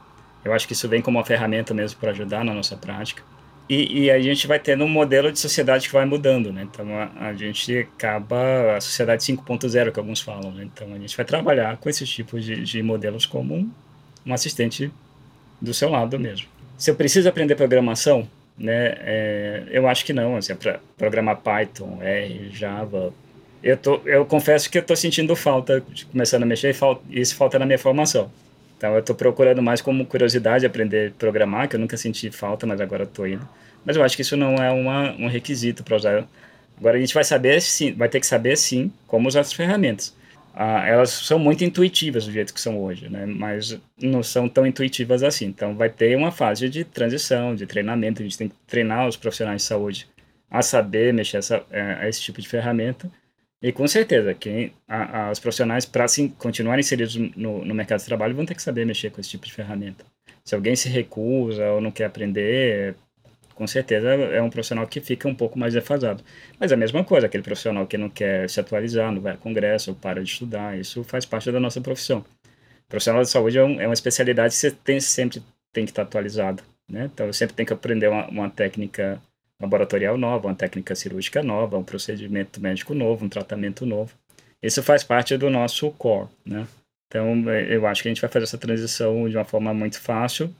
Eu 0.44 0.52
acho 0.52 0.66
que 0.66 0.72
isso 0.72 0.88
vem 0.88 1.02
como 1.02 1.18
uma 1.18 1.24
ferramenta 1.24 1.74
mesmo 1.74 1.98
para 1.98 2.10
ajudar 2.10 2.44
na 2.44 2.54
nossa 2.54 2.76
prática. 2.76 3.22
E, 3.68 4.02
e 4.02 4.10
a 4.10 4.20
gente 4.20 4.48
vai 4.48 4.58
tendo 4.58 4.84
um 4.84 4.88
modelo 4.88 5.30
de 5.30 5.38
sociedade 5.38 5.86
que 5.86 5.92
vai 5.92 6.04
mudando, 6.04 6.52
né? 6.52 6.66
Então 6.68 6.86
a, 6.98 7.28
a 7.28 7.34
gente 7.34 7.78
acaba 7.78 8.76
a 8.76 8.80
sociedade 8.80 9.22
5.0 9.22 9.92
que 9.92 9.98
alguns 10.00 10.20
falam, 10.20 10.50
né? 10.50 10.64
Então 10.64 10.92
a 10.92 10.98
gente 10.98 11.16
vai 11.16 11.24
trabalhar 11.24 11.76
com 11.76 11.88
esses 11.88 12.08
tipos 12.10 12.44
de, 12.44 12.64
de 12.64 12.82
modelos 12.82 13.26
como 13.26 13.54
um, 13.54 13.70
um 14.26 14.34
assistente 14.34 14.90
do 15.60 15.72
seu 15.72 15.88
lado 15.88 16.18
mesmo. 16.18 16.48
Se 16.76 16.90
eu 16.90 16.96
preciso 16.96 17.28
aprender 17.28 17.54
programação, 17.54 18.26
né, 18.58 18.94
é, 19.00 19.62
eu 19.70 19.86
acho 19.86 20.04
que 20.04 20.12
não, 20.12 20.36
assim, 20.36 20.54
para 20.56 20.80
programar 20.98 21.36
Python, 21.36 21.98
R, 22.02 22.50
Java, 22.50 23.12
eu, 23.62 23.76
tô, 23.76 24.00
eu 24.04 24.24
confesso 24.24 24.70
que 24.70 24.78
eu 24.78 24.82
estou 24.82 24.96
sentindo 24.96 25.34
falta 25.36 25.82
começando 26.10 26.42
a 26.42 26.46
mexer 26.46 26.74
e 27.10 27.20
isso 27.20 27.36
falta 27.36 27.58
na 27.58 27.66
minha 27.66 27.78
formação. 27.78 28.30
Então 28.76 28.94
eu 28.94 29.00
estou 29.00 29.14
procurando 29.14 29.60
mais 29.60 29.82
como 29.82 30.06
curiosidade 30.06 30.64
aprender 30.64 31.10
a 31.10 31.18
programar, 31.18 31.68
que 31.68 31.76
eu 31.76 31.80
nunca 31.80 31.96
senti 31.96 32.30
falta, 32.30 32.66
mas 32.66 32.80
agora 32.80 33.04
estou 33.04 33.26
indo. 33.26 33.46
Mas 33.84 33.96
eu 33.96 34.02
acho 34.02 34.16
que 34.16 34.22
isso 34.22 34.36
não 34.36 34.54
é 34.56 34.70
uma, 34.70 35.12
um 35.18 35.26
requisito 35.26 35.84
para 35.84 35.96
usar. 35.96 36.26
Agora 36.78 36.96
a 36.96 37.00
gente 37.00 37.12
vai 37.12 37.24
saber 37.24 37.60
sim, 37.60 37.92
vai 37.92 38.08
ter 38.08 38.20
que 38.20 38.26
saber 38.26 38.56
sim 38.56 38.90
como 39.06 39.28
usar 39.28 39.40
as 39.40 39.52
ferramentas. 39.52 40.16
Ah, 40.54 40.86
elas 40.86 41.10
são 41.10 41.38
muito 41.38 41.62
intuitivas 41.62 42.24
do 42.24 42.32
jeito 42.32 42.52
que 42.54 42.60
são 42.60 42.82
hoje, 42.82 43.08
né? 43.08 43.26
Mas 43.26 43.78
não 44.00 44.22
são 44.22 44.48
tão 44.48 44.66
intuitivas 44.66 45.22
assim. 45.22 45.46
Então 45.46 45.76
vai 45.76 45.90
ter 45.90 46.16
uma 46.16 46.32
fase 46.32 46.68
de 46.70 46.84
transição, 46.84 47.54
de 47.54 47.66
treinamento. 47.66 48.22
A 48.22 48.24
gente 48.24 48.38
tem 48.38 48.48
que 48.48 48.54
treinar 48.66 49.06
os 49.06 49.16
profissionais 49.16 49.62
de 49.62 49.68
saúde 49.68 50.08
a 50.50 50.62
saber 50.62 51.12
mexer 51.12 51.36
essa, 51.36 51.62
é, 51.70 51.80
a 52.00 52.08
esse 52.08 52.22
tipo 52.22 52.40
de 52.40 52.48
ferramenta 52.48 53.10
e 53.62 53.72
com 53.72 53.86
certeza, 53.86 54.32
quem, 54.32 54.72
a, 54.88 55.26
a, 55.26 55.30
os 55.30 55.38
profissionais, 55.38 55.84
para 55.84 56.06
continuarem 56.38 56.80
inseridos 56.80 57.16
no, 57.16 57.64
no 57.64 57.74
mercado 57.74 58.00
de 58.00 58.06
trabalho, 58.06 58.34
vão 58.34 58.46
ter 58.46 58.54
que 58.54 58.62
saber 58.62 58.86
mexer 58.86 59.10
com 59.10 59.20
esse 59.20 59.30
tipo 59.30 59.46
de 59.46 59.52
ferramenta. 59.52 60.04
Se 60.44 60.54
alguém 60.54 60.74
se 60.74 60.88
recusa 60.88 61.66
ou 61.72 61.80
não 61.80 61.90
quer 61.90 62.06
aprender, 62.06 62.94
com 63.54 63.66
certeza 63.66 64.08
é 64.08 64.40
um 64.40 64.48
profissional 64.48 64.86
que 64.86 65.00
fica 65.00 65.28
um 65.28 65.34
pouco 65.34 65.58
mais 65.58 65.74
defasado. 65.74 66.24
Mas 66.58 66.72
é 66.72 66.74
a 66.74 66.78
mesma 66.78 67.04
coisa, 67.04 67.26
aquele 67.26 67.42
profissional 67.42 67.86
que 67.86 67.98
não 67.98 68.08
quer 68.08 68.48
se 68.48 68.58
atualizar, 68.58 69.12
não 69.12 69.20
vai 69.20 69.34
a 69.34 69.36
congresso, 69.36 69.90
ou 69.90 69.96
para 69.96 70.22
de 70.22 70.30
estudar, 70.30 70.78
isso 70.78 71.04
faz 71.04 71.26
parte 71.26 71.52
da 71.52 71.60
nossa 71.60 71.80
profissão. 71.82 72.24
profissional 72.88 73.22
de 73.22 73.28
saúde 73.28 73.58
é, 73.58 73.62
um, 73.62 73.78
é 73.78 73.86
uma 73.86 73.92
especialidade 73.92 74.54
que 74.54 74.60
você 74.60 74.70
tem, 74.70 74.98
sempre 75.00 75.42
tem 75.72 75.84
que 75.84 75.90
estar 75.90 76.02
atualizado. 76.02 76.62
Né? 76.88 77.10
Então, 77.12 77.30
sempre 77.34 77.54
tenho 77.54 77.66
que 77.66 77.72
aprender 77.74 78.08
uma, 78.08 78.26
uma 78.28 78.50
técnica 78.50 79.20
laboratorial 79.60 80.16
nova, 80.16 80.48
uma 80.48 80.54
técnica 80.54 80.94
cirúrgica 80.94 81.42
nova, 81.42 81.76
um 81.76 81.84
procedimento 81.84 82.60
médico 82.60 82.94
novo, 82.94 83.24
um 83.24 83.28
tratamento 83.28 83.84
novo. 83.84 84.12
Isso 84.62 84.82
faz 84.82 85.04
parte 85.04 85.36
do 85.36 85.50
nosso 85.50 85.90
core, 85.92 86.28
né? 86.44 86.66
Então, 87.06 87.50
é, 87.50 87.74
eu 87.74 87.86
acho 87.86 88.02
que 88.02 88.08
a 88.08 88.10
gente 88.10 88.20
vai 88.20 88.30
fazer 88.30 88.44
essa 88.44 88.58
transição 88.58 89.28
de 89.28 89.36
uma 89.36 89.44
forma 89.44 89.74
muito 89.74 90.00
fácil. 90.00 90.54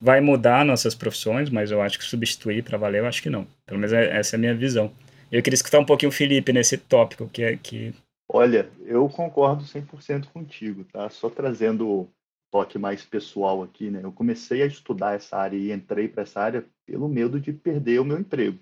Vai 0.00 0.20
mudar 0.20 0.64
nossas 0.64 0.94
profissões, 0.94 1.50
mas 1.50 1.70
eu 1.70 1.82
acho 1.82 1.98
que 1.98 2.04
substituir 2.04 2.62
para 2.62 2.78
valer, 2.78 3.00
eu 3.00 3.06
acho 3.06 3.22
que 3.22 3.30
não. 3.30 3.46
Pelo 3.66 3.80
menos 3.80 3.92
é, 3.92 4.16
essa 4.16 4.34
é 4.34 4.38
a 4.38 4.40
minha 4.40 4.54
visão. 4.54 4.92
Eu 5.32 5.42
queria 5.42 5.56
escutar 5.56 5.80
um 5.80 5.84
pouquinho 5.84 6.10
o 6.10 6.14
Felipe 6.14 6.52
nesse 6.52 6.76
tópico, 6.76 7.28
que 7.28 7.42
é 7.42 7.56
que... 7.56 7.92
Olha, 8.28 8.68
eu 8.84 9.08
concordo 9.08 9.64
100% 9.64 10.26
contigo, 10.26 10.84
tá? 10.92 11.08
Só 11.08 11.30
trazendo 11.30 12.08
toque 12.52 12.78
mais 12.78 13.04
pessoal 13.04 13.62
aqui, 13.62 13.90
né? 13.90 14.00
Eu 14.02 14.12
comecei 14.12 14.62
a 14.62 14.66
estudar 14.66 15.14
essa 15.14 15.36
área 15.36 15.56
e 15.56 15.72
entrei 15.72 16.08
para 16.08 16.22
essa 16.22 16.40
área 16.40 16.64
pelo 16.86 17.08
medo 17.08 17.40
de 17.40 17.52
perder 17.52 18.00
o 18.00 18.04
meu 18.04 18.18
emprego. 18.18 18.58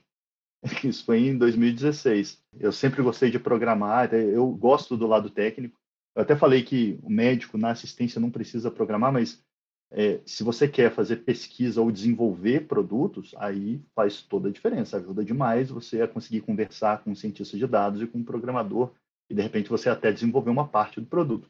Isso 0.83 1.05
foi 1.05 1.21
em 1.21 1.37
2016. 1.37 2.43
Eu 2.59 2.73
sempre 2.73 3.03
gostei 3.03 3.31
de 3.31 3.39
programar, 3.39 4.13
eu 4.15 4.51
gosto 4.51 4.97
do 4.97 5.07
lado 5.07 5.31
técnico. 5.31 5.79
Eu 6.17 6.23
até 6.23 6.35
falei 6.35 6.63
que 6.63 6.99
o 7.03 7.11
médico 7.11 7.59
na 7.59 7.71
assistência 7.71 8.21
não 8.21 8.31
precisa 8.31 8.71
programar, 8.71 9.13
mas 9.13 9.43
é, 9.91 10.21
se 10.25 10.43
você 10.43 10.67
quer 10.67 10.93
fazer 10.93 11.19
pesquisa 11.19 11.81
ou 11.81 11.91
desenvolver 11.91 12.67
produtos, 12.67 13.35
aí 13.37 13.81
faz 13.95 14.23
toda 14.23 14.49
a 14.49 14.53
diferença. 14.53 14.97
Ajuda 14.97 15.25
demais 15.25 15.71
você 15.71 16.03
a 16.03 16.09
conseguir 16.09 16.41
conversar 16.41 17.03
com 17.03 17.11
um 17.11 17.15
cientista 17.15 17.57
de 17.57 17.67
dados 17.67 18.01
e 18.01 18.07
com 18.07 18.19
um 18.19 18.25
programador 18.25 18.93
e 19.29 19.35
de 19.35 19.43
repente 19.43 19.71
você 19.71 19.89
até 19.89 20.13
desenvolver 20.13 20.51
uma 20.51 20.67
parte 20.67 21.01
do 21.01 21.07
produto. 21.07 21.49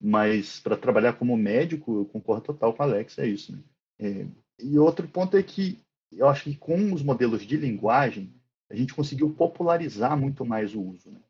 Mas 0.00 0.60
para 0.60 0.76
trabalhar 0.76 1.14
como 1.14 1.36
médico, 1.36 1.98
eu 1.98 2.04
concordo 2.06 2.46
total 2.46 2.72
com 2.72 2.82
o 2.82 2.86
Alex, 2.86 3.18
é 3.18 3.26
isso. 3.26 3.52
Né? 3.52 3.62
É, 3.98 4.26
e 4.62 4.78
outro 4.78 5.06
ponto 5.06 5.36
é 5.36 5.42
que 5.42 5.78
eu 6.12 6.28
acho 6.28 6.44
que 6.44 6.56
com 6.56 6.92
os 6.92 7.02
modelos 7.02 7.46
de 7.46 7.56
linguagem, 7.56 8.32
a 8.70 8.76
gente 8.76 8.94
conseguiu 8.94 9.30
popularizar 9.30 10.16
muito 10.16 10.44
mais 10.44 10.74
o 10.74 10.82
uso. 10.82 11.10
Né? 11.10 11.20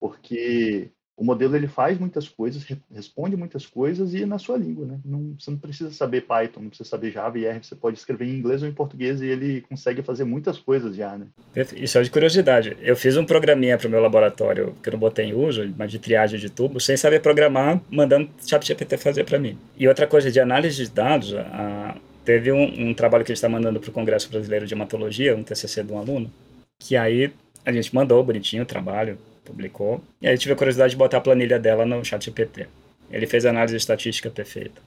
Porque 0.00 0.90
o 1.18 1.24
modelo 1.24 1.56
ele 1.56 1.66
faz 1.66 1.98
muitas 1.98 2.28
coisas, 2.28 2.64
responde 2.94 3.36
muitas 3.36 3.66
coisas 3.66 4.14
e 4.14 4.22
é 4.22 4.26
na 4.26 4.38
sua 4.38 4.56
língua, 4.56 4.86
né? 4.86 5.00
Não, 5.04 5.34
você 5.36 5.50
não 5.50 5.58
precisa 5.58 5.90
saber 5.90 6.20
Python, 6.20 6.60
não 6.60 6.68
precisa 6.68 6.88
saber 6.88 7.10
Java 7.10 7.36
e 7.36 7.44
R, 7.44 7.58
você 7.60 7.74
pode 7.74 7.98
escrever 7.98 8.26
em 8.26 8.38
inglês 8.38 8.62
ou 8.62 8.68
em 8.68 8.72
português 8.72 9.20
e 9.20 9.26
ele 9.26 9.62
consegue 9.62 10.00
fazer 10.00 10.22
muitas 10.22 10.58
coisas 10.58 10.94
já, 10.94 11.18
né? 11.18 11.26
Só 11.88 12.00
de 12.02 12.10
curiosidade, 12.10 12.76
eu 12.80 12.94
fiz 12.94 13.16
um 13.16 13.24
programinha 13.24 13.76
para 13.76 13.88
o 13.88 13.90
meu 13.90 14.00
laboratório 14.00 14.76
que 14.80 14.88
eu 14.88 14.92
não 14.92 15.00
botei 15.00 15.26
em 15.26 15.34
uso, 15.34 15.74
mas 15.76 15.90
de 15.90 15.98
triagem 15.98 16.38
de 16.38 16.48
tubo, 16.48 16.78
sem 16.78 16.96
saber 16.96 17.20
programar, 17.20 17.82
mandando 17.90 18.30
ChatGPT 18.46 18.96
fazer 18.96 19.24
para 19.24 19.40
mim. 19.40 19.58
E 19.76 19.88
outra 19.88 20.06
coisa 20.06 20.30
de 20.30 20.38
análise 20.38 20.84
de 20.84 20.90
dados, 20.90 21.34
a, 21.34 21.96
teve 22.28 22.52
um, 22.52 22.90
um, 22.90 22.92
trabalho 22.92 23.24
que 23.24 23.32
a 23.32 23.34
gente 23.34 23.38
está 23.38 23.48
mandando 23.48 23.80
para 23.80 23.88
o 23.88 23.92
Congresso 23.92 24.28
Brasileiro 24.28 24.66
de 24.66 24.74
Hematologia, 24.74 25.34
um 25.34 25.42
TCC 25.42 25.82
de 25.82 25.90
um 25.90 25.98
aluno, 25.98 26.30
que 26.78 26.94
aí 26.94 27.32
a 27.64 27.72
gente 27.72 27.94
mandou 27.94 28.22
bonitinho 28.22 28.64
o 28.64 28.66
trabalho, 28.66 29.16
publicou. 29.42 30.04
E 30.20 30.28
aí 30.28 30.36
tive 30.36 30.52
a 30.52 30.56
curiosidade 30.56 30.90
de 30.90 30.98
botar 30.98 31.16
a 31.16 31.20
planilha 31.22 31.58
dela 31.58 31.86
no 31.86 32.04
chat 32.04 32.22
GPT. 32.22 32.68
Ele 33.10 33.26
fez 33.26 33.46
a 33.46 33.48
análise 33.48 33.74
estatística 33.76 34.28
perfeita, 34.28 34.78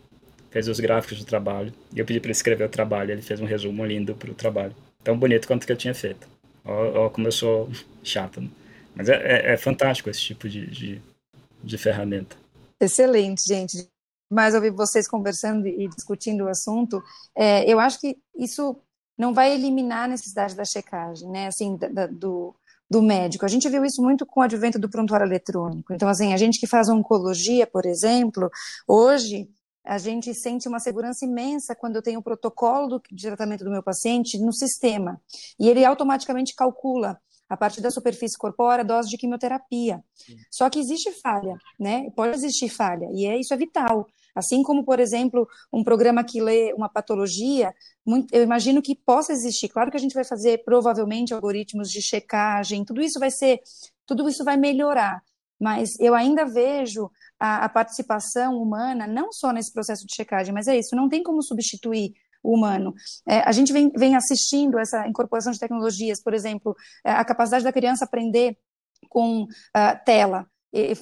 fez 0.51 0.67
os 0.67 0.79
gráficos 0.79 1.17
do 1.17 1.25
trabalho, 1.25 1.73
e 1.91 1.97
eu 1.97 2.05
pedi 2.05 2.19
para 2.19 2.27
ele 2.27 2.33
escrever 2.33 2.63
o 2.63 2.69
trabalho, 2.69 3.09
ele 3.09 3.23
fez 3.23 3.41
um 3.41 3.45
resumo 3.45 3.83
lindo 3.83 4.13
para 4.13 4.29
o 4.29 4.35
trabalho. 4.35 4.75
Tão 5.03 5.17
bonito 5.17 5.47
quanto 5.47 5.65
que 5.65 5.71
eu 5.71 5.77
tinha 5.77 5.95
feito. 5.95 6.27
Ó, 6.63 7.05
ó 7.05 7.09
como 7.09 7.27
eu 7.27 7.31
sou 7.31 7.71
chato. 8.03 8.39
Né? 8.39 8.49
Mas 8.93 9.09
é, 9.09 9.15
é, 9.15 9.53
é, 9.53 9.57
fantástico 9.57 10.11
esse 10.11 10.21
tipo 10.21 10.47
de, 10.47 10.67
de, 10.67 11.01
de 11.63 11.77
ferramenta. 11.79 12.35
Excelente, 12.79 13.47
gente. 13.47 13.87
Mas 14.31 14.55
ouvir 14.55 14.71
vocês 14.71 15.07
conversando 15.07 15.67
e 15.67 15.89
discutindo 15.89 16.45
o 16.45 16.47
assunto, 16.47 17.03
é, 17.35 17.69
eu 17.69 17.79
acho 17.79 17.99
que 17.99 18.17
isso 18.35 18.77
não 19.17 19.33
vai 19.33 19.53
eliminar 19.53 20.05
a 20.05 20.07
necessidade 20.07 20.55
da 20.55 20.63
checagem, 20.63 21.29
né? 21.29 21.47
Assim, 21.47 21.75
da, 21.75 21.89
da, 21.89 22.07
do, 22.07 22.55
do 22.89 23.01
médico. 23.01 23.45
A 23.45 23.49
gente 23.49 23.69
viu 23.69 23.83
isso 23.83 24.01
muito 24.01 24.25
com 24.25 24.39
o 24.39 24.43
advento 24.43 24.79
do 24.79 24.89
prontuário 24.89 25.25
eletrônico. 25.25 25.93
Então, 25.93 26.07
assim, 26.07 26.33
a 26.33 26.37
gente 26.37 26.59
que 26.59 26.65
faz 26.65 26.87
oncologia, 26.87 27.67
por 27.67 27.85
exemplo, 27.85 28.49
hoje 28.87 29.49
a 29.83 29.97
gente 29.97 30.33
sente 30.33 30.67
uma 30.67 30.79
segurança 30.79 31.25
imensa 31.25 31.75
quando 31.75 31.95
eu 31.97 32.01
tenho 32.01 32.19
o 32.19 32.23
protocolo 32.23 32.87
do, 32.87 33.01
de 33.11 33.27
tratamento 33.27 33.63
do 33.63 33.71
meu 33.71 33.83
paciente 33.83 34.37
no 34.39 34.53
sistema. 34.53 35.19
E 35.59 35.67
ele 35.67 35.83
automaticamente 35.83 36.55
calcula 36.55 37.19
a 37.49 37.57
partir 37.57 37.81
da 37.81 37.91
superfície 37.91 38.37
corpórea, 38.37 38.85
dose 38.85 39.09
de 39.09 39.17
quimioterapia. 39.17 40.01
Só 40.49 40.69
que 40.69 40.79
existe 40.79 41.11
falha, 41.21 41.57
né? 41.77 42.09
Pode 42.15 42.33
existir 42.33 42.69
falha, 42.69 43.09
e 43.13 43.25
é, 43.25 43.37
isso 43.37 43.53
é 43.53 43.57
vital. 43.57 44.07
Assim 44.35 44.63
como, 44.63 44.83
por 44.83 44.99
exemplo, 44.99 45.47
um 45.71 45.83
programa 45.83 46.23
que 46.23 46.41
lê 46.41 46.73
uma 46.73 46.89
patologia, 46.89 47.73
muito, 48.05 48.33
eu 48.33 48.43
imagino 48.43 48.81
que 48.81 48.95
possa 48.95 49.33
existir. 49.33 49.69
Claro 49.69 49.91
que 49.91 49.97
a 49.97 49.99
gente 49.99 50.13
vai 50.13 50.23
fazer 50.23 50.63
provavelmente 50.63 51.33
algoritmos 51.33 51.89
de 51.89 52.01
checagem, 52.01 52.85
tudo 52.85 53.01
isso 53.01 53.19
vai 53.19 53.31
ser, 53.31 53.59
tudo 54.05 54.27
isso 54.27 54.43
vai 54.43 54.57
melhorar. 54.57 55.21
Mas 55.59 55.91
eu 55.99 56.15
ainda 56.15 56.45
vejo 56.45 57.11
a, 57.39 57.65
a 57.65 57.69
participação 57.69 58.61
humana, 58.61 59.05
não 59.05 59.31
só 59.31 59.51
nesse 59.51 59.71
processo 59.71 60.05
de 60.05 60.15
checagem, 60.15 60.53
mas 60.53 60.67
é 60.67 60.77
isso, 60.77 60.95
não 60.95 61.07
tem 61.07 61.21
como 61.21 61.41
substituir 61.43 62.13
o 62.43 62.55
humano. 62.55 62.93
É, 63.27 63.39
a 63.39 63.51
gente 63.51 63.71
vem, 63.71 63.91
vem, 63.95 64.15
assistindo 64.15 64.79
essa 64.79 65.07
incorporação 65.07 65.51
de 65.51 65.59
tecnologias, 65.59 66.21
por 66.21 66.33
exemplo, 66.33 66.75
é, 67.05 67.11
a 67.11 67.23
capacidade 67.23 67.63
da 67.63 67.71
criança 67.71 68.05
aprender 68.05 68.57
com 69.09 69.43
uh, 69.43 70.05
tela 70.05 70.47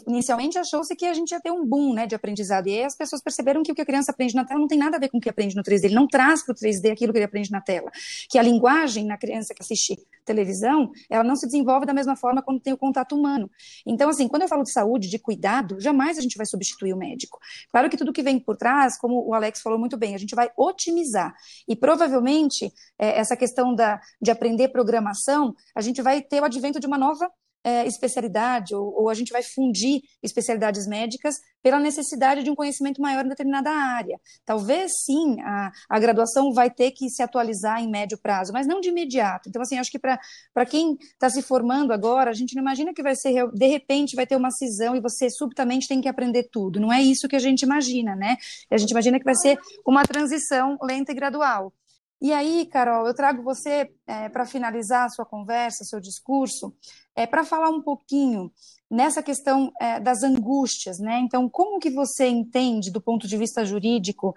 inicialmente 0.07 0.57
achou-se 0.57 0.95
que 0.95 1.05
a 1.05 1.13
gente 1.13 1.31
ia 1.31 1.39
ter 1.39 1.51
um 1.51 1.65
boom 1.65 1.93
né, 1.93 2.07
de 2.07 2.15
aprendizado, 2.15 2.67
e 2.67 2.73
aí 2.73 2.83
as 2.83 2.95
pessoas 2.95 3.21
perceberam 3.21 3.61
que 3.61 3.71
o 3.71 3.75
que 3.75 3.81
a 3.81 3.85
criança 3.85 4.11
aprende 4.11 4.35
na 4.35 4.43
tela 4.43 4.59
não 4.59 4.67
tem 4.67 4.77
nada 4.77 4.97
a 4.97 4.99
ver 4.99 5.09
com 5.09 5.17
o 5.17 5.21
que 5.21 5.29
aprende 5.29 5.55
no 5.55 5.63
3D, 5.63 5.85
ele 5.85 5.95
não 5.95 6.07
traz 6.07 6.43
para 6.43 6.53
o 6.53 6.55
3D 6.55 6.91
aquilo 6.91 7.13
que 7.13 7.19
ele 7.19 7.25
aprende 7.25 7.51
na 7.51 7.61
tela, 7.61 7.91
que 8.29 8.37
a 8.37 8.41
linguagem 8.41 9.05
na 9.05 9.17
criança 9.17 9.53
que 9.53 9.61
assiste 9.61 9.97
televisão, 10.25 10.91
ela 11.09 11.23
não 11.23 11.35
se 11.35 11.45
desenvolve 11.45 11.85
da 11.85 11.93
mesma 11.93 12.15
forma 12.15 12.41
quando 12.41 12.59
tem 12.59 12.73
o 12.73 12.77
contato 12.77 13.15
humano. 13.15 13.49
Então, 13.85 14.09
assim, 14.09 14.27
quando 14.27 14.43
eu 14.43 14.47
falo 14.47 14.63
de 14.63 14.71
saúde, 14.71 15.09
de 15.09 15.19
cuidado, 15.19 15.79
jamais 15.79 16.17
a 16.17 16.21
gente 16.21 16.37
vai 16.37 16.45
substituir 16.45 16.93
o 16.93 16.97
médico. 16.97 17.39
Claro 17.71 17.89
que 17.89 17.97
tudo 17.97 18.13
que 18.13 18.23
vem 18.23 18.39
por 18.39 18.55
trás, 18.55 18.97
como 18.97 19.27
o 19.27 19.33
Alex 19.33 19.61
falou 19.61 19.79
muito 19.79 19.97
bem, 19.97 20.15
a 20.15 20.17
gente 20.17 20.35
vai 20.35 20.49
otimizar, 20.57 21.33
e 21.67 21.75
provavelmente 21.75 22.71
é, 22.97 23.19
essa 23.19 23.35
questão 23.35 23.73
da, 23.73 23.99
de 24.21 24.31
aprender 24.31 24.69
programação, 24.69 25.55
a 25.75 25.81
gente 25.81 26.01
vai 26.01 26.21
ter 26.21 26.41
o 26.41 26.45
advento 26.45 26.79
de 26.79 26.87
uma 26.87 26.97
nova 26.97 27.29
é, 27.63 27.85
especialidade, 27.85 28.73
ou, 28.73 29.01
ou, 29.01 29.09
a 29.09 29.13
gente 29.13 29.31
vai 29.31 29.43
fundir 29.43 30.01
especialidades 30.23 30.87
médicas 30.87 31.35
pela 31.61 31.79
necessidade 31.79 32.43
de 32.43 32.49
um 32.49 32.55
conhecimento 32.55 33.01
maior 33.01 33.25
em 33.25 33.29
determinada 33.29 33.69
área. 33.69 34.19
Talvez 34.45 34.91
sim, 35.03 35.41
a, 35.41 35.71
a 35.89 35.99
graduação 35.99 36.53
vai 36.53 36.69
ter 36.69 36.91
que 36.91 37.09
se 37.09 37.21
atualizar 37.21 37.81
em 37.81 37.89
médio 37.89 38.17
prazo, 38.17 38.53
mas 38.53 38.65
não 38.65 38.79
de 38.79 38.89
imediato. 38.89 39.49
Então, 39.49 39.61
assim, 39.61 39.77
acho 39.77 39.91
que 39.91 39.99
para 39.99 40.65
quem 40.65 40.97
está 40.99 41.29
se 41.29 41.41
formando 41.41 41.91
agora, 41.91 42.29
a 42.29 42.33
gente 42.33 42.55
não 42.55 42.61
imagina 42.61 42.93
que 42.93 43.03
vai 43.03 43.15
ser, 43.15 43.47
de 43.51 43.67
repente, 43.67 44.15
vai 44.15 44.25
ter 44.25 44.35
uma 44.35 44.51
cisão 44.51 44.95
e 44.95 45.01
você 45.01 45.29
subitamente 45.29 45.87
tem 45.87 45.99
que 45.99 46.07
aprender 46.07 46.49
tudo. 46.51 46.79
Não 46.79 46.93
é 46.93 47.01
isso 47.01 47.27
que 47.27 47.35
a 47.35 47.39
gente 47.39 47.63
imagina, 47.63 48.15
né? 48.15 48.37
A 48.71 48.77
gente 48.77 48.91
imagina 48.91 49.19
que 49.19 49.25
vai 49.25 49.35
ser 49.35 49.59
uma 49.85 50.03
transição 50.03 50.77
lenta 50.81 51.11
e 51.11 51.15
gradual. 51.15 51.73
E 52.21 52.33
aí, 52.33 52.65
Carol, 52.65 53.07
eu 53.07 53.13
trago 53.13 53.41
você 53.41 53.89
é, 54.05 54.27
para 54.27 54.45
finalizar 54.45 55.05
a 55.05 55.09
sua 55.09 55.25
conversa, 55.25 55.85
seu 55.85 56.01
discurso, 56.01 56.75
é, 57.15 57.25
para 57.25 57.45
falar 57.45 57.69
um 57.69 57.81
pouquinho 57.81 58.51
nessa 58.91 59.23
questão 59.23 59.71
é, 59.79 59.99
das 60.01 60.21
angústias, 60.21 60.99
né? 60.99 61.19
Então, 61.19 61.47
como 61.47 61.79
que 61.79 61.89
você 61.89 62.27
entende, 62.27 62.91
do 62.91 62.99
ponto 62.99 63.25
de 63.25 63.37
vista 63.37 63.63
jurídico, 63.63 64.33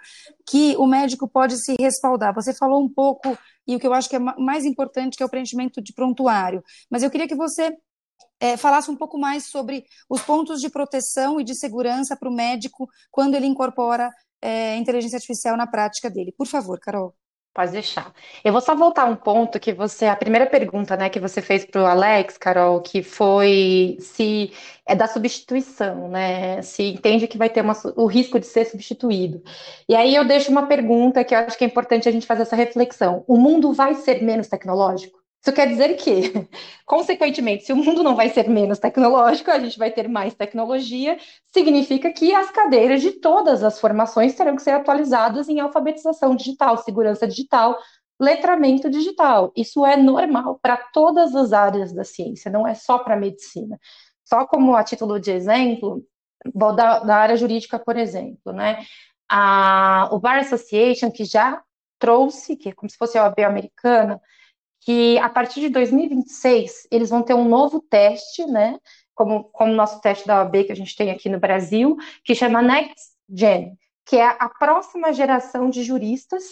que 0.46 0.76
o 0.76 0.86
médico 0.86 1.26
pode 1.26 1.56
se 1.56 1.74
respaldar? 1.80 2.32
Você 2.34 2.54
falou 2.54 2.80
um 2.84 2.88
pouco, 2.88 3.36
e 3.66 3.74
o 3.74 3.80
que 3.80 3.86
eu 3.86 3.94
acho 3.94 4.08
que 4.08 4.16
é 4.16 4.18
mais 4.18 4.64
importante, 4.64 5.16
que 5.16 5.22
é 5.22 5.26
o 5.26 5.30
preenchimento 5.30 5.82
de 5.82 5.92
prontuário, 5.92 6.62
mas 6.88 7.02
eu 7.02 7.10
queria 7.10 7.26
que 7.26 7.34
você 7.34 7.76
é, 8.38 8.56
falasse 8.56 8.90
um 8.90 8.96
pouco 8.96 9.18
mais 9.18 9.48
sobre 9.48 9.84
os 10.08 10.22
pontos 10.22 10.60
de 10.60 10.68
proteção 10.68 11.40
e 11.40 11.44
de 11.44 11.56
segurança 11.56 12.16
para 12.16 12.28
o 12.28 12.34
médico 12.34 12.88
quando 13.10 13.34
ele 13.34 13.46
incorpora 13.46 14.10
é, 14.40 14.76
inteligência 14.76 15.16
artificial 15.16 15.56
na 15.56 15.66
prática 15.66 16.10
dele. 16.10 16.32
Por 16.36 16.46
favor, 16.46 16.78
Carol. 16.78 17.14
Pode 17.54 17.72
deixar. 17.72 18.14
Eu 18.42 18.50
vou 18.50 18.62
só 18.62 18.74
voltar 18.74 19.04
um 19.04 19.14
ponto 19.14 19.60
que 19.60 19.74
você, 19.74 20.06
a 20.06 20.16
primeira 20.16 20.46
pergunta, 20.46 20.96
né, 20.96 21.10
que 21.10 21.20
você 21.20 21.42
fez 21.42 21.66
para 21.66 21.82
o 21.82 21.86
Alex, 21.86 22.38
Carol, 22.38 22.80
que 22.80 23.02
foi 23.02 23.98
se 24.00 24.52
é 24.86 24.94
da 24.94 25.06
substituição, 25.06 26.08
né? 26.08 26.62
Se 26.62 26.82
entende 26.82 27.28
que 27.28 27.36
vai 27.36 27.50
ter 27.50 27.60
uma, 27.60 27.74
o 27.94 28.06
risco 28.06 28.40
de 28.40 28.46
ser 28.46 28.64
substituído. 28.64 29.42
E 29.86 29.94
aí 29.94 30.14
eu 30.14 30.24
deixo 30.24 30.50
uma 30.50 30.66
pergunta 30.66 31.22
que 31.24 31.34
eu 31.34 31.40
acho 31.40 31.58
que 31.58 31.64
é 31.64 31.66
importante 31.66 32.08
a 32.08 32.12
gente 32.12 32.26
fazer 32.26 32.42
essa 32.42 32.56
reflexão. 32.56 33.22
O 33.28 33.36
mundo 33.36 33.72
vai 33.74 33.94
ser 33.96 34.22
menos 34.22 34.48
tecnológico? 34.48 35.21
Isso 35.42 35.52
quer 35.52 35.66
dizer 35.66 35.96
que, 35.96 36.32
consequentemente, 36.86 37.64
se 37.64 37.72
o 37.72 37.76
mundo 37.76 38.02
não 38.02 38.14
vai 38.14 38.28
ser 38.28 38.48
menos 38.48 38.78
tecnológico, 38.78 39.50
a 39.50 39.58
gente 39.58 39.76
vai 39.76 39.90
ter 39.90 40.08
mais 40.08 40.34
tecnologia, 40.34 41.18
significa 41.52 42.12
que 42.12 42.32
as 42.32 42.50
cadeiras 42.50 43.02
de 43.02 43.12
todas 43.12 43.64
as 43.64 43.80
formações 43.80 44.34
terão 44.34 44.54
que 44.54 44.62
ser 44.62 44.70
atualizadas 44.70 45.48
em 45.48 45.58
alfabetização 45.58 46.36
digital, 46.36 46.78
segurança 46.78 47.26
digital, 47.26 47.76
letramento 48.20 48.88
digital. 48.88 49.52
Isso 49.56 49.84
é 49.84 49.96
normal 49.96 50.60
para 50.62 50.76
todas 50.76 51.34
as 51.34 51.52
áreas 51.52 51.92
da 51.92 52.04
ciência, 52.04 52.50
não 52.50 52.66
é 52.66 52.74
só 52.74 52.98
para 52.98 53.14
a 53.14 53.18
medicina. 53.18 53.80
Só 54.24 54.46
como 54.46 54.76
a 54.76 54.84
título 54.84 55.18
de 55.18 55.32
exemplo, 55.32 56.04
vou 56.54 56.74
da, 56.74 57.00
da 57.00 57.16
área 57.16 57.36
jurídica, 57.36 57.80
por 57.80 57.96
exemplo, 57.96 58.52
né? 58.52 58.84
A, 59.28 60.08
o 60.12 60.20
Bar 60.20 60.38
Association, 60.38 61.10
que 61.10 61.24
já 61.24 61.60
trouxe, 61.98 62.56
que 62.56 62.68
é 62.68 62.72
como 62.72 62.88
se 62.88 62.96
fosse 62.96 63.18
a 63.18 63.24
OAB 63.24 63.40
americana, 63.40 64.20
que 64.84 65.18
a 65.18 65.28
partir 65.28 65.60
de 65.60 65.68
2026 65.68 66.88
eles 66.90 67.10
vão 67.10 67.22
ter 67.22 67.34
um 67.34 67.48
novo 67.48 67.80
teste, 67.80 68.44
né? 68.46 68.78
Como, 69.14 69.44
como 69.44 69.72
nosso 69.72 70.00
teste 70.00 70.26
da 70.26 70.38
OAB 70.38 70.64
que 70.64 70.72
a 70.72 70.76
gente 70.76 70.96
tem 70.96 71.10
aqui 71.10 71.28
no 71.28 71.38
Brasil, 71.38 71.96
que 72.24 72.34
chama 72.34 72.62
Next 72.62 73.12
Gen, 73.32 73.76
que 74.06 74.16
é 74.16 74.26
a 74.26 74.48
próxima 74.48 75.12
geração 75.12 75.70
de 75.70 75.82
juristas 75.82 76.42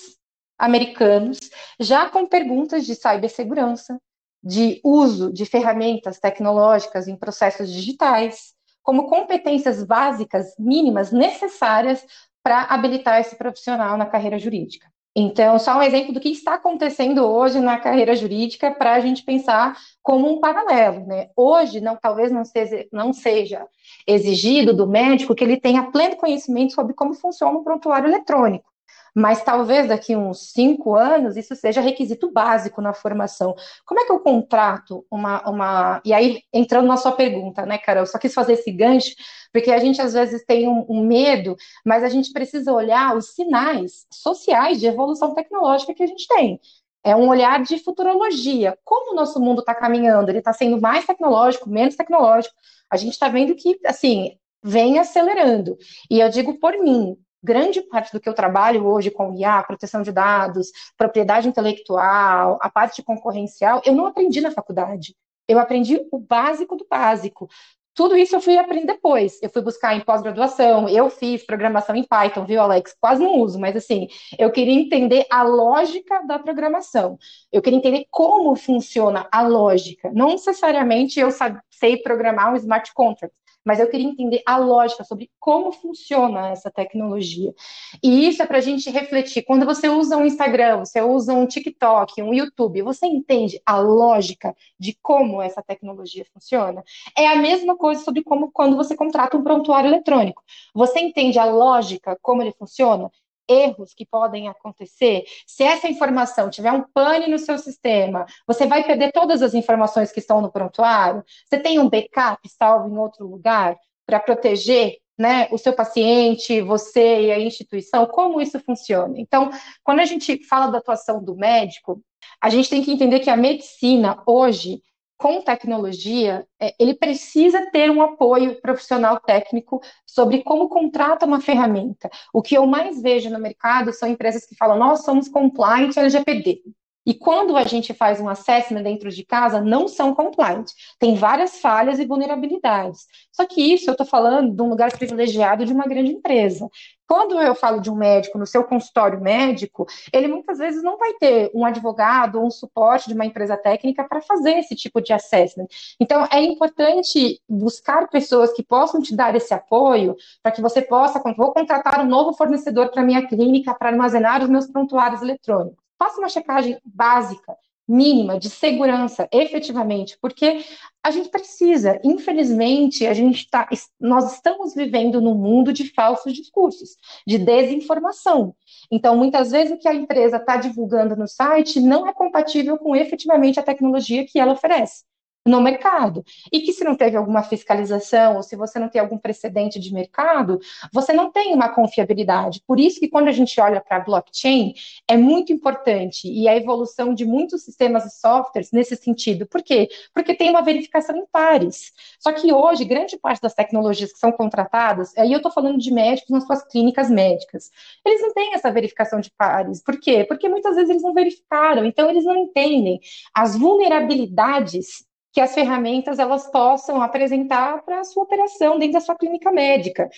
americanos, 0.59 1.39
já 1.78 2.09
com 2.09 2.26
perguntas 2.26 2.85
de 2.85 2.95
cibersegurança, 2.95 3.99
de 4.43 4.81
uso 4.85 5.33
de 5.33 5.45
ferramentas 5.45 6.18
tecnológicas 6.18 7.09
em 7.09 7.16
processos 7.16 7.72
digitais, 7.72 8.55
como 8.83 9.09
competências 9.09 9.83
básicas 9.85 10.55
mínimas 10.59 11.11
necessárias 11.11 12.05
para 12.43 12.62
habilitar 12.64 13.20
esse 13.20 13.37
profissional 13.37 13.97
na 13.97 14.07
carreira 14.07 14.39
jurídica. 14.39 14.91
Então, 15.21 15.59
só 15.59 15.77
um 15.77 15.83
exemplo 15.83 16.14
do 16.14 16.21
que 16.21 16.31
está 16.31 16.55
acontecendo 16.55 17.27
hoje 17.27 17.61
na 17.61 17.79
carreira 17.79 18.16
jurídica 18.16 18.71
para 18.71 18.95
a 18.95 19.01
gente 19.01 19.23
pensar 19.23 19.77
como 20.03 20.33
um 20.33 20.41
paralelo. 20.41 21.07
Né? 21.07 21.29
Hoje, 21.37 21.81
não, 21.81 21.95
talvez 21.95 22.33
não 22.33 22.45
seja, 22.45 22.87
não 22.91 23.12
seja 23.12 23.66
exigido 24.07 24.73
do 24.73 24.87
médico 24.87 25.35
que 25.35 25.45
ele 25.45 25.61
tenha 25.61 25.91
pleno 25.91 26.16
conhecimento 26.16 26.73
sobre 26.73 26.95
como 26.95 27.12
funciona 27.12 27.59
o 27.59 27.62
prontuário 27.62 28.09
eletrônico 28.09 28.71
mas 29.15 29.43
talvez 29.43 29.89
daqui 29.89 30.17
uns 30.17 30.53
cinco 30.53 30.95
anos 30.95 31.37
isso 31.37 31.55
seja 31.57 31.81
requisito 31.81 32.31
básico 32.31 32.81
na 32.81 32.93
formação. 32.93 33.55
Como 33.85 34.01
é 34.01 34.05
que 34.05 34.13
eu 34.13 34.21
contrato 34.21 35.05
uma. 35.11 35.49
uma... 35.49 36.03
E 36.05 36.13
aí, 36.13 36.43
entrando 36.53 36.87
na 36.87 36.97
sua 36.97 37.13
pergunta, 37.13 37.67
né, 37.67 37.79
Carol? 37.79 38.03
Eu 38.03 38.07
só 38.07 38.19
quis 38.19 38.35
fazer 38.35 38.55
esse 38.55 38.71
gancho, 38.71 39.15
porque 39.53 39.71
a 39.71 39.79
gente 39.79 40.01
às 40.01 40.13
vezes 40.13 40.45
tem 40.45 40.69
um, 40.69 40.85
um 40.89 41.05
medo, 41.07 41.57
mas 41.85 42.05
a 42.05 42.09
gente 42.09 42.33
precisa 42.33 42.73
olhar 42.73 43.17
os 43.17 43.35
sinais 43.35 44.07
sociais 44.13 44.79
de 44.81 44.87
evolução 44.87 45.35
tecnológica 45.35 45.95
que 45.95 46.03
a 46.03 46.07
gente 46.07 46.27
tem. 46.29 46.61
É 47.03 47.17
um 47.17 47.29
olhar 47.29 47.63
de 47.63 47.79
futurologia. 47.79 48.79
Como 48.85 49.13
o 49.13 49.17
nosso 49.17 49.41
mundo 49.41 49.61
está 49.61 49.75
caminhando? 49.75 50.31
Ele 50.31 50.39
está 50.39 50.53
sendo 50.53 50.81
mais 50.81 51.07
tecnológico, 51.07 51.69
menos 51.69 51.97
tecnológico? 51.97 52.55
A 52.91 52.97
gente 52.97 53.13
está 53.13 53.29
vendo 53.29 53.55
que, 53.55 53.79
assim, 53.87 54.37
vem 54.63 54.99
acelerando. 54.99 55.79
E 56.11 56.21
eu 56.21 56.29
digo 56.29 56.59
por 56.59 56.77
mim, 56.79 57.17
grande 57.43 57.80
parte 57.82 58.12
do 58.12 58.20
que 58.20 58.28
eu 58.28 58.34
trabalho 58.34 58.86
hoje 58.86 59.11
com 59.11 59.34
IA, 59.34 59.62
proteção 59.62 60.03
de 60.03 60.12
dados, 60.12 60.70
propriedade 60.97 61.49
intelectual, 61.49 62.59
a 62.61 62.70
parte 62.70 63.03
concorrencial, 63.03 63.82
eu 63.84 63.95
não 63.95 64.07
aprendi 64.07 64.41
na 64.41 64.51
faculdade. 64.51 65.16
Eu 65.49 65.59
aprendi 65.59 66.01
o 66.12 66.18
básico 66.18 66.76
do 66.76 66.86
básico. 66.88 67.49
Tudo 67.93 68.16
isso 68.16 68.36
eu 68.36 68.41
fui 68.41 68.57
aprender 68.57 68.86
depois. 68.86 69.38
Eu 69.43 69.51
fui 69.51 69.62
buscar 69.62 69.95
em 69.97 70.01
pós-graduação, 70.01 70.88
eu 70.88 71.11
fiz 71.11 71.45
programação 71.45 71.95
em 71.97 72.05
Python, 72.05 72.45
viu, 72.45 72.61
Alex? 72.61 72.95
Quase 73.01 73.22
não 73.22 73.38
uso, 73.41 73.59
mas 73.59 73.76
assim, 73.76 74.07
eu 74.38 74.51
queria 74.51 74.80
entender 74.80 75.26
a 75.30 75.43
lógica 75.43 76.24
da 76.26 76.38
programação. 76.38 77.18
Eu 77.53 77.61
queria 77.61 77.78
entender 77.78 78.07
como 78.11 78.55
funciona 78.55 79.28
a 79.30 79.43
lógica. 79.43 80.11
Não 80.14 80.28
necessariamente 80.28 81.18
eu 81.18 81.30
sei 81.70 81.97
programar 81.97 82.53
um 82.53 82.57
smart 82.57 82.93
contract, 82.95 83.34
mas 83.65 83.79
eu 83.79 83.89
queria 83.89 84.09
entender 84.09 84.43
a 84.47 84.57
lógica 84.57 85.05
sobre 85.05 85.31
como 85.39 85.73
funciona 85.73 86.49
essa 86.49 86.71
tecnologia. 86.71 87.55
E 88.03 88.27
isso 88.27 88.43
é 88.43 88.47
para 88.47 88.59
a 88.59 88.61
gente 88.61 88.91
refletir. 88.91 89.43
Quando 89.43 89.67
você 89.67 89.89
usa 89.89 90.17
um 90.17 90.25
Instagram, 90.25 90.79
você 90.79 91.01
usa 91.01 91.33
um 91.35 91.47
TikTok, 91.47 92.23
um 92.23 92.33
YouTube, 92.35 92.83
você 92.83 93.07
entende 93.07 93.61
a 93.65 93.79
lógica 93.79 94.55
de 94.79 94.97
como 95.03 95.43
essa 95.43 95.63
tecnologia 95.63 96.25
funciona? 96.33 96.83
É 97.17 97.27
a 97.27 97.37
mesma 97.37 97.77
coisa 97.77 98.03
sobre 98.03 98.23
como 98.23 98.51
quando 98.51 98.77
você 98.77 98.97
contrata 98.97 99.37
um 99.37 99.43
prontuário 99.43 99.89
eletrônico. 99.89 100.43
Você 100.75 101.01
entende 101.01 101.39
a 101.39 101.45
lógica, 101.45 102.19
como 102.23 102.43
ele 102.43 102.53
funciona? 102.53 103.11
Erros 103.51 103.93
que 103.93 104.07
podem 104.07 104.49
acontecer, 104.49 105.25
se 105.47 105.65
essa 105.65 105.89
informação 105.89 106.49
tiver 106.49 106.73
um 106.73 106.85
pane 106.95 107.27
no 107.27 107.39
seu 107.39 107.59
sistema, 107.59 108.25
você 108.47 108.67
vai 108.67 108.85
perder 108.85 109.13
todas 109.13 109.43
as 109.43 109.53
informações 109.53 110.13
que 110.13 110.21
estão 110.21 110.41
no 110.41 110.53
prontuário? 110.53 111.25
Você 111.49 111.59
tem 111.59 111.79
um 111.79 111.89
backup 111.89 112.41
salvo 112.49 112.89
em 112.89 112.97
outro 112.97 113.27
lugar 113.27 113.77
para 114.07 114.21
proteger 114.21 114.99
né, 115.19 115.49
o 115.51 115.59
seu 115.59 115.75
paciente, 115.75 116.63
você 116.63 117.27
e 117.27 117.33
a 117.33 117.41
instituição? 117.41 118.07
Como 118.07 118.41
isso 118.41 118.59
funciona? 118.61 119.15
Então, 119.19 119.51
quando 119.85 120.01
a 120.01 120.07
gente 120.07 120.43
fala 120.47 120.69
da 120.69 120.79
atuação 120.79 121.23
do 121.23 121.37
médico, 121.37 122.03
a 122.41 122.49
gente 122.49 122.71
tem 122.71 122.83
que 122.83 122.91
entender 122.91 123.21
que 123.21 123.29
a 123.29 123.37
medicina 123.37 124.23
hoje 124.27 124.81
com 125.21 125.43
tecnologia, 125.43 126.47
é, 126.59 126.75
ele 126.79 126.95
precisa 126.95 127.71
ter 127.71 127.91
um 127.91 128.01
apoio 128.01 128.59
profissional 128.62 129.21
técnico 129.21 129.79
sobre 130.07 130.43
como 130.43 130.71
contrata 130.71 131.27
uma 131.27 131.43
ferramenta. 131.43 132.09
O 132.33 132.41
que 132.41 132.57
eu 132.57 132.66
mais 132.66 133.03
vejo 133.03 133.29
no 133.29 133.39
mercado 133.39 133.93
são 133.93 134.09
empresas 134.09 134.47
que 134.47 134.57
falam, 134.57 134.79
nós 134.79 135.05
somos 135.05 135.29
compliant 135.29 135.95
LGPD. 135.95 136.62
E 137.07 137.15
quando 137.15 137.57
a 137.57 137.65
gente 137.65 137.95
faz 137.95 138.21
um 138.21 138.29
assessment 138.29 138.83
dentro 138.83 139.11
de 139.11 139.25
casa, 139.25 139.61
não 139.61 139.89
são 139.89 140.15
compliant. 140.15 140.71
Tem 140.99 141.15
várias 141.15 141.59
falhas 141.59 141.99
e 141.99 142.05
vulnerabilidades. 142.05 143.07
Só 143.33 143.47
que 143.47 143.61
isso 143.63 143.89
eu 143.89 143.93
estou 143.93 144.07
falando 144.07 144.55
de 144.55 144.63
um 144.63 144.69
lugar 144.69 144.93
privilegiado 144.93 145.65
de 145.65 145.73
uma 145.73 145.87
grande 145.87 146.13
empresa. 146.13 146.69
Quando 147.09 147.41
eu 147.41 147.57
falo 147.57 147.81
de 147.81 147.91
um 147.91 147.97
médico 147.97 148.39
no 148.39 148.47
seu 148.47 148.63
consultório 148.63 149.21
médico, 149.21 149.87
ele 150.13 150.29
muitas 150.29 150.59
vezes 150.59 150.83
não 150.83 150.97
vai 150.97 151.15
ter 151.15 151.51
um 151.53 151.65
advogado 151.65 152.39
ou 152.39 152.47
um 152.47 152.51
suporte 152.51 153.09
de 153.09 153.15
uma 153.15 153.27
empresa 153.27 153.57
técnica 153.57 154.05
para 154.05 154.21
fazer 154.21 154.59
esse 154.59 154.77
tipo 154.77 155.01
de 155.01 155.13
assessment. 155.13 155.67
Então, 155.99 156.29
é 156.31 156.41
importante 156.41 157.41
buscar 157.49 158.09
pessoas 158.09 158.53
que 158.53 158.63
possam 158.63 159.03
te 159.03 159.17
dar 159.17 159.35
esse 159.35 159.53
apoio 159.53 160.15
para 160.43 160.53
que 160.53 160.63
você 160.63 160.83
possa, 160.83 161.21
vou 161.37 161.53
contratar 161.53 162.01
um 162.01 162.09
novo 162.09 162.33
fornecedor 162.33 162.91
para 162.91 163.03
minha 163.03 163.27
clínica 163.27 163.75
para 163.75 163.89
armazenar 163.89 164.43
os 164.43 164.49
meus 164.49 164.69
prontuários 164.69 165.21
eletrônicos 165.21 165.80
faça 166.01 166.19
uma 166.19 166.31
checagem 166.31 166.79
básica, 166.83 167.55
mínima, 167.87 168.39
de 168.39 168.49
segurança, 168.49 169.29
efetivamente, 169.33 170.17
porque 170.23 170.65
a 171.03 171.11
gente 171.11 171.29
precisa, 171.29 172.01
infelizmente, 172.05 173.05
a 173.05 173.13
gente 173.13 173.51
tá, 173.51 173.69
nós 173.99 174.33
estamos 174.33 174.75
vivendo 174.75 175.21
num 175.21 175.35
mundo 175.35 175.73
de 175.73 175.93
falsos 175.93 176.33
discursos, 176.33 176.91
de 177.27 177.37
desinformação. 177.37 178.55
Então, 178.91 179.17
muitas 179.17 179.51
vezes 179.51 179.75
o 179.75 179.79
que 179.79 179.89
a 179.89 179.95
empresa 179.95 180.37
está 180.37 180.57
divulgando 180.57 181.17
no 181.17 181.27
site 181.27 181.81
não 181.81 182.07
é 182.07 182.13
compatível 182.13 182.79
com 182.79 182.95
efetivamente 182.95 183.59
a 183.59 183.63
tecnologia 183.63 184.25
que 184.25 184.39
ela 184.39 184.53
oferece. 184.53 185.05
No 185.47 185.61
mercado. 185.61 186.24
E 186.53 186.61
que 186.61 186.72
se 186.72 186.84
não 186.84 186.95
teve 186.95 187.16
alguma 187.16 187.43
fiscalização, 187.43 188.36
ou 188.36 188.43
se 188.43 188.57
você 188.57 188.78
não 188.78 188.88
tem 188.88 189.01
algum 189.01 189.16
precedente 189.16 189.78
de 189.78 189.93
mercado, 189.93 190.59
você 190.93 191.12
não 191.12 191.30
tem 191.30 191.55
uma 191.55 191.68
confiabilidade. 191.68 192.62
Por 192.66 192.78
isso 192.78 193.01
que 193.01 193.09
quando 193.09 193.28
a 193.28 193.32
gente 193.32 193.59
olha 193.61 193.80
para 193.80 193.97
a 193.97 194.01
blockchain, 194.01 194.74
é 195.09 195.16
muito 195.16 195.53
importante, 195.53 196.30
e 196.30 196.49
a 196.49 196.57
evolução 196.57 197.14
de 197.14 197.24
muitos 197.24 197.64
sistemas 197.64 198.05
e 198.05 198.11
softwares 198.11 198.70
nesse 198.72 198.97
sentido. 198.97 199.47
Por 199.47 199.62
quê? 199.62 199.88
Porque 200.14 200.34
tem 200.34 200.51
uma 200.51 200.62
verificação 200.62 201.16
em 201.16 201.26
pares. 201.26 201.93
Só 202.18 202.32
que 202.32 202.53
hoje, 202.53 202.84
grande 202.84 203.18
parte 203.18 203.41
das 203.41 203.55
tecnologias 203.55 204.12
que 204.12 204.18
são 204.18 204.32
contratadas, 204.32 205.16
aí 205.16 205.32
eu 205.32 205.38
estou 205.38 205.53
falando 205.53 205.78
de 205.78 205.93
médicos 205.93 206.30
nas 206.30 206.45
suas 206.47 206.62
clínicas 206.64 207.11
médicas, 207.11 207.70
eles 208.05 208.20
não 208.20 208.32
têm 208.32 208.55
essa 208.55 208.70
verificação 208.70 209.20
de 209.20 209.30
pares. 209.30 209.82
Por 209.82 209.99
quê? 209.99 210.24
Porque 210.24 210.49
muitas 210.49 210.74
vezes 210.74 210.91
eles 210.91 211.03
não 211.03 211.14
verificaram, 211.14 211.84
então 211.84 212.11
eles 212.11 212.24
não 212.24 212.36
entendem 212.36 213.01
as 213.34 213.57
vulnerabilidades 213.57 215.10
que 215.33 215.41
as 215.41 215.55
ferramentas 215.55 216.18
elas 216.18 216.51
possam 216.51 217.01
apresentar 217.01 217.83
para 217.83 218.01
a 218.01 218.05
sua 218.05 218.24
operação 218.24 218.78
dentro 218.78 218.95
da 218.95 219.01
sua 219.01 219.14
clínica 219.14 219.51
médica. 219.53 220.09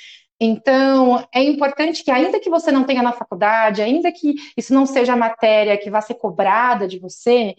Então, 0.40 1.24
é 1.32 1.42
importante 1.42 2.02
que, 2.02 2.10
ainda 2.10 2.40
que 2.40 2.50
você 2.50 2.72
não 2.72 2.84
tenha 2.84 3.02
na 3.02 3.12
faculdade, 3.12 3.80
ainda 3.80 4.10
que 4.10 4.34
isso 4.56 4.74
não 4.74 4.86
seja 4.86 5.14
matéria 5.14 5.78
que 5.78 5.90
vai 5.90 6.02
ser 6.02 6.14
cobrada 6.14 6.88
de 6.88 6.98
você, 6.98 7.54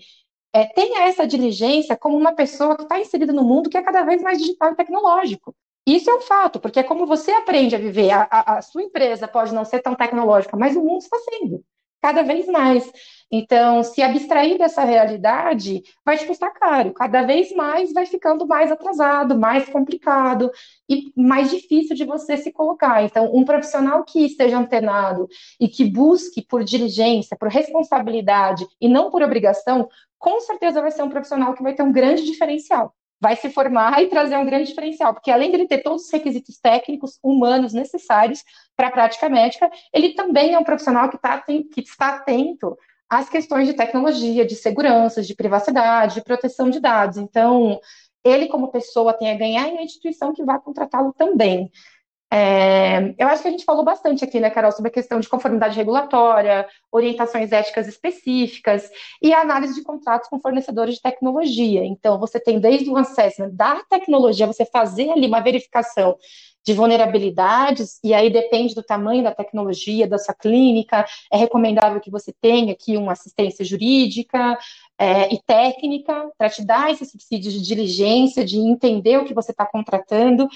é, 0.53 0.65
tenha 0.65 1.03
essa 1.07 1.25
diligência 1.25 1.95
como 1.95 2.17
uma 2.17 2.33
pessoa 2.33 2.75
que 2.75 2.83
está 2.83 2.99
inserida 2.99 3.31
no 3.33 3.43
mundo 3.43 3.69
que 3.69 3.77
é 3.77 3.81
cada 3.81 4.03
vez 4.03 4.21
mais 4.21 4.37
digital 4.37 4.71
e 4.71 4.75
tecnológico. 4.75 5.55
Isso 5.85 6.09
é 6.09 6.15
um 6.15 6.21
fato, 6.21 6.59
porque 6.59 6.79
é 6.79 6.83
como 6.83 7.05
você 7.05 7.31
aprende 7.31 7.75
a 7.75 7.79
viver. 7.79 8.11
A, 8.11 8.27
a, 8.29 8.57
a 8.57 8.61
sua 8.61 8.83
empresa 8.83 9.27
pode 9.27 9.53
não 9.53 9.65
ser 9.65 9.81
tão 9.81 9.95
tecnológica, 9.95 10.55
mas 10.55 10.75
o 10.75 10.81
mundo 10.81 11.01
está 11.01 11.17
sendo 11.19 11.63
cada 12.01 12.21
vez 12.21 12.47
mais. 12.47 12.91
Então, 13.35 13.81
se 13.81 13.99
abstrair 14.03 14.59
dessa 14.59 14.83
realidade 14.83 15.81
vai 16.05 16.15
te 16.15 16.27
custar 16.27 16.53
caro. 16.53 16.93
Cada 16.93 17.23
vez 17.23 17.51
mais 17.51 17.91
vai 17.91 18.05
ficando 18.05 18.45
mais 18.45 18.71
atrasado, 18.71 19.35
mais 19.35 19.67
complicado 19.67 20.51
e 20.87 21.11
mais 21.17 21.49
difícil 21.49 21.95
de 21.95 22.05
você 22.05 22.37
se 22.37 22.51
colocar. 22.51 23.03
Então, 23.03 23.35
um 23.35 23.43
profissional 23.43 24.03
que 24.03 24.23
esteja 24.23 24.59
antenado 24.59 25.27
e 25.59 25.67
que 25.67 25.83
busque 25.83 26.45
por 26.45 26.63
diligência, 26.63 27.35
por 27.35 27.49
responsabilidade 27.49 28.67
e 28.79 28.87
não 28.87 29.09
por 29.09 29.23
obrigação, 29.23 29.89
com 30.19 30.39
certeza 30.39 30.79
vai 30.79 30.91
ser 30.91 31.01
um 31.01 31.09
profissional 31.09 31.55
que 31.55 31.63
vai 31.63 31.73
ter 31.73 31.81
um 31.81 31.91
grande 31.91 32.23
diferencial 32.23 32.93
vai 33.19 33.37
se 33.37 33.49
formar 33.49 34.03
e 34.03 34.07
trazer 34.07 34.35
um 34.35 34.45
grande 34.45 34.67
diferencial, 34.67 35.13
porque 35.13 35.31
além 35.31 35.49
de 35.49 35.55
ele 35.55 35.65
ter 35.65 35.81
todos 35.81 36.03
os 36.03 36.11
requisitos 36.11 36.59
técnicos, 36.59 37.17
humanos 37.23 37.71
necessários 37.71 38.43
para 38.75 38.89
a 38.89 38.91
prática 38.91 39.29
médica, 39.29 39.71
ele 39.93 40.13
também 40.13 40.53
é 40.53 40.59
um 40.59 40.63
profissional 40.65 41.09
que, 41.09 41.17
tá, 41.17 41.39
que 41.39 41.65
está 41.77 42.15
atento 42.15 42.77
as 43.17 43.29
questões 43.29 43.67
de 43.67 43.73
tecnologia, 43.73 44.43
de 44.45 44.55
segurança, 44.55 45.21
de 45.21 45.35
privacidade, 45.35 46.15
de 46.15 46.23
proteção 46.23 46.69
de 46.69 46.79
dados. 46.79 47.17
Então, 47.17 47.79
ele, 48.23 48.47
como 48.47 48.71
pessoa, 48.71 49.13
tem 49.13 49.31
a 49.31 49.37
ganhar 49.37 49.67
e 49.67 49.77
a 49.77 49.83
instituição 49.83 50.33
que 50.33 50.43
vai 50.43 50.59
contratá-lo 50.59 51.13
também. 51.13 51.71
É, 52.35 53.13
eu 53.15 53.27
acho 53.27 53.43
que 53.43 53.47
a 53.47 53.51
gente 53.51 53.63
falou 53.63 53.85
bastante 53.85 54.23
aqui, 54.23 54.39
né, 54.39 54.49
Carol, 54.49 54.71
sobre 54.71 54.89
a 54.89 54.93
questão 54.93 55.19
de 55.19 55.29
conformidade 55.29 55.75
regulatória, 55.77 56.67
orientações 56.91 57.51
éticas 57.51 57.87
específicas 57.87 58.89
e 59.21 59.31
a 59.31 59.41
análise 59.41 59.75
de 59.75 59.83
contratos 59.83 60.27
com 60.29 60.39
fornecedores 60.39 60.95
de 60.95 61.01
tecnologia. 61.01 61.85
Então, 61.85 62.19
você 62.19 62.39
tem 62.39 62.59
desde 62.59 62.89
o 62.89 62.97
assessment 62.97 63.51
da 63.51 63.83
tecnologia, 63.87 64.47
você 64.47 64.65
fazer 64.65 65.11
ali 65.11 65.27
uma 65.27 65.41
verificação 65.41 66.17
de 66.65 66.73
vulnerabilidades, 66.73 67.99
e 68.03 68.13
aí 68.13 68.31
depende 68.31 68.73
do 68.73 68.81
tamanho 68.81 69.21
da 69.21 69.35
tecnologia, 69.35 70.07
da 70.07 70.17
sua 70.17 70.33
clínica, 70.33 71.05
é 71.31 71.37
recomendável 71.37 71.99
que 71.99 72.09
você 72.09 72.33
tenha 72.41 72.71
aqui 72.71 72.95
uma 72.95 73.11
assistência 73.11 73.65
jurídica 73.65 74.57
é, 74.97 75.33
e 75.33 75.41
técnica 75.41 76.31
para 76.37 76.49
te 76.49 76.65
dar 76.65 76.89
esse 76.89 77.05
subsídio 77.05 77.51
de 77.51 77.61
diligência, 77.61 78.45
de 78.45 78.57
entender 78.57 79.17
o 79.17 79.25
que 79.25 79.33
você 79.33 79.51
está 79.51 79.65
contratando, 79.65 80.47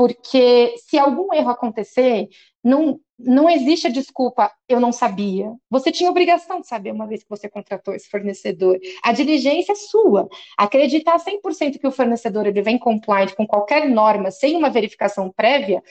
porque 0.00 0.76
se 0.78 0.98
algum 0.98 1.30
erro 1.34 1.50
acontecer, 1.50 2.30
não, 2.64 2.98
não 3.18 3.50
existe 3.50 3.86
a 3.86 3.90
desculpa, 3.90 4.50
eu 4.66 4.80
não 4.80 4.92
sabia. 4.92 5.52
Você 5.68 5.92
tinha 5.92 6.08
obrigação 6.08 6.58
de 6.58 6.66
saber 6.66 6.90
uma 6.90 7.06
vez 7.06 7.22
que 7.22 7.28
você 7.28 7.50
contratou 7.50 7.92
esse 7.92 8.08
fornecedor. 8.08 8.80
A 9.02 9.12
diligência 9.12 9.72
é 9.72 9.74
sua. 9.74 10.26
Acreditar 10.56 11.18
100% 11.18 11.78
que 11.78 11.86
o 11.86 11.92
fornecedor 11.92 12.46
ele 12.46 12.62
vem 12.62 12.78
compliant 12.78 13.34
com 13.34 13.46
qualquer 13.46 13.90
norma 13.90 14.30
sem 14.30 14.56
uma 14.56 14.70
verificação 14.70 15.30
prévia 15.30 15.82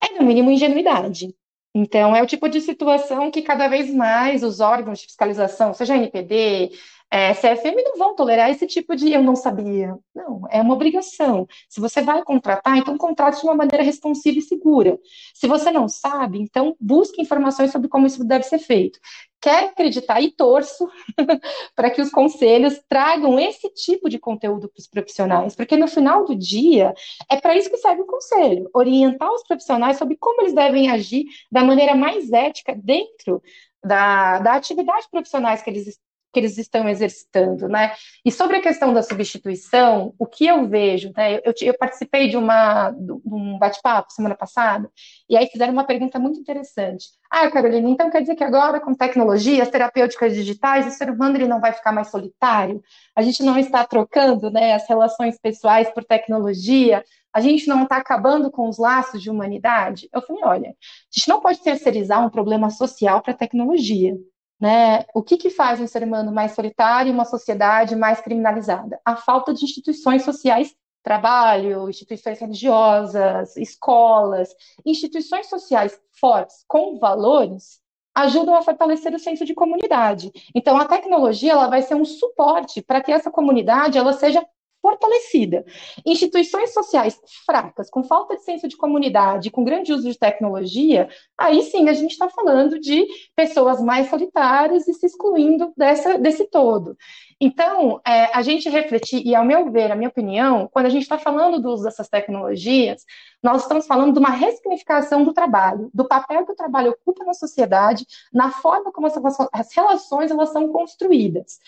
é, 0.00 0.16
no 0.16 0.24
mínimo, 0.24 0.52
ingenuidade. 0.52 1.34
Então, 1.74 2.14
é 2.14 2.22
o 2.22 2.26
tipo 2.26 2.48
de 2.48 2.60
situação 2.60 3.28
que 3.28 3.42
cada 3.42 3.66
vez 3.66 3.92
mais 3.92 4.44
os 4.44 4.60
órgãos 4.60 5.00
de 5.00 5.06
fiscalização, 5.06 5.74
seja 5.74 5.96
NPD, 5.96 6.70
é, 7.10 7.32
CFM 7.32 7.82
não 7.84 7.96
vão 7.96 8.14
tolerar 8.14 8.50
esse 8.50 8.66
tipo 8.66 8.94
de 8.94 9.12
eu 9.12 9.22
não 9.22 9.34
sabia. 9.34 9.96
Não, 10.14 10.42
é 10.50 10.60
uma 10.60 10.74
obrigação. 10.74 11.46
Se 11.68 11.80
você 11.80 12.02
vai 12.02 12.22
contratar, 12.22 12.76
então 12.76 12.98
contrate 12.98 13.40
de 13.40 13.46
uma 13.46 13.54
maneira 13.54 13.82
responsiva 13.82 14.38
e 14.38 14.42
segura. 14.42 14.98
Se 15.34 15.46
você 15.46 15.70
não 15.70 15.88
sabe, 15.88 16.38
então 16.38 16.76
busque 16.78 17.22
informações 17.22 17.72
sobre 17.72 17.88
como 17.88 18.06
isso 18.06 18.22
deve 18.24 18.44
ser 18.44 18.58
feito. 18.58 18.98
Quero 19.40 19.68
acreditar 19.68 20.20
e 20.20 20.32
torço 20.32 20.86
para 21.74 21.90
que 21.90 22.02
os 22.02 22.10
conselhos 22.10 22.78
tragam 22.88 23.38
esse 23.38 23.70
tipo 23.70 24.10
de 24.10 24.18
conteúdo 24.18 24.68
para 24.68 24.80
os 24.80 24.88
profissionais, 24.88 25.54
porque 25.54 25.76
no 25.76 25.86
final 25.86 26.24
do 26.24 26.34
dia 26.34 26.92
é 27.30 27.40
para 27.40 27.56
isso 27.56 27.70
que 27.70 27.76
serve 27.76 28.02
o 28.02 28.06
conselho 28.06 28.68
orientar 28.74 29.32
os 29.32 29.44
profissionais 29.44 29.96
sobre 29.96 30.16
como 30.16 30.42
eles 30.42 30.54
devem 30.54 30.90
agir 30.90 31.24
da 31.52 31.64
maneira 31.64 31.94
mais 31.94 32.30
ética 32.32 32.74
dentro 32.76 33.40
da, 33.82 34.40
da 34.40 34.54
atividade 34.54 35.06
profissionais 35.10 35.62
que 35.62 35.70
eles 35.70 35.98
que 36.38 36.44
eles 36.44 36.56
estão 36.56 36.88
exercitando, 36.88 37.68
né? 37.68 37.92
E 38.24 38.30
sobre 38.30 38.56
a 38.56 38.62
questão 38.62 38.94
da 38.94 39.02
substituição, 39.02 40.14
o 40.18 40.26
que 40.26 40.46
eu 40.46 40.68
vejo, 40.68 41.12
né? 41.16 41.40
Eu, 41.44 41.52
eu 41.60 41.76
participei 41.76 42.28
de, 42.28 42.36
uma, 42.36 42.90
de 42.90 43.12
um 43.26 43.58
bate-papo 43.58 44.12
semana 44.12 44.36
passada, 44.36 44.90
e 45.28 45.36
aí 45.36 45.46
fizeram 45.48 45.72
uma 45.72 45.84
pergunta 45.84 46.18
muito 46.18 46.38
interessante. 46.38 47.08
Ah, 47.30 47.50
Carolina, 47.50 47.88
então 47.88 48.10
quer 48.10 48.20
dizer 48.20 48.36
que 48.36 48.44
agora, 48.44 48.80
com 48.80 48.94
tecnologias 48.94 49.68
terapêuticas 49.68 50.34
digitais, 50.34 50.86
o 50.86 50.90
ser 50.90 51.10
humano 51.10 51.36
ele 51.36 51.48
não 51.48 51.60
vai 51.60 51.72
ficar 51.72 51.92
mais 51.92 52.08
solitário? 52.08 52.82
A 53.14 53.22
gente 53.22 53.42
não 53.42 53.58
está 53.58 53.84
trocando 53.84 54.50
né, 54.50 54.74
as 54.74 54.88
relações 54.88 55.38
pessoais 55.38 55.90
por 55.90 56.04
tecnologia? 56.04 57.04
A 57.32 57.40
gente 57.40 57.66
não 57.66 57.82
está 57.82 57.96
acabando 57.96 58.50
com 58.50 58.68
os 58.68 58.78
laços 58.78 59.20
de 59.20 59.28
humanidade? 59.28 60.08
Eu 60.12 60.22
falei, 60.22 60.42
olha, 60.44 60.68
a 60.70 60.74
gente 61.10 61.28
não 61.28 61.40
pode 61.40 61.62
terceirizar 61.62 62.24
um 62.24 62.30
problema 62.30 62.70
social 62.70 63.20
para 63.20 63.32
a 63.32 63.36
tecnologia. 63.36 64.16
Né? 64.60 65.04
O 65.14 65.22
que, 65.22 65.36
que 65.36 65.50
faz 65.50 65.80
um 65.80 65.86
ser 65.86 66.02
humano 66.02 66.32
mais 66.32 66.52
solitário 66.52 67.10
e 67.10 67.14
uma 67.14 67.24
sociedade 67.24 67.94
mais 67.94 68.20
criminalizada? 68.20 69.00
A 69.04 69.14
falta 69.14 69.54
de 69.54 69.64
instituições 69.64 70.22
sociais, 70.22 70.74
trabalho, 71.02 71.88
instituições 71.88 72.40
religiosas, 72.40 73.56
escolas, 73.56 74.54
instituições 74.84 75.48
sociais 75.48 75.98
fortes 76.20 76.64
com 76.66 76.98
valores 76.98 77.80
ajudam 78.14 78.54
a 78.56 78.62
fortalecer 78.62 79.14
o 79.14 79.18
senso 79.18 79.44
de 79.44 79.54
comunidade. 79.54 80.32
Então, 80.52 80.76
a 80.76 80.84
tecnologia 80.84 81.52
ela 81.52 81.68
vai 81.68 81.82
ser 81.82 81.94
um 81.94 82.04
suporte 82.04 82.82
para 82.82 83.00
que 83.00 83.12
essa 83.12 83.30
comunidade 83.30 83.96
ela 83.96 84.12
seja 84.12 84.44
fortalecida. 84.80 85.64
Instituições 86.04 86.72
sociais 86.72 87.18
fracas, 87.44 87.90
com 87.90 88.02
falta 88.04 88.36
de 88.36 88.42
senso 88.42 88.68
de 88.68 88.76
comunidade, 88.76 89.50
com 89.50 89.64
grande 89.64 89.92
uso 89.92 90.10
de 90.10 90.18
tecnologia, 90.18 91.08
aí 91.36 91.62
sim 91.62 91.88
a 91.88 91.92
gente 91.92 92.12
está 92.12 92.28
falando 92.28 92.78
de 92.78 93.06
pessoas 93.34 93.80
mais 93.80 94.08
solitárias 94.08 94.86
e 94.88 94.94
se 94.94 95.06
excluindo 95.06 95.72
dessa, 95.76 96.18
desse 96.18 96.48
todo. 96.48 96.96
Então, 97.40 98.00
é, 98.04 98.36
a 98.36 98.42
gente 98.42 98.68
refletir, 98.68 99.24
e 99.24 99.32
ao 99.34 99.44
meu 99.44 99.70
ver, 99.70 99.92
a 99.92 99.94
minha 99.94 100.08
opinião, 100.08 100.68
quando 100.72 100.86
a 100.86 100.90
gente 100.90 101.02
está 101.02 101.18
falando 101.18 101.60
do 101.60 101.70
uso 101.70 101.84
dessas 101.84 102.08
tecnologias, 102.08 103.04
nós 103.40 103.62
estamos 103.62 103.86
falando 103.86 104.12
de 104.12 104.18
uma 104.18 104.30
ressignificação 104.30 105.22
do 105.22 105.32
trabalho, 105.32 105.88
do 105.94 106.06
papel 106.06 106.44
que 106.44 106.52
o 106.52 106.56
trabalho 106.56 106.90
ocupa 106.90 107.24
na 107.24 107.34
sociedade, 107.34 108.04
na 108.32 108.50
forma 108.50 108.90
como 108.90 109.06
as 109.06 109.74
relações 109.74 110.30
elas 110.32 110.50
são 110.50 110.68
construídas. 110.68 111.58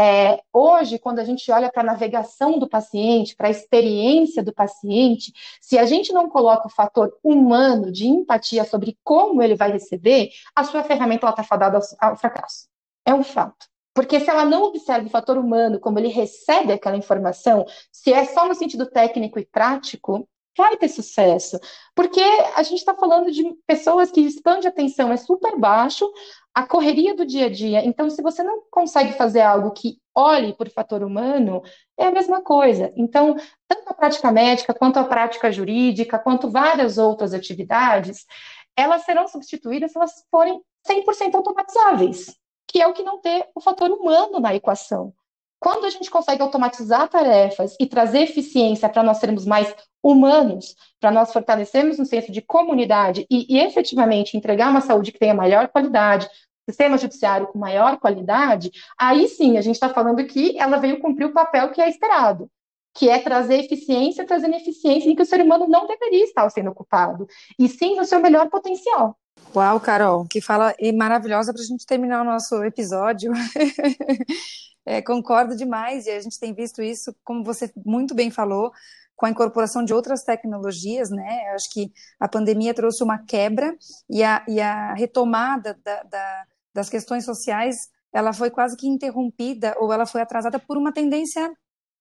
É, 0.00 0.40
hoje, 0.52 0.96
quando 0.96 1.18
a 1.18 1.24
gente 1.24 1.50
olha 1.50 1.72
para 1.72 1.82
a 1.82 1.86
navegação 1.86 2.56
do 2.56 2.68
paciente, 2.68 3.34
para 3.34 3.48
a 3.48 3.50
experiência 3.50 4.44
do 4.44 4.54
paciente, 4.54 5.32
se 5.60 5.76
a 5.76 5.84
gente 5.86 6.12
não 6.12 6.28
coloca 6.28 6.68
o 6.68 6.70
fator 6.70 7.18
humano 7.20 7.90
de 7.90 8.06
empatia 8.06 8.64
sobre 8.64 8.96
como 9.02 9.42
ele 9.42 9.56
vai 9.56 9.72
receber, 9.72 10.30
a 10.54 10.62
sua 10.62 10.84
ferramenta 10.84 11.28
está 11.28 11.42
fadada 11.42 11.78
ao, 11.78 12.10
ao 12.10 12.16
fracasso. 12.16 12.68
É 13.04 13.12
um 13.12 13.24
fato. 13.24 13.66
Porque 13.92 14.20
se 14.20 14.30
ela 14.30 14.44
não 14.44 14.62
observa 14.66 15.08
o 15.08 15.10
fator 15.10 15.36
humano, 15.36 15.80
como 15.80 15.98
ele 15.98 16.06
recebe 16.06 16.72
aquela 16.72 16.96
informação, 16.96 17.66
se 17.90 18.12
é 18.12 18.24
só 18.24 18.46
no 18.46 18.54
sentido 18.54 18.86
técnico 18.86 19.40
e 19.40 19.46
prático, 19.46 20.28
vai 20.58 20.76
ter 20.76 20.88
sucesso. 20.88 21.58
Porque 21.94 22.20
a 22.54 22.62
gente 22.64 22.78
está 22.78 22.94
falando 22.94 23.30
de 23.30 23.42
pessoas 23.66 24.10
que 24.10 24.20
o 24.20 24.26
span 24.26 24.58
de 24.58 24.66
atenção 24.66 25.10
é 25.12 25.16
super 25.16 25.56
baixo, 25.56 26.10
a 26.52 26.66
correria 26.66 27.14
do 27.14 27.24
dia 27.24 27.46
a 27.46 27.48
dia. 27.48 27.86
Então, 27.86 28.10
se 28.10 28.20
você 28.20 28.42
não 28.42 28.64
consegue 28.70 29.12
fazer 29.12 29.40
algo 29.40 29.70
que 29.70 29.98
olhe 30.14 30.52
por 30.52 30.68
fator 30.68 31.04
humano, 31.04 31.62
é 31.96 32.06
a 32.06 32.10
mesma 32.10 32.42
coisa. 32.42 32.92
Então, 32.96 33.36
tanto 33.68 33.88
a 33.88 33.94
prática 33.94 34.32
médica, 34.32 34.74
quanto 34.74 34.98
a 34.98 35.04
prática 35.04 35.52
jurídica, 35.52 36.18
quanto 36.18 36.50
várias 36.50 36.98
outras 36.98 37.32
atividades, 37.32 38.26
elas 38.76 39.04
serão 39.04 39.28
substituídas 39.28 39.92
se 39.92 39.98
elas 39.98 40.26
forem 40.30 40.60
100% 40.86 41.36
automatizáveis, 41.36 42.36
que 42.66 42.82
é 42.82 42.86
o 42.86 42.92
que 42.92 43.04
não 43.04 43.20
ter 43.20 43.48
o 43.54 43.60
fator 43.60 43.90
humano 43.90 44.40
na 44.40 44.54
equação. 44.54 45.14
Quando 45.60 45.86
a 45.86 45.90
gente 45.90 46.10
consegue 46.10 46.42
automatizar 46.42 47.08
tarefas 47.08 47.74
e 47.80 47.86
trazer 47.86 48.20
eficiência 48.20 48.88
para 48.88 49.02
nós 49.02 49.18
sermos 49.18 49.44
mais 49.44 49.74
humanos, 50.02 50.76
para 51.00 51.10
nós 51.10 51.32
fortalecermos 51.32 51.98
um 51.98 52.04
senso 52.04 52.30
de 52.30 52.40
comunidade 52.40 53.26
e, 53.30 53.56
e 53.56 53.58
efetivamente 53.58 54.36
entregar 54.36 54.70
uma 54.70 54.80
saúde 54.80 55.10
que 55.10 55.18
tenha 55.18 55.34
maior 55.34 55.68
qualidade, 55.68 56.28
sistema 56.68 56.98
judiciário 56.98 57.48
com 57.48 57.58
maior 57.58 57.98
qualidade, 57.98 58.70
aí 58.98 59.26
sim 59.26 59.56
a 59.56 59.60
gente 59.60 59.74
está 59.74 59.88
falando 59.88 60.24
que 60.26 60.58
ela 60.58 60.76
veio 60.76 61.00
cumprir 61.00 61.26
o 61.26 61.32
papel 61.32 61.70
que 61.70 61.80
é 61.80 61.88
esperado, 61.88 62.48
que 62.94 63.08
é 63.08 63.18
trazer 63.18 63.60
eficiência, 63.60 64.26
trazendo 64.26 64.54
eficiência 64.54 65.08
em 65.08 65.16
que 65.16 65.22
o 65.22 65.26
ser 65.26 65.40
humano 65.40 65.66
não 65.66 65.86
deveria 65.86 66.24
estar 66.24 66.48
sendo 66.50 66.70
ocupado, 66.70 67.26
e 67.58 67.68
sim 67.68 67.96
no 67.96 68.04
seu 68.04 68.20
melhor 68.20 68.48
potencial. 68.48 69.16
Uau, 69.54 69.80
Carol, 69.80 70.26
que 70.26 70.40
fala 70.40 70.74
maravilhosa 70.94 71.52
para 71.52 71.62
a 71.62 71.64
gente 71.64 71.86
terminar 71.86 72.20
o 72.20 72.24
nosso 72.24 72.62
episódio. 72.64 73.32
é, 74.84 75.00
concordo 75.00 75.56
demais, 75.56 76.06
e 76.06 76.10
a 76.10 76.20
gente 76.20 76.38
tem 76.38 76.52
visto 76.52 76.82
isso, 76.82 77.14
como 77.24 77.42
você 77.42 77.72
muito 77.84 78.14
bem 78.14 78.30
falou, 78.30 78.70
com 79.16 79.26
a 79.26 79.30
incorporação 79.30 79.84
de 79.84 79.92
outras 79.92 80.22
tecnologias, 80.22 81.10
né? 81.10 81.50
Eu 81.50 81.54
acho 81.54 81.70
que 81.70 81.90
a 82.20 82.28
pandemia 82.28 82.74
trouxe 82.74 83.02
uma 83.02 83.18
quebra 83.18 83.76
e 84.08 84.22
a, 84.22 84.44
e 84.46 84.60
a 84.60 84.94
retomada 84.94 85.76
da, 85.82 86.02
da, 86.04 86.44
das 86.74 86.88
questões 86.88 87.24
sociais, 87.24 87.88
ela 88.12 88.32
foi 88.32 88.50
quase 88.50 88.76
que 88.76 88.86
interrompida 88.86 89.74
ou 89.78 89.92
ela 89.92 90.06
foi 90.06 90.20
atrasada 90.20 90.58
por 90.58 90.76
uma 90.76 90.92
tendência 90.92 91.50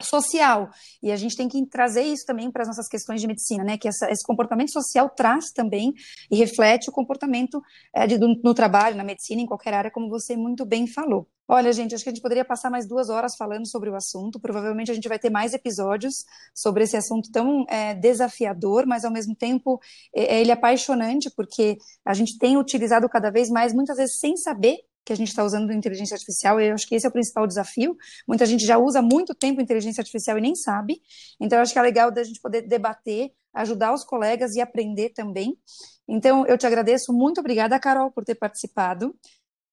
social. 0.01 0.69
E 1.01 1.11
a 1.11 1.15
gente 1.15 1.35
tem 1.35 1.47
que 1.47 1.65
trazer 1.65 2.03
isso 2.03 2.25
também 2.25 2.51
para 2.51 2.61
as 2.61 2.67
nossas 2.67 2.87
questões 2.87 3.21
de 3.21 3.27
medicina, 3.27 3.63
né? 3.63 3.77
Que 3.77 3.87
essa, 3.87 4.09
esse 4.11 4.25
comportamento 4.25 4.71
social 4.71 5.09
traz 5.09 5.51
também 5.51 5.93
e 6.29 6.37
reflete 6.37 6.89
o 6.89 6.93
comportamento 6.93 7.61
é, 7.93 8.05
de, 8.05 8.17
do, 8.17 8.27
no 8.43 8.53
trabalho, 8.53 8.95
na 8.95 9.03
medicina, 9.03 9.41
em 9.41 9.45
qualquer 9.45 9.73
área, 9.73 9.91
como 9.91 10.09
você 10.09 10.35
muito 10.35 10.65
bem 10.65 10.87
falou. 10.87 11.27
Olha, 11.49 11.71
gente, 11.71 11.95
acho 11.95 12.03
que 12.03 12.09
a 12.09 12.13
gente 12.13 12.21
poderia 12.21 12.43
passar 12.43 12.69
mais 12.69 12.85
duas 12.85 13.09
horas 13.09 13.35
falando 13.37 13.65
sobre 13.65 13.89
o 13.89 13.95
assunto. 13.95 14.39
Provavelmente 14.39 14.91
a 14.91 14.93
gente 14.93 15.07
vai 15.07 15.17
ter 15.17 15.29
mais 15.29 15.53
episódios 15.53 16.25
sobre 16.53 16.83
esse 16.83 16.97
assunto 16.97 17.31
tão 17.31 17.65
é, 17.69 17.93
desafiador, 17.93 18.85
mas 18.85 19.05
ao 19.05 19.11
mesmo 19.11 19.33
tempo 19.33 19.79
é, 20.13 20.41
ele 20.41 20.51
é 20.51 20.53
apaixonante, 20.53 21.31
porque 21.31 21.77
a 22.05 22.13
gente 22.13 22.37
tem 22.37 22.57
utilizado 22.57 23.07
cada 23.07 23.31
vez 23.31 23.49
mais, 23.49 23.73
muitas 23.73 23.95
vezes 23.95 24.19
sem 24.19 24.35
saber 24.35 24.77
que 25.08 25.14
a 25.14 25.16
gente 25.16 25.30
está 25.30 25.41
usando 25.41 25.72
inteligência 25.72 26.16
artificial, 26.16 26.60
e 26.60 26.68
eu 26.68 26.74
acho 26.74 26.86
que 26.86 26.93
esse 26.93 27.05
é 27.05 27.10
o 27.10 27.12
principal 27.14 27.47
desafio. 27.47 27.95
Muita 28.28 28.45
gente 28.45 28.66
já 28.66 28.78
usa 28.78 29.01
muito 29.01 29.34
tempo 29.34 29.62
inteligência 29.62 30.01
artificial 30.01 30.38
e 30.38 30.41
nem 30.41 30.53
sabe. 30.53 31.01
Então, 31.39 31.58
eu 31.58 31.62
acho 31.62 31.72
que 31.72 31.80
é 31.80 31.82
legal 31.82 32.12
da 32.12 32.26
gente 32.26 32.41
poder 32.41 32.64
debater, 32.64 33.32
ajudar 33.53 33.93
os 33.93 34.03
colegas 34.03 34.53
e 34.55 34.60
aprender 34.60 35.14
também. 35.16 35.58
Então, 36.10 36.45
eu 36.45 36.58
te 36.58 36.68
agradeço, 36.68 37.14
muito 37.14 37.39
obrigada, 37.39 37.80
Carol, 37.80 38.12
por 38.12 38.26
ter 38.26 38.36
participado. 38.36 39.16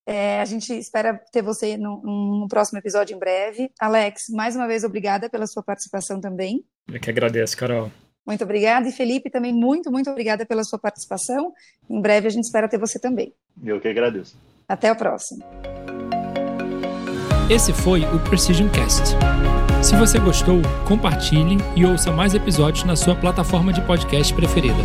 É, 0.07 0.41
a 0.41 0.45
gente 0.45 0.72
espera 0.72 1.20
ter 1.32 1.43
você 1.43 1.76
no, 1.76 2.01
no, 2.41 2.47
próximo 2.49 2.78
episódio 2.78 3.16
em 3.16 3.18
breve. 3.18 3.72
Alex, 3.80 4.26
mais 4.28 4.55
uma 4.55 4.68
vez, 4.68 4.85
obrigada 4.85 5.28
pela 5.28 5.49
sua 5.49 5.64
participação 5.64 6.20
também. 6.20 6.64
Eu 6.87 7.01
que 7.01 7.11
agradeço, 7.11 7.57
Carol. 7.57 7.91
Muito 8.24 8.45
obrigada. 8.45 8.89
E 8.89 8.93
Felipe, 8.93 9.30
também 9.30 9.53
muito, 9.53 9.91
muito 9.91 10.09
obrigada 10.09 10.47
pela 10.47 10.62
sua 10.62 10.78
participação. 10.78 11.53
Em 11.91 12.01
breve 12.01 12.28
a 12.28 12.30
gente 12.30 12.45
espera 12.45 12.68
ter 12.68 12.78
você 12.78 13.01
também. 13.01 13.35
Eu 13.64 13.80
que 13.80 13.89
agradeço. 13.89 14.37
Até 14.68 14.90
o 14.90 14.96
próximo. 14.96 15.44
Esse 17.50 17.72
foi 17.72 18.04
o 18.06 18.18
Precision 18.20 18.68
Cast. 18.70 19.16
Se 19.82 19.94
você 19.96 20.18
gostou, 20.18 20.62
compartilhe 20.88 21.58
e 21.76 21.84
ouça 21.84 22.10
mais 22.10 22.34
episódios 22.34 22.84
na 22.84 22.96
sua 22.96 23.14
plataforma 23.14 23.70
de 23.72 23.82
podcast 23.82 24.32
preferida. 24.32 24.82